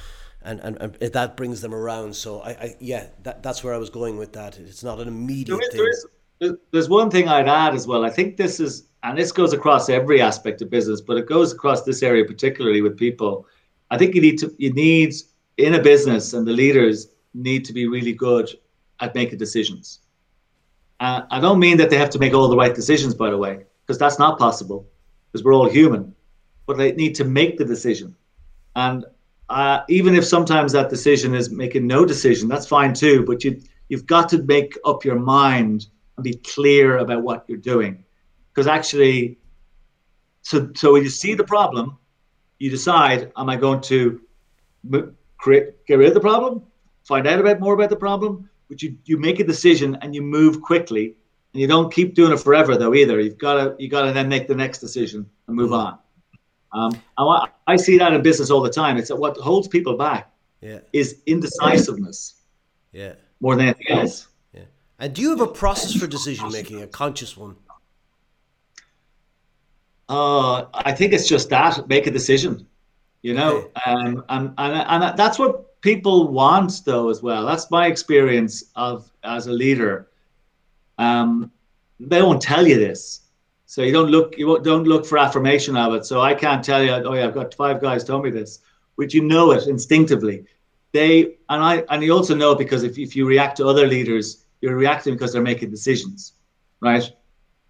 and, 0.41 0.59
and, 0.59 0.79
and 0.79 1.13
that 1.13 1.35
brings 1.35 1.61
them 1.61 1.73
around. 1.73 2.15
So 2.15 2.41
I, 2.41 2.49
I 2.49 2.75
yeah, 2.79 3.07
that, 3.23 3.41
that's 3.41 3.63
where 3.63 3.73
I 3.73 3.77
was 3.77 3.89
going 3.89 4.17
with 4.17 4.33
that. 4.33 4.59
It's 4.59 4.83
not 4.83 4.99
an 4.99 5.07
immediate 5.07 5.59
there 5.71 5.89
is, 5.89 6.05
there 6.39 6.51
is, 6.51 6.57
there's 6.71 6.89
one 6.89 7.09
thing 7.09 7.27
I'd 7.27 7.47
add 7.47 7.73
as 7.73 7.87
well. 7.87 8.05
I 8.05 8.09
think 8.09 8.37
this 8.37 8.59
is 8.59 8.87
and 9.03 9.17
this 9.17 9.31
goes 9.31 9.53
across 9.53 9.89
every 9.89 10.21
aspect 10.21 10.61
of 10.61 10.69
business, 10.69 11.01
but 11.01 11.17
it 11.17 11.27
goes 11.27 11.51
across 11.51 11.83
this 11.83 12.03
area 12.03 12.25
particularly 12.25 12.81
with 12.81 12.97
people 12.97 13.47
I 13.91 13.97
think 13.97 14.15
you 14.15 14.21
need 14.21 14.39
to 14.39 14.53
you 14.57 14.73
need 14.73 15.13
in 15.57 15.75
a 15.75 15.81
business 15.81 16.33
and 16.33 16.45
the 16.47 16.51
leaders 16.53 17.07
need 17.33 17.65
to 17.65 17.73
be 17.73 17.87
really 17.87 18.13
good 18.13 18.49
at 18.99 19.15
making 19.15 19.39
decisions. 19.39 19.99
Uh, 20.99 21.21
I 21.29 21.39
don't 21.39 21.59
mean 21.59 21.77
that 21.77 21.89
they 21.89 21.97
have 21.97 22.09
to 22.11 22.19
make 22.19 22.33
all 22.33 22.47
the 22.47 22.57
right 22.57 22.73
decisions, 22.75 23.13
by 23.13 23.29
the 23.29 23.37
way, 23.37 23.65
because 23.81 23.97
that's 23.99 24.19
not 24.19 24.39
possible, 24.39 24.87
because 25.31 25.43
we're 25.43 25.53
all 25.53 25.69
human. 25.69 26.13
but 26.65 26.77
they 26.77 26.91
need 26.93 27.15
to 27.15 27.25
make 27.25 27.57
the 27.57 27.65
decision. 27.65 28.15
And 28.75 29.05
uh, 29.49 29.81
even 29.89 30.15
if 30.15 30.25
sometimes 30.25 30.71
that 30.71 30.89
decision 30.89 31.35
is 31.35 31.49
making 31.51 31.87
no 31.87 32.05
decision, 32.05 32.47
that's 32.47 32.67
fine 32.67 32.93
too. 32.93 33.23
But 33.25 33.43
you 33.43 33.61
you've 33.89 34.05
got 34.07 34.29
to 34.29 34.41
make 34.43 34.77
up 34.85 35.05
your 35.05 35.19
mind 35.19 35.87
and 36.17 36.23
be 36.23 36.35
clear 36.35 36.97
about 36.97 37.23
what 37.23 37.45
you're 37.47 37.57
doing, 37.57 38.03
because 38.53 38.67
actually, 38.67 39.37
so 40.41 40.71
so 40.75 40.95
you 40.95 41.09
see 41.09 41.35
the 41.35 41.43
problem, 41.43 41.97
you 42.65 42.71
decide: 42.71 43.31
Am 43.37 43.47
I 43.47 43.57
going 43.57 43.79
to 43.81 44.19
create 45.37 45.85
get 45.85 45.99
rid 45.99 46.07
of 46.07 46.15
the 46.15 46.19
problem, 46.19 46.63
find 47.03 47.27
out 47.27 47.39
about 47.39 47.59
more 47.59 47.75
about 47.75 47.91
the 47.91 47.95
problem? 47.95 48.49
But 48.69 48.81
you 48.81 48.97
you 49.05 49.17
make 49.17 49.39
a 49.39 49.43
decision 49.43 49.99
and 50.01 50.15
you 50.15 50.23
move 50.23 50.63
quickly, 50.63 51.15
and 51.53 51.61
you 51.61 51.67
don't 51.67 51.93
keep 51.93 52.15
doing 52.15 52.33
it 52.33 52.39
forever 52.39 52.75
though 52.75 52.95
either. 52.95 53.19
You've 53.19 53.37
got 53.37 53.55
to 53.63 53.75
you 53.77 53.87
got 53.87 54.05
to 54.05 54.13
then 54.13 54.27
make 54.29 54.47
the 54.47 54.55
next 54.55 54.79
decision 54.79 55.29
and 55.45 55.55
move 55.55 55.73
on. 55.73 55.99
Um, 56.71 56.99
I, 57.19 57.47
I, 57.67 57.75
see 57.77 57.99
that 57.99 58.11
in 58.11 58.21
business 58.21 58.49
all 58.49 58.61
the 58.61 58.69
time. 58.69 58.97
It's 58.97 59.09
what 59.09 59.37
holds 59.37 59.69
people 59.69 59.95
back 59.95 60.33
yeah. 60.59 60.79
is 60.91 61.21
indecisiveness. 61.25 62.41
Yeah. 62.91 63.13
More 63.39 63.55
than 63.55 63.67
anything 63.67 63.97
else. 63.97 64.27
Yeah. 64.53 64.63
And 64.99 65.13
do 65.13 65.21
you 65.21 65.29
have 65.29 65.39
a 65.39 65.47
process 65.47 65.93
for 65.93 66.05
decision 66.05 66.51
making, 66.51 66.81
a 66.81 66.87
conscious 66.87 67.37
one? 67.37 67.55
Uh, 70.07 70.65
I 70.73 70.91
think 70.91 71.13
it's 71.13 71.27
just 71.27 71.49
that 71.49 71.87
make 71.87 72.05
a 72.05 72.11
decision, 72.11 72.67
you 73.23 73.33
know, 73.33 73.57
okay. 73.57 73.91
um, 73.91 74.23
and, 74.29 74.53
and 74.57 75.03
and 75.03 75.17
that's 75.17 75.39
what 75.39 75.81
people 75.81 76.27
want 76.27 76.81
though 76.85 77.09
as 77.09 77.23
well. 77.23 77.45
That's 77.45 77.71
my 77.71 77.87
experience 77.87 78.65
of 78.75 79.11
as 79.23 79.47
a 79.47 79.51
leader. 79.51 80.09
Um, 80.99 81.51
they 81.99 82.21
won't 82.21 82.41
tell 82.41 82.67
you 82.67 82.77
this, 82.77 83.21
so 83.65 83.81
you 83.81 83.91
don't 83.91 84.09
look 84.11 84.37
you 84.37 84.59
don't 84.61 84.83
look 84.83 85.07
for 85.07 85.17
affirmation 85.17 85.75
of 85.75 85.95
it. 85.95 86.05
So 86.05 86.21
I 86.21 86.35
can't 86.35 86.63
tell 86.63 86.83
you, 86.83 86.91
oh 86.91 87.13
yeah, 87.13 87.25
I've 87.25 87.33
got 87.33 87.53
five 87.55 87.81
guys 87.81 88.03
tell 88.03 88.21
me 88.21 88.29
this, 88.29 88.59
but 88.97 89.13
you 89.13 89.23
know 89.23 89.51
it 89.51 89.67
instinctively. 89.67 90.45
They 90.91 91.37
and 91.49 91.63
I 91.63 91.83
and 91.89 92.03
you 92.03 92.13
also 92.13 92.35
know 92.35 92.53
because 92.53 92.83
if, 92.83 92.99
if 92.99 93.15
you 93.15 93.25
react 93.25 93.57
to 93.57 93.67
other 93.67 93.87
leaders, 93.87 94.45
you're 94.61 94.75
reacting 94.75 95.15
because 95.15 95.33
they're 95.33 95.41
making 95.41 95.71
decisions, 95.71 96.33
right? 96.79 97.11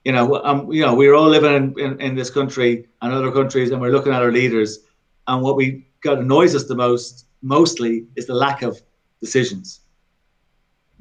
You 0.06 0.12
know, 0.12 0.42
um, 0.44 0.72
you 0.72 0.82
know, 0.86 0.94
we're 0.94 1.16
all 1.16 1.28
living 1.28 1.54
in, 1.54 1.80
in, 1.80 2.02
in 2.02 2.16
this 2.16 2.30
country 2.30 2.88
and 3.02 3.12
other 3.12 3.32
countries, 3.32 3.72
and 3.72 3.82
we're 3.82 3.92
looking 3.92 4.14
at 4.14 4.22
our 4.22 4.32
leaders, 4.32 4.80
and 5.28 5.42
what 5.42 5.56
we 5.56 5.88
got 6.02 6.20
annoys 6.20 6.54
us 6.56 6.66
the 6.66 6.76
most, 6.76 7.26
mostly, 7.42 8.06
is 8.16 8.28
the 8.28 8.36
lack 8.36 8.62
of 8.62 8.82
decisions. 9.20 9.82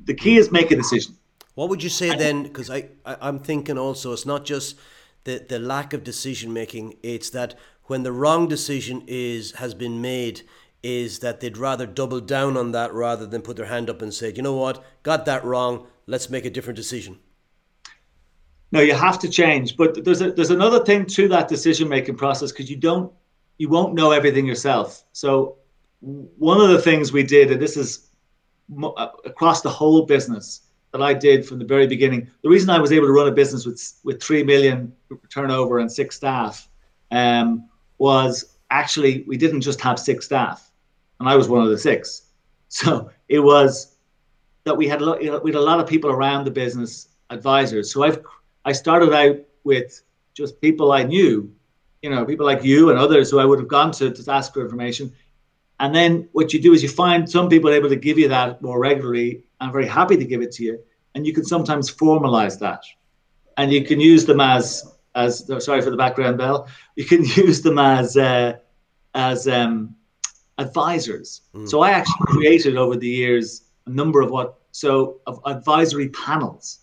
The 0.04 0.14
key 0.14 0.38
is 0.38 0.50
make 0.50 0.70
a 0.70 0.76
decision. 0.76 1.16
What 1.54 1.68
would 1.68 1.82
you 1.82 1.90
say 1.90 2.16
then? 2.16 2.42
Because 2.42 2.70
I, 2.70 2.88
I 3.04 3.28
am 3.28 3.38
thinking 3.38 3.78
also 3.78 4.12
it's 4.12 4.26
not 4.26 4.44
just 4.44 4.76
the 5.24 5.44
the 5.48 5.58
lack 5.58 5.92
of 5.92 6.02
decision 6.02 6.52
making. 6.52 6.94
It's 7.02 7.30
that 7.30 7.54
when 7.84 8.02
the 8.02 8.12
wrong 8.12 8.48
decision 8.48 9.04
is 9.06 9.52
has 9.52 9.74
been 9.74 10.00
made, 10.00 10.42
is 10.82 11.18
that 11.20 11.40
they'd 11.40 11.58
rather 11.58 11.86
double 11.86 12.20
down 12.20 12.56
on 12.56 12.72
that 12.72 12.92
rather 12.92 13.26
than 13.26 13.42
put 13.42 13.56
their 13.56 13.66
hand 13.66 13.88
up 13.88 14.02
and 14.02 14.12
say, 14.12 14.32
you 14.34 14.42
know 14.42 14.54
what, 14.54 14.82
got 15.02 15.26
that 15.26 15.44
wrong. 15.44 15.86
Let's 16.06 16.28
make 16.28 16.44
a 16.44 16.50
different 16.50 16.76
decision. 16.76 17.18
No, 18.72 18.80
you 18.80 18.94
have 18.94 19.18
to 19.20 19.28
change. 19.28 19.76
But 19.76 20.04
there's 20.04 20.20
a, 20.20 20.32
there's 20.32 20.50
another 20.50 20.84
thing 20.84 21.06
to 21.06 21.28
that 21.28 21.48
decision 21.48 21.88
making 21.88 22.16
process 22.16 22.50
because 22.50 22.70
you 22.70 22.76
don't 22.76 23.12
you 23.58 23.68
won't 23.68 23.94
know 23.94 24.10
everything 24.10 24.46
yourself. 24.46 25.04
So 25.12 25.58
one 26.00 26.60
of 26.60 26.70
the 26.70 26.80
things 26.80 27.12
we 27.12 27.22
did, 27.22 27.50
and 27.50 27.62
this 27.62 27.76
is 27.76 28.08
across 29.24 29.62
the 29.62 29.70
whole 29.70 30.06
business, 30.06 30.62
that 30.92 31.02
I 31.02 31.12
did 31.12 31.44
from 31.44 31.58
the 31.58 31.64
very 31.64 31.88
beginning. 31.88 32.30
The 32.42 32.48
reason 32.48 32.70
I 32.70 32.78
was 32.78 32.92
able 32.92 33.06
to 33.06 33.12
run 33.12 33.26
a 33.26 33.32
business 33.32 33.66
with 33.66 33.94
with 34.04 34.22
three 34.22 34.44
million 34.44 34.92
turnover 35.28 35.80
and 35.80 35.90
six 35.90 36.16
staff 36.16 36.68
um, 37.10 37.68
was 37.98 38.56
actually 38.70 39.24
we 39.26 39.36
didn't 39.36 39.60
just 39.60 39.80
have 39.80 39.98
six 39.98 40.26
staff, 40.26 40.70
and 41.18 41.28
I 41.28 41.36
was 41.36 41.48
one 41.48 41.62
of 41.62 41.70
the 41.70 41.78
six. 41.78 42.22
So 42.68 43.10
it 43.28 43.38
was 43.38 43.94
that 44.64 44.76
we 44.76 44.88
had 44.88 45.00
a 45.00 45.04
lot, 45.04 45.20
we 45.20 45.28
had 45.52 45.54
a 45.54 45.60
lot 45.60 45.78
of 45.78 45.86
people 45.86 46.10
around 46.10 46.44
the 46.44 46.50
business, 46.50 47.08
advisors. 47.30 47.92
So 47.92 48.02
I've 48.02 48.20
I 48.64 48.72
started 48.72 49.12
out 49.12 49.36
with 49.64 50.02
just 50.34 50.60
people 50.60 50.92
I 50.92 51.02
knew, 51.02 51.52
you 52.02 52.10
know, 52.10 52.24
people 52.24 52.46
like 52.46 52.64
you 52.64 52.90
and 52.90 52.98
others 52.98 53.30
who 53.30 53.38
I 53.38 53.44
would 53.44 53.58
have 53.58 53.68
gone 53.68 53.92
to 53.92 54.10
to 54.10 54.32
ask 54.32 54.52
for 54.52 54.62
information. 54.62 55.12
And 55.80 55.94
then 55.94 56.28
what 56.32 56.52
you 56.52 56.60
do 56.60 56.72
is 56.72 56.82
you 56.82 56.88
find 56.88 57.28
some 57.28 57.48
people 57.48 57.70
able 57.70 57.88
to 57.88 57.96
give 57.96 58.18
you 58.18 58.28
that 58.28 58.62
more 58.62 58.78
regularly 58.78 59.44
I'm 59.64 59.72
very 59.72 59.86
happy 59.86 60.16
to 60.16 60.24
give 60.24 60.42
it 60.42 60.52
to 60.52 60.64
you. 60.64 60.78
And 61.14 61.26
you 61.26 61.32
can 61.32 61.44
sometimes 61.44 61.90
formalize 61.90 62.58
that. 62.58 62.82
And 63.56 63.72
you 63.72 63.84
can 63.84 63.98
use 63.98 64.26
them 64.26 64.40
as, 64.40 64.96
as 65.14 65.50
sorry 65.64 65.80
for 65.80 65.90
the 65.90 65.96
background 65.96 66.38
bell, 66.38 66.68
you 66.96 67.04
can 67.04 67.24
use 67.36 67.62
them 67.62 67.78
as, 67.78 68.16
uh, 68.16 68.54
as 69.14 69.48
um, 69.48 69.94
advisors. 70.58 71.42
Mm. 71.54 71.68
So 71.68 71.80
I 71.80 71.90
actually 71.90 72.26
created 72.26 72.76
over 72.76 72.96
the 72.96 73.08
years 73.08 73.62
a 73.86 73.90
number 73.90 74.20
of 74.20 74.30
what, 74.30 74.58
so 74.72 75.20
of 75.26 75.40
advisory 75.46 76.08
panels. 76.10 76.80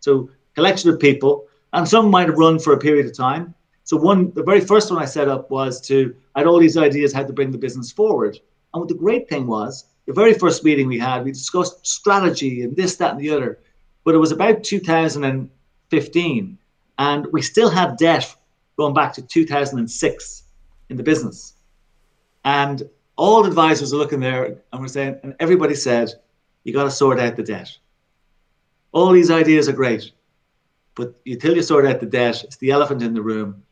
So 0.00 0.30
collection 0.54 0.90
of 0.90 0.98
people, 1.00 1.46
and 1.72 1.88
some 1.88 2.10
might 2.10 2.28
have 2.28 2.38
run 2.38 2.58
for 2.58 2.72
a 2.72 2.78
period 2.78 3.06
of 3.06 3.16
time. 3.16 3.54
So 3.84 3.96
one, 3.96 4.32
the 4.34 4.42
very 4.42 4.60
first 4.60 4.90
one 4.90 5.02
I 5.02 5.06
set 5.06 5.28
up 5.28 5.50
was 5.50 5.80
to, 5.82 6.14
I 6.34 6.40
had 6.40 6.46
all 6.46 6.58
these 6.58 6.76
ideas 6.76 7.12
how 7.12 7.24
to 7.24 7.32
bring 7.32 7.50
the 7.50 7.58
business 7.58 7.92
forward. 7.92 8.38
And 8.72 8.80
what 8.80 8.88
the 8.88 8.94
great 8.94 9.28
thing 9.28 9.46
was, 9.46 9.84
the 10.06 10.12
very 10.12 10.34
first 10.34 10.64
meeting 10.64 10.88
we 10.88 10.98
had, 10.98 11.24
we 11.24 11.32
discussed 11.32 11.86
strategy 11.86 12.62
and 12.62 12.74
this, 12.76 12.96
that, 12.96 13.12
and 13.12 13.20
the 13.20 13.30
other. 13.30 13.58
But 14.04 14.14
it 14.14 14.18
was 14.18 14.32
about 14.32 14.64
2015, 14.64 16.58
and 16.98 17.26
we 17.32 17.42
still 17.42 17.70
had 17.70 17.96
debt 17.96 18.34
going 18.76 18.94
back 18.94 19.12
to 19.14 19.22
2006 19.22 20.42
in 20.90 20.96
the 20.96 21.02
business. 21.02 21.54
And 22.44 22.82
all 23.16 23.42
the 23.42 23.48
advisors 23.48 23.92
are 23.92 23.96
looking 23.96 24.20
there 24.20 24.44
and 24.72 24.80
we're 24.80 24.88
saying, 24.88 25.18
and 25.22 25.34
everybody 25.40 25.74
said, 25.74 26.12
you 26.64 26.72
got 26.72 26.84
to 26.84 26.90
sort 26.90 27.20
out 27.20 27.36
the 27.36 27.42
debt. 27.42 27.76
All 28.92 29.12
these 29.12 29.30
ideas 29.30 29.68
are 29.68 29.72
great, 29.72 30.12
but 30.94 31.14
until 31.26 31.56
you 31.56 31.62
sort 31.62 31.86
out 31.86 32.00
the 32.00 32.06
debt, 32.06 32.42
it's 32.44 32.56
the 32.56 32.70
elephant 32.70 33.02
in 33.02 33.14
the 33.14 33.22
room. 33.22 33.62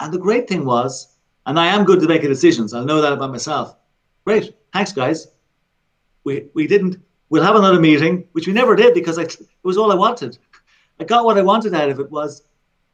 And 0.00 0.12
the 0.12 0.18
great 0.18 0.48
thing 0.48 0.64
was, 0.64 1.16
and 1.46 1.58
I 1.58 1.66
am 1.66 1.84
good 1.84 2.00
to 2.00 2.08
make 2.08 2.22
decisions, 2.22 2.74
I 2.74 2.84
know 2.84 3.00
that 3.00 3.12
about 3.12 3.30
myself. 3.30 3.76
Great, 4.24 4.54
thanks, 4.72 4.92
guys 4.92 5.28
we, 6.24 6.48
we 6.54 6.66
didn't, 6.66 7.00
we'll 7.28 7.42
have 7.42 7.56
another 7.56 7.80
meeting, 7.80 8.26
which 8.32 8.46
we 8.46 8.52
never 8.52 8.76
did 8.76 8.94
because 8.94 9.18
I, 9.18 9.22
it 9.22 9.38
was 9.62 9.76
all 9.76 9.92
I 9.92 9.96
wanted. 9.96 10.38
I 11.00 11.04
got 11.04 11.24
what 11.24 11.38
I 11.38 11.42
wanted 11.42 11.74
out 11.74 11.88
of 11.88 12.00
it 12.00 12.10
was 12.10 12.42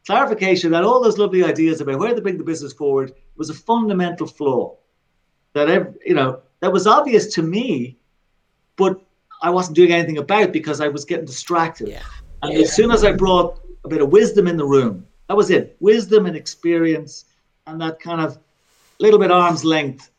clarification 0.07 0.71
that 0.71 0.85
all 0.85 1.03
those 1.03 1.19
lovely 1.19 1.45
ideas 1.45 1.81
about 1.81 1.99
where 1.99 2.15
to 2.15 2.23
bring 2.23 2.39
the 2.39 2.45
business 2.45 2.73
forward 2.73 3.13
was 3.37 3.51
a 3.51 3.55
fundamental 3.55 4.27
flaw 4.27 4.77
that, 5.53 5.69
every, 5.69 5.93
you 6.05 6.15
know, 6.15 6.41
that 6.61 6.73
was 6.73 6.87
obvious 6.87 7.35
to 7.35 7.43
me, 7.43 7.99
but 8.77 9.01
I 9.43 9.51
wasn't 9.51 9.77
doing 9.77 9.93
anything 9.93 10.19
about 10.19 10.53
because 10.53 10.81
I 10.81 10.89
was 10.89 11.05
getting 11.05 11.27
distracted. 11.27 11.89
Yeah. 11.89 12.03
And 12.43 12.55
yeah. 12.55 12.61
as 12.61 12.75
soon 12.75 12.91
as 12.91 13.05
I 13.05 13.13
brought 13.13 13.61
a 13.85 13.89
bit 13.89 14.03
of 14.03 14.11
wisdom 14.11 14.47
in 14.47 14.57
the 14.57 14.65
room, 14.65 15.07
that 15.29 15.37
was 15.37 15.51
it. 15.51 15.77
Wisdom 15.81 16.27
and 16.27 16.37
experience 16.37 17.25
and 17.67 17.81
that 17.81 18.01
kind 18.01 18.21
of 18.21 18.39
little 18.99 19.19
bit 19.19 19.31
arm's 19.31 19.65
length. 19.65 20.11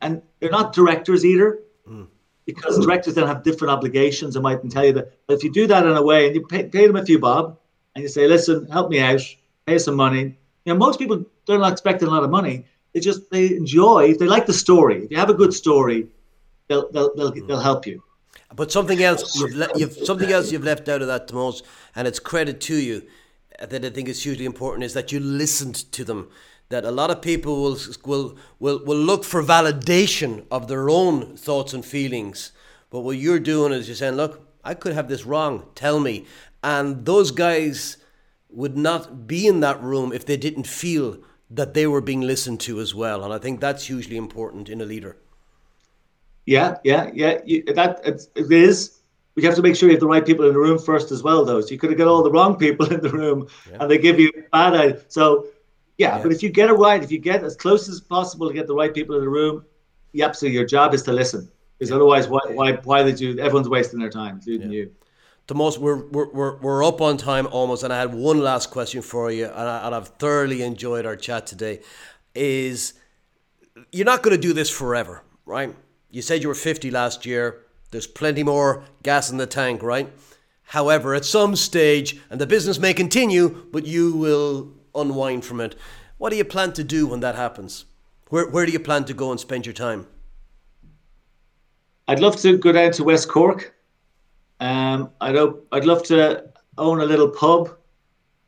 And 0.00 0.22
they're 0.40 0.50
not 0.50 0.72
directors 0.72 1.24
either. 1.24 1.60
Mm 1.88 2.06
because 2.46 2.78
directors 2.78 3.14
then 3.14 3.26
have 3.26 3.42
different 3.42 3.72
obligations. 3.72 4.36
I 4.36 4.40
might 4.40 4.68
tell 4.70 4.84
you 4.84 4.92
that 4.94 5.12
if 5.28 5.42
you 5.42 5.52
do 5.52 5.66
that 5.66 5.86
in 5.86 5.96
a 5.96 6.02
way 6.02 6.26
and 6.26 6.34
you 6.34 6.46
pay, 6.46 6.64
pay 6.64 6.86
them 6.86 6.96
a 6.96 7.04
few 7.04 7.18
bob 7.18 7.58
and 7.94 8.02
you 8.02 8.08
say, 8.08 8.26
listen, 8.26 8.66
help 8.68 8.90
me 8.90 9.00
out, 9.00 9.20
pay 9.66 9.78
some 9.78 9.94
money. 9.94 10.36
You 10.64 10.72
know, 10.72 10.76
most 10.76 10.98
people 10.98 11.24
they're 11.46 11.58
not 11.58 11.72
expecting 11.72 12.08
a 12.08 12.10
lot 12.10 12.24
of 12.24 12.30
money. 12.30 12.64
They 12.92 13.00
just 13.00 13.30
they 13.30 13.54
enjoy. 13.56 14.10
If 14.10 14.18
they 14.18 14.26
like 14.26 14.46
the 14.46 14.52
story, 14.52 15.04
if 15.04 15.10
you 15.10 15.16
have 15.16 15.30
a 15.30 15.34
good 15.34 15.52
story, 15.52 16.08
they'll 16.68 16.90
they'll 16.92 17.14
they'll, 17.14 17.32
they'll 17.32 17.60
help 17.60 17.86
you. 17.86 18.02
But 18.54 18.70
something 18.70 19.02
else 19.02 19.36
you've, 19.36 19.54
le- 19.54 19.70
you've 19.76 19.92
something 19.92 20.30
else 20.30 20.52
you've 20.52 20.64
left 20.64 20.88
out 20.88 21.02
of 21.02 21.08
that, 21.08 21.28
Tomas, 21.28 21.62
and 21.96 22.06
it's 22.06 22.18
credit 22.18 22.60
to 22.62 22.76
you 22.76 23.02
uh, 23.58 23.66
that 23.66 23.84
I 23.84 23.90
think 23.90 24.08
is 24.08 24.22
hugely 24.22 24.44
important 24.44 24.84
is 24.84 24.94
that 24.94 25.10
you 25.10 25.18
listened 25.18 25.74
to 25.92 26.04
them 26.04 26.28
that 26.68 26.84
a 26.84 26.90
lot 26.90 27.10
of 27.10 27.20
people 27.20 27.62
will, 27.62 27.78
will, 28.04 28.36
will, 28.58 28.84
will 28.84 28.96
look 28.96 29.24
for 29.24 29.42
validation 29.42 30.44
of 30.50 30.68
their 30.68 30.88
own 30.88 31.36
thoughts 31.36 31.74
and 31.74 31.84
feelings. 31.84 32.52
But 32.90 33.00
what 33.00 33.16
you're 33.16 33.40
doing 33.40 33.72
is 33.72 33.88
you're 33.88 33.96
saying, 33.96 34.14
look, 34.14 34.48
I 34.62 34.74
could 34.74 34.94
have 34.94 35.08
this 35.08 35.26
wrong, 35.26 35.66
tell 35.74 36.00
me. 36.00 36.24
And 36.62 37.04
those 37.04 37.30
guys 37.30 37.98
would 38.48 38.76
not 38.76 39.26
be 39.26 39.46
in 39.46 39.60
that 39.60 39.82
room 39.82 40.12
if 40.12 40.24
they 40.24 40.36
didn't 40.36 40.66
feel 40.66 41.18
that 41.50 41.74
they 41.74 41.86
were 41.86 42.00
being 42.00 42.22
listened 42.22 42.60
to 42.60 42.80
as 42.80 42.94
well. 42.94 43.24
And 43.24 43.32
I 43.32 43.38
think 43.38 43.60
that's 43.60 43.86
hugely 43.86 44.16
important 44.16 44.68
in 44.68 44.80
a 44.80 44.86
leader. 44.86 45.16
Yeah, 46.46 46.76
yeah, 46.84 47.10
yeah. 47.12 47.38
You, 47.44 47.64
that 47.74 48.00
it 48.04 48.52
is. 48.52 49.00
We 49.34 49.42
have 49.44 49.56
to 49.56 49.62
make 49.62 49.74
sure 49.74 49.88
you 49.88 49.94
have 49.94 50.00
the 50.00 50.06
right 50.06 50.24
people 50.24 50.46
in 50.46 50.52
the 50.52 50.58
room 50.58 50.78
first 50.78 51.10
as 51.10 51.22
well, 51.22 51.44
though. 51.44 51.60
So 51.60 51.70
you 51.70 51.78
could 51.78 51.90
have 51.90 51.98
got 51.98 52.06
all 52.06 52.22
the 52.22 52.30
wrong 52.30 52.56
people 52.56 52.92
in 52.92 53.00
the 53.00 53.10
room, 53.10 53.48
yeah. 53.70 53.78
and 53.80 53.90
they 53.90 53.98
give 53.98 54.20
you 54.20 54.30
bad. 54.52 54.74
Ideas. 54.74 55.04
So 55.08 55.46
yeah, 55.96 56.16
yeah, 56.16 56.22
but 56.22 56.32
if 56.32 56.42
you 56.42 56.50
get 56.50 56.70
it 56.70 56.74
right, 56.74 57.02
if 57.02 57.10
you 57.10 57.18
get 57.18 57.44
as 57.44 57.56
close 57.56 57.88
as 57.88 58.00
possible 58.00 58.48
to 58.48 58.54
get 58.54 58.66
the 58.66 58.74
right 58.74 58.92
people 58.92 59.16
in 59.16 59.22
the 59.22 59.28
room, 59.28 59.64
yep. 60.12 60.34
so 60.34 60.46
your 60.46 60.64
job 60.64 60.92
is 60.94 61.02
to 61.04 61.12
listen. 61.12 61.50
Because 61.78 61.90
yeah. 61.90 61.96
otherwise, 61.96 62.28
why, 62.28 62.40
why, 62.48 62.72
why 62.72 63.02
they 63.02 63.12
do? 63.12 63.38
Everyone's 63.38 63.68
wasting 63.68 64.00
their 64.00 64.10
time, 64.10 64.36
including 64.36 64.70
you. 64.70 64.92
Tomas, 65.46 65.78
we're, 65.78 66.06
we're, 66.06 66.30
we're, 66.32 66.56
we're 66.58 66.84
up 66.84 67.00
on 67.00 67.16
time 67.16 67.46
almost, 67.48 67.82
and 67.82 67.92
I 67.92 67.98
had 67.98 68.14
one 68.14 68.40
last 68.40 68.70
question 68.70 69.02
for 69.02 69.30
you, 69.30 69.44
and, 69.44 69.68
I, 69.68 69.86
and 69.86 69.94
I've 69.94 70.08
thoroughly 70.08 70.62
enjoyed 70.62 71.04
our 71.04 71.16
chat 71.16 71.46
today. 71.46 71.80
is 72.34 72.94
you're 73.92 74.06
not 74.06 74.22
going 74.22 74.34
to 74.34 74.40
do 74.40 74.52
this 74.52 74.70
forever, 74.70 75.22
right? 75.44 75.74
You 76.14 76.22
said 76.22 76.42
you 76.42 76.48
were 76.48 76.54
50 76.54 76.92
last 76.92 77.26
year. 77.26 77.64
There's 77.90 78.06
plenty 78.06 78.44
more 78.44 78.84
gas 79.02 79.32
in 79.32 79.36
the 79.36 79.48
tank, 79.48 79.82
right? 79.82 80.12
However, 80.62 81.12
at 81.12 81.24
some 81.24 81.56
stage, 81.56 82.20
and 82.30 82.40
the 82.40 82.46
business 82.46 82.78
may 82.78 82.94
continue, 82.94 83.66
but 83.72 83.84
you 83.84 84.14
will 84.14 84.70
unwind 84.94 85.44
from 85.44 85.60
it. 85.60 85.74
What 86.16 86.30
do 86.30 86.36
you 86.36 86.44
plan 86.44 86.72
to 86.74 86.84
do 86.84 87.08
when 87.08 87.18
that 87.18 87.34
happens? 87.34 87.86
Where, 88.28 88.48
where 88.48 88.64
do 88.64 88.70
you 88.70 88.78
plan 88.78 89.04
to 89.06 89.12
go 89.12 89.32
and 89.32 89.40
spend 89.40 89.66
your 89.66 89.72
time? 89.72 90.06
I'd 92.06 92.20
love 92.20 92.36
to 92.42 92.58
go 92.58 92.70
down 92.70 92.92
to 92.92 93.02
West 93.02 93.28
Cork. 93.28 93.74
Um, 94.60 95.10
I'd, 95.20 95.36
I'd 95.72 95.84
love 95.84 96.04
to 96.04 96.44
own 96.78 97.00
a 97.00 97.04
little 97.06 97.28
pub 97.28 97.76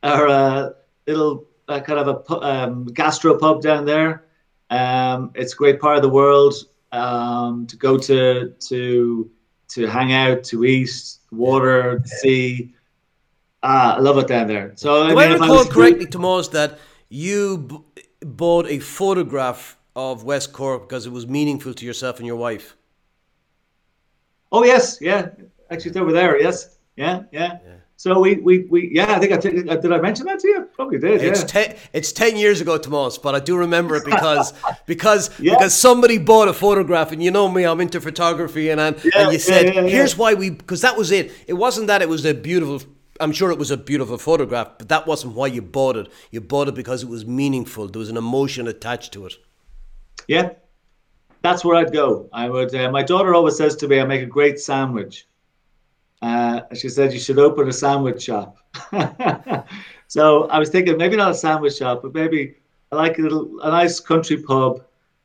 or 0.03 0.27
a 0.27 0.73
little 1.05 1.43
uh, 1.67 1.81
kind 1.81 1.99
of 1.99 2.07
a 2.29 2.33
um, 2.39 2.85
gastro 2.85 3.37
pub 3.37 3.61
down 3.61 3.83
there. 3.83 4.23
Um, 4.69 5.31
it's 5.35 5.51
a 5.51 5.57
great 5.57 5.81
part 5.81 5.97
of 5.97 6.01
the 6.01 6.09
world 6.09 6.53
um, 6.91 7.67
to 7.67 7.75
go 7.77 7.97
to 7.97 8.53
to 8.59 9.29
to 9.69 9.87
hang 9.87 10.13
out, 10.13 10.43
to 10.45 10.63
eat, 10.63 10.89
water, 11.31 11.99
the 12.01 12.07
sea. 12.09 12.73
Ah, 13.63 13.97
I 13.97 13.99
love 13.99 14.17
it 14.17 14.27
down 14.27 14.47
there. 14.47 14.71
So 14.75 15.07
do 15.07 15.17
I, 15.17 15.27
mean, 15.27 15.41
I 15.41 15.45
recall 15.45 15.65
correctly, 15.65 16.05
Tomas, 16.05 16.47
that 16.49 16.79
you 17.09 17.57
b- 17.57 18.03
bought 18.21 18.67
a 18.67 18.79
photograph 18.79 19.77
of 19.95 20.23
West 20.23 20.53
Cork 20.53 20.87
because 20.87 21.05
it 21.05 21.11
was 21.11 21.27
meaningful 21.27 21.73
to 21.73 21.85
yourself 21.85 22.17
and 22.19 22.27
your 22.27 22.35
wife? 22.35 22.77
Oh 24.51 24.63
yes, 24.63 24.99
yeah. 25.01 25.29
Actually, 25.69 25.89
it's 25.89 25.97
over 25.97 26.13
there. 26.13 26.39
Yes, 26.39 26.77
yeah, 26.95 27.23
yeah. 27.31 27.59
yeah. 27.65 27.75
So 27.99 28.19
we, 28.19 28.35
we, 28.35 28.59
we, 28.69 28.91
yeah, 28.93 29.15
I 29.15 29.19
think 29.19 29.33
I 29.33 29.37
t- 29.37 29.49
did. 29.49 29.91
I 29.91 29.99
mention 29.99 30.27
that 30.27 30.39
to 30.41 30.47
you? 30.47 30.69
Probably 30.75 30.99
did. 30.99 31.19
It's 31.23 31.43
ten. 31.43 31.75
It's 31.93 32.11
ten 32.11 32.37
years 32.37 32.61
ago, 32.61 32.77
Tomas, 32.77 33.17
but 33.17 33.33
I 33.33 33.39
do 33.39 33.57
remember 33.57 33.95
it 33.95 34.05
because 34.05 34.53
because 34.85 35.31
yeah. 35.39 35.55
because 35.55 35.73
somebody 35.73 36.19
bought 36.19 36.47
a 36.47 36.53
photograph, 36.53 37.11
and 37.11 37.23
you 37.23 37.31
know 37.31 37.49
me, 37.49 37.63
I'm 37.63 37.81
into 37.81 37.99
photography, 37.99 38.69
and 38.69 38.79
and, 38.79 39.03
yeah, 39.03 39.23
and 39.23 39.33
you 39.33 39.39
said, 39.39 39.73
"Here's 39.89 40.15
why 40.15 40.35
we," 40.35 40.51
because 40.51 40.81
that 40.81 40.95
was 40.95 41.09
it. 41.09 41.31
It 41.47 41.53
wasn't 41.53 41.87
that 41.87 42.03
it 42.03 42.07
was 42.07 42.23
a 42.23 42.35
beautiful. 42.35 42.87
I'm 43.19 43.31
sure 43.31 43.49
it 43.49 43.57
was 43.57 43.71
a 43.71 43.77
beautiful 43.77 44.19
photograph, 44.19 44.77
but 44.77 44.89
that 44.89 45.07
wasn't 45.07 45.33
why 45.33 45.47
you 45.47 45.63
bought 45.63 45.97
it. 45.97 46.07
You 46.29 46.39
bought 46.39 46.67
it 46.67 46.75
because 46.75 47.01
it 47.01 47.09
was 47.09 47.25
meaningful. 47.25 47.87
There 47.87 47.97
was 47.97 48.09
an 48.09 48.17
emotion 48.17 48.67
attached 48.67 49.11
to 49.13 49.25
it. 49.25 49.33
Yeah, 50.27 50.51
that's 51.41 51.65
where 51.65 51.77
I'd 51.77 51.91
go. 51.91 52.29
I 52.31 52.47
would. 52.47 52.75
Uh, 52.75 52.91
my 52.91 53.01
daughter 53.01 53.33
always 53.33 53.57
says 53.57 53.75
to 53.77 53.87
me, 53.87 53.99
"I 53.99 54.05
make 54.05 54.21
a 54.21 54.27
great 54.27 54.59
sandwich." 54.59 55.25
Uh, 56.21 56.61
she 56.73 56.89
said 56.89 57.13
you 57.13 57.19
should 57.19 57.39
open 57.39 57.67
a 57.67 57.73
sandwich 57.73 58.23
shop. 58.23 58.57
so 60.07 60.47
I 60.49 60.59
was 60.59 60.69
thinking 60.69 60.97
maybe 60.97 61.15
not 61.15 61.31
a 61.31 61.35
sandwich 61.35 61.77
shop, 61.77 62.01
but 62.01 62.13
maybe 62.13 62.55
I 62.91 62.95
like 62.95 63.19
a 63.19 63.21
little 63.21 63.59
a 63.61 63.69
nice 63.69 63.99
country 63.99 64.41
pub, 64.41 64.83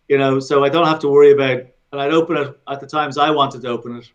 you 0.09 0.19
know, 0.19 0.39
so 0.39 0.65
I 0.65 0.69
don't 0.69 0.87
have 0.87 0.99
to 1.01 1.09
worry 1.09 1.33
about. 1.33 1.67
And 1.93 2.01
I'd 2.01 2.13
open 2.13 2.37
it 2.37 2.59
at 2.69 2.81
the 2.81 2.87
times 2.87 3.19
I 3.19 3.31
wanted 3.31 3.63
to 3.63 3.69
open 3.69 3.97
it. 3.97 4.11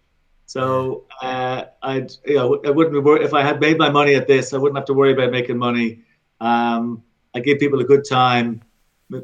So 0.46 1.06
uh, 1.22 1.66
I'd 1.84 2.12
you 2.26 2.36
know 2.36 2.62
I 2.66 2.70
wouldn't 2.70 2.94
be 2.94 3.00
worried 3.00 3.24
if 3.24 3.34
I 3.34 3.44
had 3.44 3.60
made 3.60 3.78
my 3.78 3.90
money 3.90 4.16
at 4.16 4.28
this. 4.28 4.54
I 4.54 4.58
wouldn't 4.58 4.78
have 4.78 4.86
to 4.86 4.94
worry 4.94 5.14
about 5.14 5.32
making 5.32 5.58
money. 5.58 6.04
Um, 6.40 7.04
I 7.36 7.40
give 7.40 7.60
people 7.60 7.80
a 7.82 7.84
good 7.84 8.06
time, 8.08 8.62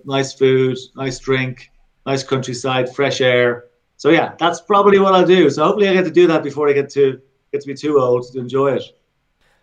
nice 0.06 0.34
food, 0.34 0.78
nice 0.96 1.20
drink, 1.20 1.72
nice 2.06 2.24
countryside, 2.24 2.94
fresh 2.94 3.22
air. 3.22 3.66
So 3.98 4.10
yeah, 4.10 4.34
that's 4.38 4.60
probably 4.62 5.00
what 5.00 5.14
I'll 5.14 5.26
do. 5.26 5.50
So 5.50 5.64
hopefully 5.64 5.88
I 5.88 5.94
get 5.94 6.04
to 6.06 6.12
do 6.12 6.28
that 6.28 6.44
before 6.44 6.68
I 6.68 6.74
get 6.74 6.90
to 6.92 7.22
get 7.54 7.62
to 7.62 7.68
be 7.68 7.76
too 7.76 8.00
old 8.00 8.30
to 8.34 8.40
enjoy 8.40 8.74
it. 8.74 8.84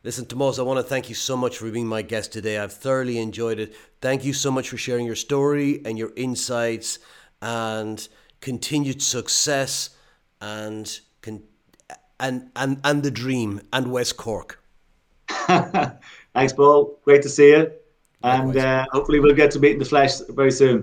Listen, 0.03 0.24
Tomas, 0.24 0.59
I 0.59 0.62
want 0.62 0.78
to 0.78 0.82
thank 0.82 1.11
you 1.11 1.14
so 1.14 1.36
much 1.36 1.59
for 1.59 1.70
being 1.70 1.86
my 1.86 2.01
guest 2.01 2.32
today. 2.32 2.59
I've 2.59 2.72
thoroughly 2.72 3.18
enjoyed 3.18 3.59
it. 3.59 3.74
Thank 4.01 4.24
you 4.24 4.32
so 4.32 4.51
much 4.51 4.70
for 4.70 4.78
sharing 4.78 5.05
your 5.05 5.16
story 5.16 5.82
and 5.84 5.99
your 5.99 6.12
insights 6.16 7.01
and 7.43 8.09
continued 8.41 9.03
success 9.03 9.91
and 10.41 11.01
and 11.26 11.43
and 12.57 12.80
and 12.82 13.03
the 13.03 13.11
dream 13.11 13.61
and 13.72 13.93
West 13.93 14.16
Cork. 14.16 14.62
Thanks, 15.28 16.53
Paul. 16.55 16.99
Great 17.05 17.22
to 17.22 17.28
see 17.28 17.51
you, 17.51 17.70
and 18.22 18.57
uh, 18.57 18.86
hopefully 18.93 19.20
we'll 19.20 19.34
get 19.34 19.51
to 19.51 19.59
meet 19.59 19.72
in 19.72 19.78
the 19.80 19.84
flesh 19.84 20.20
very 20.30 20.53
soon. 20.53 20.78